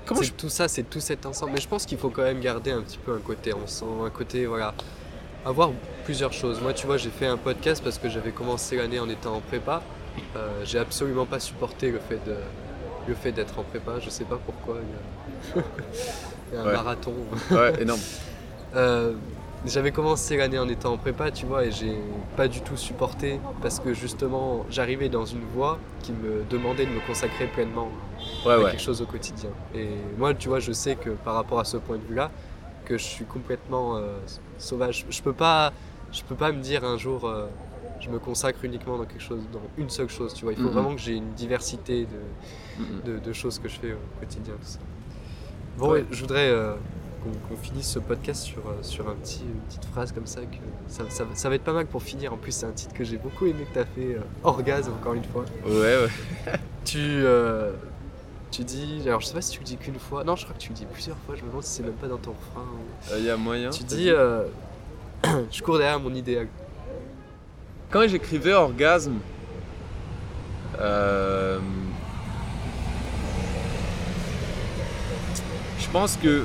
Comment 0.08 0.24
je- 0.24 0.32
tout 0.32 0.50
ça, 0.50 0.68
c'est 0.68 0.82
tout 0.84 1.00
cet 1.00 1.26
ensemble. 1.28 1.52
Mais 1.54 1.62
je 1.62 1.68
pense 1.68 1.86
qu'il 1.86 1.98
faut 2.00 2.10
quand 2.10 2.24
même 2.24 2.40
garder 2.40 2.72
un 2.72 2.82
petit 2.82 2.98
peu 2.98 3.14
un 3.14 3.20
côté 3.20 3.54
ensemble, 3.54 4.06
un 4.08 4.10
côté 4.10 4.48
voilà, 4.48 4.74
avoir 5.46 5.70
plusieurs 6.06 6.34
choses. 6.34 6.60
Moi, 6.62 6.74
tu 6.74 6.88
vois, 6.88 6.98
j'ai 6.98 7.12
fait 7.12 7.28
un 7.28 7.38
podcast 7.38 7.84
parce 7.84 8.00
que 8.00 8.10
j'avais 8.10 8.32
commencé 8.32 8.78
l'année 8.78 9.00
en 9.00 9.08
étant 9.10 9.36
en 9.36 9.42
prépa. 9.42 9.84
Euh, 10.36 10.64
j'ai 10.66 10.80
absolument 10.80 11.28
pas 11.28 11.40
supporté 11.40 11.92
le 11.92 12.00
fait 12.00 12.20
de 12.26 12.36
le 13.08 13.14
fait 13.16 13.32
d'être 13.32 13.58
en 13.60 13.64
prépa. 13.64 14.00
Je 14.00 14.10
sais 14.10 14.24
pas 14.26 14.40
pourquoi. 14.44 14.78
Il 15.56 15.60
y 15.60 15.62
a, 15.62 15.64
il 16.52 16.56
y 16.56 16.58
a 16.58 16.62
un 16.62 16.66
Ouais. 16.66 16.74
marathon. 16.74 17.14
Ouais, 17.52 17.82
énorme. 17.82 18.00
Euh, 18.76 19.14
j'avais 19.66 19.92
commencé 19.92 20.36
l'année 20.36 20.60
en 20.60 20.68
étant 20.68 20.92
en 20.92 20.98
prépa, 20.98 21.32
tu 21.32 21.46
vois, 21.46 21.64
et 21.66 21.72
j'ai 21.72 21.98
pas 22.36 22.50
du 22.50 22.60
tout 22.60 22.76
supporté 22.76 23.40
parce 23.62 23.80
que 23.80 23.94
justement, 23.94 24.66
j'arrivais 24.70 25.08
dans 25.08 25.24
une 25.24 25.46
voie 25.54 25.80
qui 26.02 26.12
me 26.12 26.44
demandait 26.50 26.86
de 26.86 26.92
me 26.92 27.00
consacrer 27.08 27.46
pleinement 27.48 27.88
Ouais, 28.46 28.52
à 28.54 28.60
ouais. 28.60 28.72
quelque 28.72 28.82
chose 28.82 29.02
au 29.02 29.06
quotidien. 29.06 29.50
Et 29.74 29.88
moi, 30.18 30.34
tu 30.34 30.50
vois, 30.50 30.60
je 30.60 30.74
sais 30.74 30.96
que 30.98 31.12
par 31.12 31.36
rapport 31.36 31.60
à 31.60 31.64
ce 31.64 31.78
point 31.78 31.96
de 31.96 32.04
vue-là, 32.04 32.32
que 32.84 32.98
je 32.98 33.04
suis 33.04 33.24
complètement 33.24 33.96
euh, 33.96 34.18
sauvage. 34.58 35.06
Je 35.10 35.22
peux 35.22 35.32
pas, 35.34 35.72
je 36.12 36.22
peux 36.24 36.36
pas 36.36 36.52
me 36.52 36.60
dire 36.62 36.84
un 36.84 36.98
jour, 36.98 37.26
euh, 37.26 37.46
je 38.06 38.10
me 38.12 38.20
consacre 38.20 38.64
uniquement 38.64 38.98
dans 38.98 39.06
quelque 39.06 39.24
chose, 39.24 39.42
dans 39.52 39.62
une 39.78 39.90
seule 39.90 40.10
chose. 40.10 40.34
Tu 40.34 40.44
vois, 40.46 40.54
il 40.54 40.58
faut 40.58 40.64
Mhm. 40.70 40.70
vraiment 40.74 40.94
que 40.96 41.02
j'ai 41.02 41.14
une 41.16 41.34
diversité 41.34 42.06
de, 42.06 42.84
Mhm. 42.84 43.02
de, 43.06 43.20
de 43.20 43.34
choses 43.34 43.58
que 43.60 43.68
je 43.68 43.80
fais 43.80 43.94
au 43.94 44.20
quotidien. 44.20 44.54
Tout 44.56 44.68
ça. 44.68 44.80
Bon, 45.78 45.92
Ouais. 45.92 46.06
je 46.12 46.22
voudrais 46.22 46.50
euh, 46.50 46.74
qu'on 47.50 47.56
finisse 47.58 47.90
ce 47.90 47.98
podcast 48.00 48.44
sur, 48.44 48.60
euh, 48.68 48.74
sur 48.84 49.10
un 49.10 49.16
petit, 49.16 49.42
une 49.44 49.60
petite 49.68 49.86
phrase 49.86 50.12
comme 50.12 50.28
ça. 50.28 50.42
Que 50.42 50.58
ça, 50.88 51.04
ça, 51.10 51.26
ça 51.34 51.50
va 51.50 51.56
être 51.56 51.64
pas 51.64 51.74
mal 51.74 51.88
pour 51.88 52.04
finir. 52.04 52.32
En 52.34 52.38
plus, 52.38 52.52
c'est 52.52 52.68
un 52.68 52.72
titre 52.72 52.94
que 52.94 53.04
j'ai 53.04 53.18
beaucoup 53.18 53.48
aimé 53.48 53.66
que 53.68 53.74
tu 53.74 53.80
as 53.80 53.86
fait. 53.86 54.16
euh, 54.16 54.20
Orgasme, 54.44 54.92
encore 54.94 55.16
une 55.16 55.24
fois. 55.24 55.44
Ouais, 55.66 55.72
ouais. 55.74 56.08
Tu, 56.86 57.00
euh, 57.02 57.72
tu 58.52 58.64
dis, 58.64 59.02
alors 59.08 59.20
je 59.20 59.26
sais 59.26 59.34
pas 59.34 59.42
si 59.42 59.50
tu 59.54 59.60
le 59.60 59.66
dis 59.66 59.76
qu'une 59.76 59.98
fois. 59.98 60.24
Non, 60.24 60.36
je 60.36 60.44
crois 60.44 60.56
que 60.56 60.62
tu 60.62 60.70
le 60.70 60.76
dis 60.76 60.86
plusieurs 60.86 61.18
fois. 61.18 61.34
Je 61.36 61.42
me 61.42 61.48
demande 61.50 61.64
si 61.64 61.72
c'est 61.78 61.84
même 61.84 61.94
pas 61.94 62.08
dans 62.08 62.18
ton 62.20 62.32
refrain. 62.34 62.62
ou- 62.62 63.18
Il 63.18 63.24
y 63.26 63.30
a 63.32 63.38
moyen. 63.38 63.72
Tu 63.72 63.84
dis, 63.84 64.10
je 65.52 65.62
cours 65.64 65.80
derrière 65.80 66.00
mon 66.00 66.14
idéal. 66.14 66.48
Quand 67.92 68.08
j'écrivais 68.08 68.54
Orgasme, 68.54 69.20
euh, 70.80 71.60
je 75.80 75.88
pense 75.90 76.18
que 76.18 76.44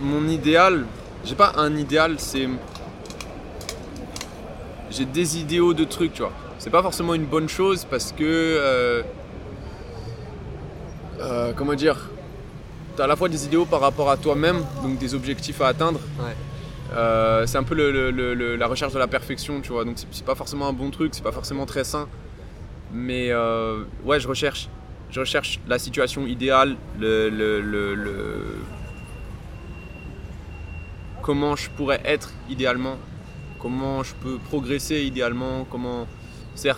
mon 0.00 0.26
idéal, 0.28 0.86
j'ai 1.24 1.34
pas 1.34 1.52
un 1.56 1.76
idéal, 1.76 2.16
c'est. 2.18 2.48
J'ai 4.90 5.04
des 5.04 5.38
idéaux 5.38 5.74
de 5.74 5.84
trucs, 5.84 6.14
tu 6.14 6.22
vois. 6.22 6.32
C'est 6.58 6.70
pas 6.70 6.82
forcément 6.82 7.14
une 7.14 7.26
bonne 7.26 7.48
chose 7.48 7.84
parce 7.84 8.12
que. 8.12 8.24
euh, 8.24 9.02
euh, 11.20 11.52
comment 11.54 11.74
dire 11.74 12.08
T'as 12.96 13.04
à 13.04 13.06
la 13.06 13.14
fois 13.16 13.28
des 13.28 13.44
idéaux 13.44 13.64
par 13.64 13.80
rapport 13.80 14.10
à 14.10 14.16
toi-même, 14.16 14.64
donc 14.82 14.98
des 14.98 15.14
objectifs 15.14 15.60
à 15.60 15.68
atteindre. 15.68 16.00
Ouais. 16.18 16.34
Euh, 16.92 17.46
c'est 17.46 17.58
un 17.58 17.62
peu 17.64 17.74
la 18.56 18.66
recherche 18.66 18.92
de 18.92 18.98
la 18.98 19.06
perfection, 19.08 19.60
tu 19.60 19.72
vois. 19.72 19.84
Donc 19.84 19.96
c'est- 20.10 20.24
pas 20.24 20.34
forcément 20.34 20.68
un 20.68 20.72
bon 20.72 20.90
truc, 20.90 21.14
c'est 21.14 21.22
pas 21.22 21.32
forcément 21.32 21.66
très 21.66 21.84
sain. 21.84 22.08
Mais 22.92 23.30
euh, 23.30 23.84
ouais, 24.04 24.18
je 24.20 24.26
recherche, 24.28 24.68
je 25.10 25.20
recherche 25.20 25.60
la 25.68 25.78
situation 25.78 26.26
idéale, 26.26 26.76
le, 26.98 27.28
comment 31.22 31.56
je 31.56 31.68
pourrais 31.70 32.00
être 32.04 32.32
idéalement, 32.48 32.96
comment 33.58 34.02
je 34.02 34.14
peux 34.14 34.38
progresser 34.38 35.02
idéalement, 35.02 35.66
comment 35.70 36.06
c'est 36.54 36.70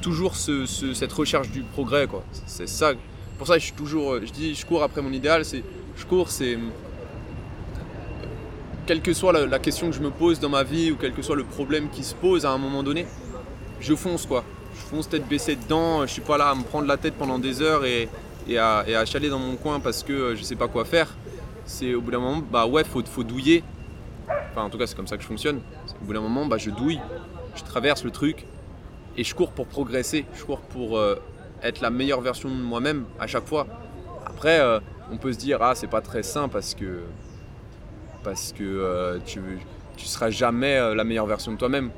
toujours 0.00 0.36
ce- 0.36 0.64
ce- 0.64 0.94
cette 0.94 1.12
recherche 1.12 1.50
du 1.50 1.60
progrès 1.62 2.06
quoi. 2.06 2.24
C'est 2.46 2.68
ça. 2.68 2.92
Pour 3.36 3.46
ça, 3.46 3.58
je 3.58 3.64
suis 3.64 3.72
toujours, 3.74 4.16
je 4.24 4.32
dis, 4.32 4.54
je 4.54 4.64
cours 4.66 4.82
après 4.82 5.00
mon 5.02 5.12
idéal. 5.12 5.44
C'est, 5.44 5.62
je 5.96 6.04
cours, 6.06 6.30
c'est 6.30 6.58
quelle 8.90 9.02
que 9.02 9.12
soit 9.12 9.46
la, 9.46 9.58
question 9.60 9.88
que 9.88 9.94
je 9.94 10.00
me 10.00 10.10
pose 10.10 10.40
dans 10.40 10.48
ma 10.48 10.64
vie 10.64 10.90
ou 10.90 10.96
quel 10.96 11.12
que 11.12 11.22
soit 11.22 11.36
le 11.36 11.44
problème 11.44 11.90
qui 11.90 12.02
se 12.02 12.12
pose 12.12 12.44
à 12.44 12.50
un 12.50 12.58
moment 12.58 12.82
donné, 12.82 13.06
je 13.80 13.94
fonce 13.94 14.26
quoi. 14.26 14.42
Je 14.74 14.80
fonce 14.80 15.08
tête 15.08 15.28
baissée 15.28 15.54
dedans, 15.54 16.04
je 16.04 16.10
suis 16.10 16.22
pas 16.22 16.36
là 16.36 16.48
à 16.48 16.56
me 16.56 16.64
prendre 16.64 16.88
la 16.88 16.96
tête 16.96 17.14
pendant 17.14 17.38
des 17.38 17.62
heures 17.62 17.84
et, 17.84 18.08
à, 18.58 19.04
chialer 19.04 19.28
dans 19.28 19.38
mon 19.38 19.54
coin 19.54 19.78
parce 19.78 20.02
que 20.02 20.12
euh, 20.12 20.34
je 20.34 20.42
sais 20.42 20.56
pas 20.56 20.66
quoi 20.66 20.84
faire. 20.84 21.06
C'est 21.66 21.94
au 21.94 22.00
bout 22.00 22.10
d'un 22.10 22.18
moment, 22.18 22.42
bah 22.50 22.66
ouais, 22.66 22.82
faut, 22.82 23.00
faut 23.04 23.22
douiller. 23.22 23.62
Enfin, 24.50 24.62
en 24.62 24.70
tout 24.70 24.76
cas, 24.76 24.88
c'est 24.88 24.96
comme 24.96 25.06
ça 25.06 25.16
que 25.16 25.22
je 25.22 25.28
fonctionne. 25.28 25.60
Au 26.02 26.04
bout 26.04 26.12
d'un 26.12 26.22
moment, 26.22 26.46
bah, 26.46 26.58
je 26.58 26.70
douille, 26.70 27.00
je 27.54 27.62
traverse 27.62 28.02
le 28.02 28.10
truc 28.10 28.44
et 29.16 29.22
je 29.22 29.32
cours 29.36 29.52
pour 29.52 29.68
progresser. 29.68 30.26
Je 30.34 30.42
cours 30.42 30.62
pour 30.62 30.98
euh, 30.98 31.14
être 31.62 31.80
la 31.80 31.90
meilleure 31.90 32.22
version 32.22 32.48
de 32.48 32.60
moi-même 32.60 33.04
à 33.20 33.28
chaque 33.28 33.46
fois. 33.46 33.68
Après, 34.26 34.58
euh, 34.58 34.80
on 35.12 35.16
peut 35.16 35.32
se 35.32 35.38
dire, 35.38 35.62
ah, 35.62 35.76
c'est 35.76 35.86
pas 35.86 36.00
très 36.00 36.24
sain 36.24 36.48
parce 36.48 36.74
que 36.74 37.04
parce 38.22 38.52
que 38.52 38.62
euh, 38.64 39.18
tu, 39.24 39.40
tu 39.96 40.06
seras 40.06 40.30
jamais 40.30 40.76
euh, 40.76 40.94
la 40.94 41.04
meilleure 41.04 41.26
version 41.26 41.52
de 41.52 41.56
toi-même. 41.56 41.90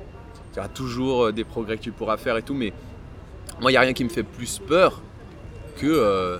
Il 0.52 0.56
y 0.56 0.58
aura 0.58 0.68
toujours 0.68 1.26
euh, 1.26 1.32
des 1.32 1.44
progrès 1.44 1.76
que 1.76 1.82
tu 1.82 1.92
pourras 1.92 2.16
faire 2.16 2.36
et 2.36 2.42
tout, 2.42 2.54
mais 2.54 2.72
moi, 3.60 3.70
il 3.70 3.74
n'y 3.74 3.78
a 3.78 3.80
rien 3.80 3.92
qui 3.92 4.04
me 4.04 4.08
fait 4.08 4.22
plus 4.22 4.58
peur 4.58 5.02
que 5.76 6.38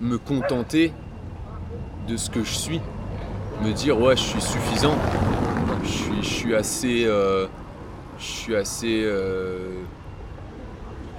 me 0.00 0.18
contenter 0.18 0.92
de 2.08 2.16
ce 2.16 2.28
que 2.28 2.42
je 2.42 2.52
suis. 2.52 2.80
Me 3.62 3.72
dire, 3.72 4.00
ouais, 4.00 4.16
je 4.16 4.22
suis 4.22 4.40
suffisant, 4.40 4.96
je 5.84 6.22
suis, 6.22 6.54
assez. 6.54 7.04
je 7.04 7.48
suis 8.18 8.56
assez. 8.56 9.08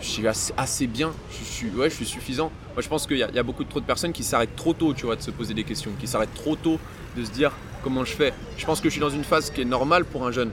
Je 0.01 0.05
suis 0.07 0.27
assez, 0.27 0.53
assez 0.57 0.87
bien, 0.87 1.11
je 1.31 1.43
suis, 1.43 1.69
ouais, 1.69 1.89
je 1.89 1.95
suis 1.95 2.05
suffisant. 2.05 2.51
Moi, 2.73 2.81
je 2.81 2.89
pense 2.89 3.07
qu'il 3.07 3.17
y, 3.17 3.23
a- 3.23 3.29
il 3.29 3.35
y 3.35 3.39
a 3.39 3.43
beaucoup 3.43 3.63
trop 3.63 3.79
de 3.79 3.85
personnes 3.85 4.11
qui 4.11 4.23
s'arrêtent 4.23 4.55
trop 4.55 4.73
tôt, 4.73 4.93
tu 4.93 5.05
vois, 5.05 5.15
de 5.15 5.21
se 5.21 5.31
poser 5.31 5.53
des 5.53 5.63
questions, 5.63 5.91
qui 5.99 6.07
s'arrêtent 6.07 6.33
trop 6.33 6.55
tôt 6.55 6.77
de 7.15 7.23
se 7.23 7.31
dire 7.31 7.51
comment 7.83 8.03
je 8.03 8.13
fais. 8.13 8.33
Je 8.57 8.65
pense 8.65 8.81
que 8.81 8.89
je 8.89 8.93
suis 8.93 9.01
dans 9.01 9.09
une 9.09 9.23
phase 9.23 9.49
qui 9.49 9.61
est 9.61 9.65
normale 9.65 10.03
pour 10.05 10.25
un 10.27 10.31
jeune, 10.31 10.51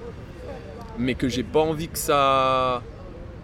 mais 0.98 1.14
que 1.14 1.28
j'ai 1.28 1.42
pas 1.42 1.60
envie 1.60 1.88
que 1.88 1.98
ça, 1.98 2.82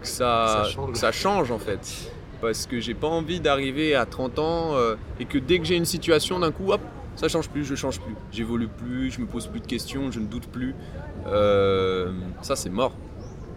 que 0.01 0.07
ça, 0.07 0.63
Ça 0.65 0.71
change. 0.71 0.91
que 0.93 0.97
ça 0.97 1.11
change 1.11 1.51
en 1.51 1.59
fait. 1.59 2.11
Parce 2.41 2.65
que 2.65 2.79
j'ai 2.79 2.93
pas 2.93 3.07
envie 3.07 3.41
d'arriver 3.41 3.95
à 3.95 4.05
30 4.05 4.39
ans 4.39 4.75
euh, 4.75 4.95
et 5.19 5.25
que 5.25 5.37
dès 5.37 5.59
que 5.59 5.65
j'ai 5.65 5.75
une 5.75 5.83
situation, 5.85 6.39
d'un 6.39 6.51
coup, 6.53 6.71
hop, 6.71 6.79
ça 7.17 7.27
change 7.27 7.49
plus, 7.49 7.65
je 7.65 7.75
change 7.75 7.99
plus. 7.99 8.15
J'évolue 8.31 8.69
plus, 8.69 9.11
je 9.11 9.19
me 9.19 9.25
pose 9.25 9.47
plus 9.47 9.59
de 9.59 9.67
questions, 9.67 10.09
je 10.09 10.21
ne 10.21 10.25
doute 10.25 10.47
plus. 10.47 10.73
Euh, 11.27 12.11
ça, 12.41 12.55
c'est 12.55 12.69
mort. 12.69 12.93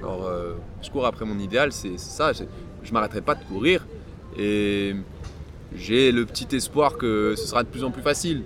Alors, 0.02 0.26
euh, 0.26 0.54
je 0.82 0.90
cours 0.90 1.06
après 1.06 1.24
mon 1.24 1.38
idéal, 1.38 1.72
c'est 1.72 1.98
ça. 1.98 2.32
Je 2.32 2.92
m'arrêterai 2.92 3.20
pas 3.20 3.34
de 3.36 3.44
courir 3.44 3.86
et 4.36 4.96
j'ai 5.74 6.10
le 6.10 6.26
petit 6.26 6.54
espoir 6.56 6.96
que 6.98 7.34
ce 7.36 7.46
sera 7.46 7.62
de 7.62 7.68
plus 7.68 7.84
en 7.84 7.90
plus 7.92 8.02
facile. 8.02 8.42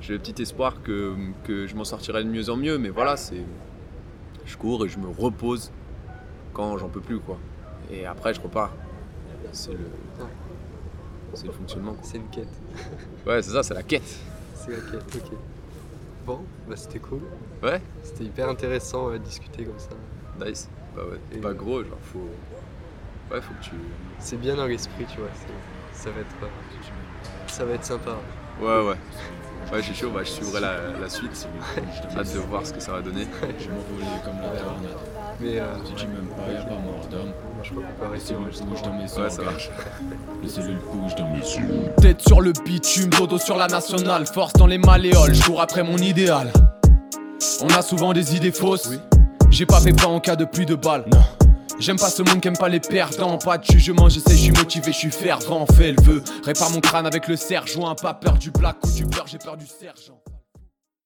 J'ai 0.00 0.12
le 0.12 0.18
petit 0.20 0.40
espoir 0.42 0.82
que, 0.82 1.14
que 1.44 1.66
je 1.66 1.74
m'en 1.74 1.84
sortirai 1.84 2.22
de 2.24 2.28
mieux 2.28 2.48
en 2.50 2.56
mieux, 2.56 2.78
mais 2.78 2.90
voilà, 2.90 3.16
c'est. 3.16 3.42
Je 4.46 4.56
cours 4.56 4.84
et 4.84 4.88
je 4.88 4.98
me 4.98 5.08
repose 5.08 5.72
quand 6.52 6.76
j'en 6.76 6.88
peux 6.88 7.00
plus, 7.00 7.18
quoi. 7.18 7.38
Et 7.90 8.04
après, 8.06 8.34
je 8.34 8.40
repars. 8.40 8.72
C'est 9.52 9.72
le. 9.72 9.78
C'est 11.32 11.46
le 11.46 11.52
fonctionnement. 11.52 11.96
C'est 12.02 12.18
une 12.18 12.28
quête. 12.28 12.48
Ouais, 13.26 13.42
c'est 13.42 13.52
ça, 13.52 13.62
c'est 13.62 13.74
la 13.74 13.82
quête. 13.82 14.18
C'est 14.54 14.70
la 14.70 14.76
quête, 14.76 15.16
ok. 15.16 15.38
Bon, 16.26 16.40
bah 16.68 16.76
c'était 16.76 16.98
cool. 16.98 17.20
Ouais, 17.62 17.80
C'était 18.02 18.24
hyper 18.24 18.48
intéressant 18.48 19.08
euh, 19.08 19.12
de 19.14 19.24
discuter 19.24 19.64
comme 19.64 19.78
ça. 19.78 19.90
nice. 20.44 20.68
Bah 20.96 21.02
ouais, 21.10 21.18
t'es 21.30 21.38
Et- 21.38 21.40
pas 21.40 21.52
gros, 21.52 21.82
genre, 21.82 21.98
faut. 22.12 22.28
Ouais, 23.34 23.40
faut 23.40 23.54
que 23.54 23.64
tu. 23.64 23.72
C'est 24.18 24.36
bien 24.40 24.54
dans 24.56 24.66
l'esprit, 24.66 25.04
tu 25.12 25.18
vois. 25.18 25.28
Ça 25.92 26.10
va 26.10 26.20
être, 26.20 26.26
euh, 26.42 26.46
ça 27.46 27.64
va 27.64 27.72
être 27.74 27.84
sympa. 27.84 28.16
Ouais, 28.60 28.66
ouais. 28.88 28.94
Ouais, 29.72 29.82
j'ai 29.82 29.94
chaud, 29.94 30.10
bah, 30.14 30.20
je 30.22 30.28
suivrai 30.30 30.60
la, 30.60 30.76
la 31.00 31.08
suite. 31.08 31.48
J'ai 32.12 32.18
hâte 32.18 32.32
de 32.34 32.38
voir 32.40 32.66
ce 32.66 32.72
que 32.74 32.80
ça 32.80 32.92
va 32.92 33.00
donner. 33.00 33.26
Je 33.58 33.68
m'envolais 33.70 34.20
comme 34.24 34.36
la 34.42 34.60
tornade. 34.60 34.98
Mais 35.40 35.58
euh, 35.58 35.64
Si 35.86 35.94
tu 35.94 36.06
m'aimes 36.06 36.26
pas, 36.28 36.52
y'a 36.52 36.62
pas 36.64 36.74
mort 36.78 37.06
d'homme. 37.10 37.32
je 37.62 37.70
crois 37.70 37.82
qu'on 37.82 38.04
peut 38.04 38.82
dans 38.84 38.92
mes 38.92 39.22
Ouais, 39.24 39.30
ça 39.30 39.42
marche. 39.42 39.70
Les 40.42 40.48
cellules 40.48 40.78
bougent 40.92 41.14
dans 41.16 41.30
mes 41.30 41.42
cellules. 41.42 41.90
Tête 41.96 42.20
sur 42.20 42.40
le 42.42 42.52
bitume, 42.52 43.08
dodo 43.08 43.38
sur 43.38 43.56
la 43.56 43.66
nationale, 43.66 44.26
force 44.26 44.52
dans 44.52 44.66
les 44.66 44.78
malléoles, 44.78 45.34
je 45.34 45.42
cours 45.44 45.62
après 45.62 45.82
mon 45.82 45.96
idéal. 45.96 46.52
On 47.62 47.68
a 47.68 47.82
souvent 47.82 48.12
des 48.12 48.36
idées 48.36 48.52
fausses. 48.52 48.90
J'ai 49.54 49.66
pas 49.66 49.80
fait 49.80 49.92
pas 49.92 50.08
en 50.08 50.18
cas 50.18 50.34
de 50.34 50.44
pluie 50.44 50.66
de 50.66 50.74
balles. 50.74 51.04
Non. 51.12 51.22
J'aime 51.78 51.96
pas 51.96 52.08
ce 52.08 52.22
monde 52.22 52.40
qui 52.40 52.48
aime 52.48 52.56
pas 52.56 52.68
les 52.68 52.80
perdants. 52.80 53.38
Pas 53.38 53.56
de 53.56 53.64
jugement, 53.64 54.08
j'essaie, 54.08 54.32
je 54.32 54.42
suis 54.42 54.50
motivé, 54.50 54.90
je 54.90 54.98
suis 54.98 55.10
fervent. 55.12 55.64
Fais 55.76 55.92
le 55.92 56.02
vœu. 56.02 56.24
Répare 56.44 56.70
mon 56.72 56.80
crâne 56.80 57.06
avec 57.06 57.28
le 57.28 57.36
serre. 57.36 57.64
Joint 57.64 57.94
pas 57.94 58.14
peur 58.14 58.36
du 58.36 58.50
black 58.50 58.78
ou 58.84 58.90
du 58.90 59.04
beurre, 59.04 59.28
j'ai 59.28 59.38
peur 59.38 59.56
du 59.56 59.66
sergent. 59.68 60.18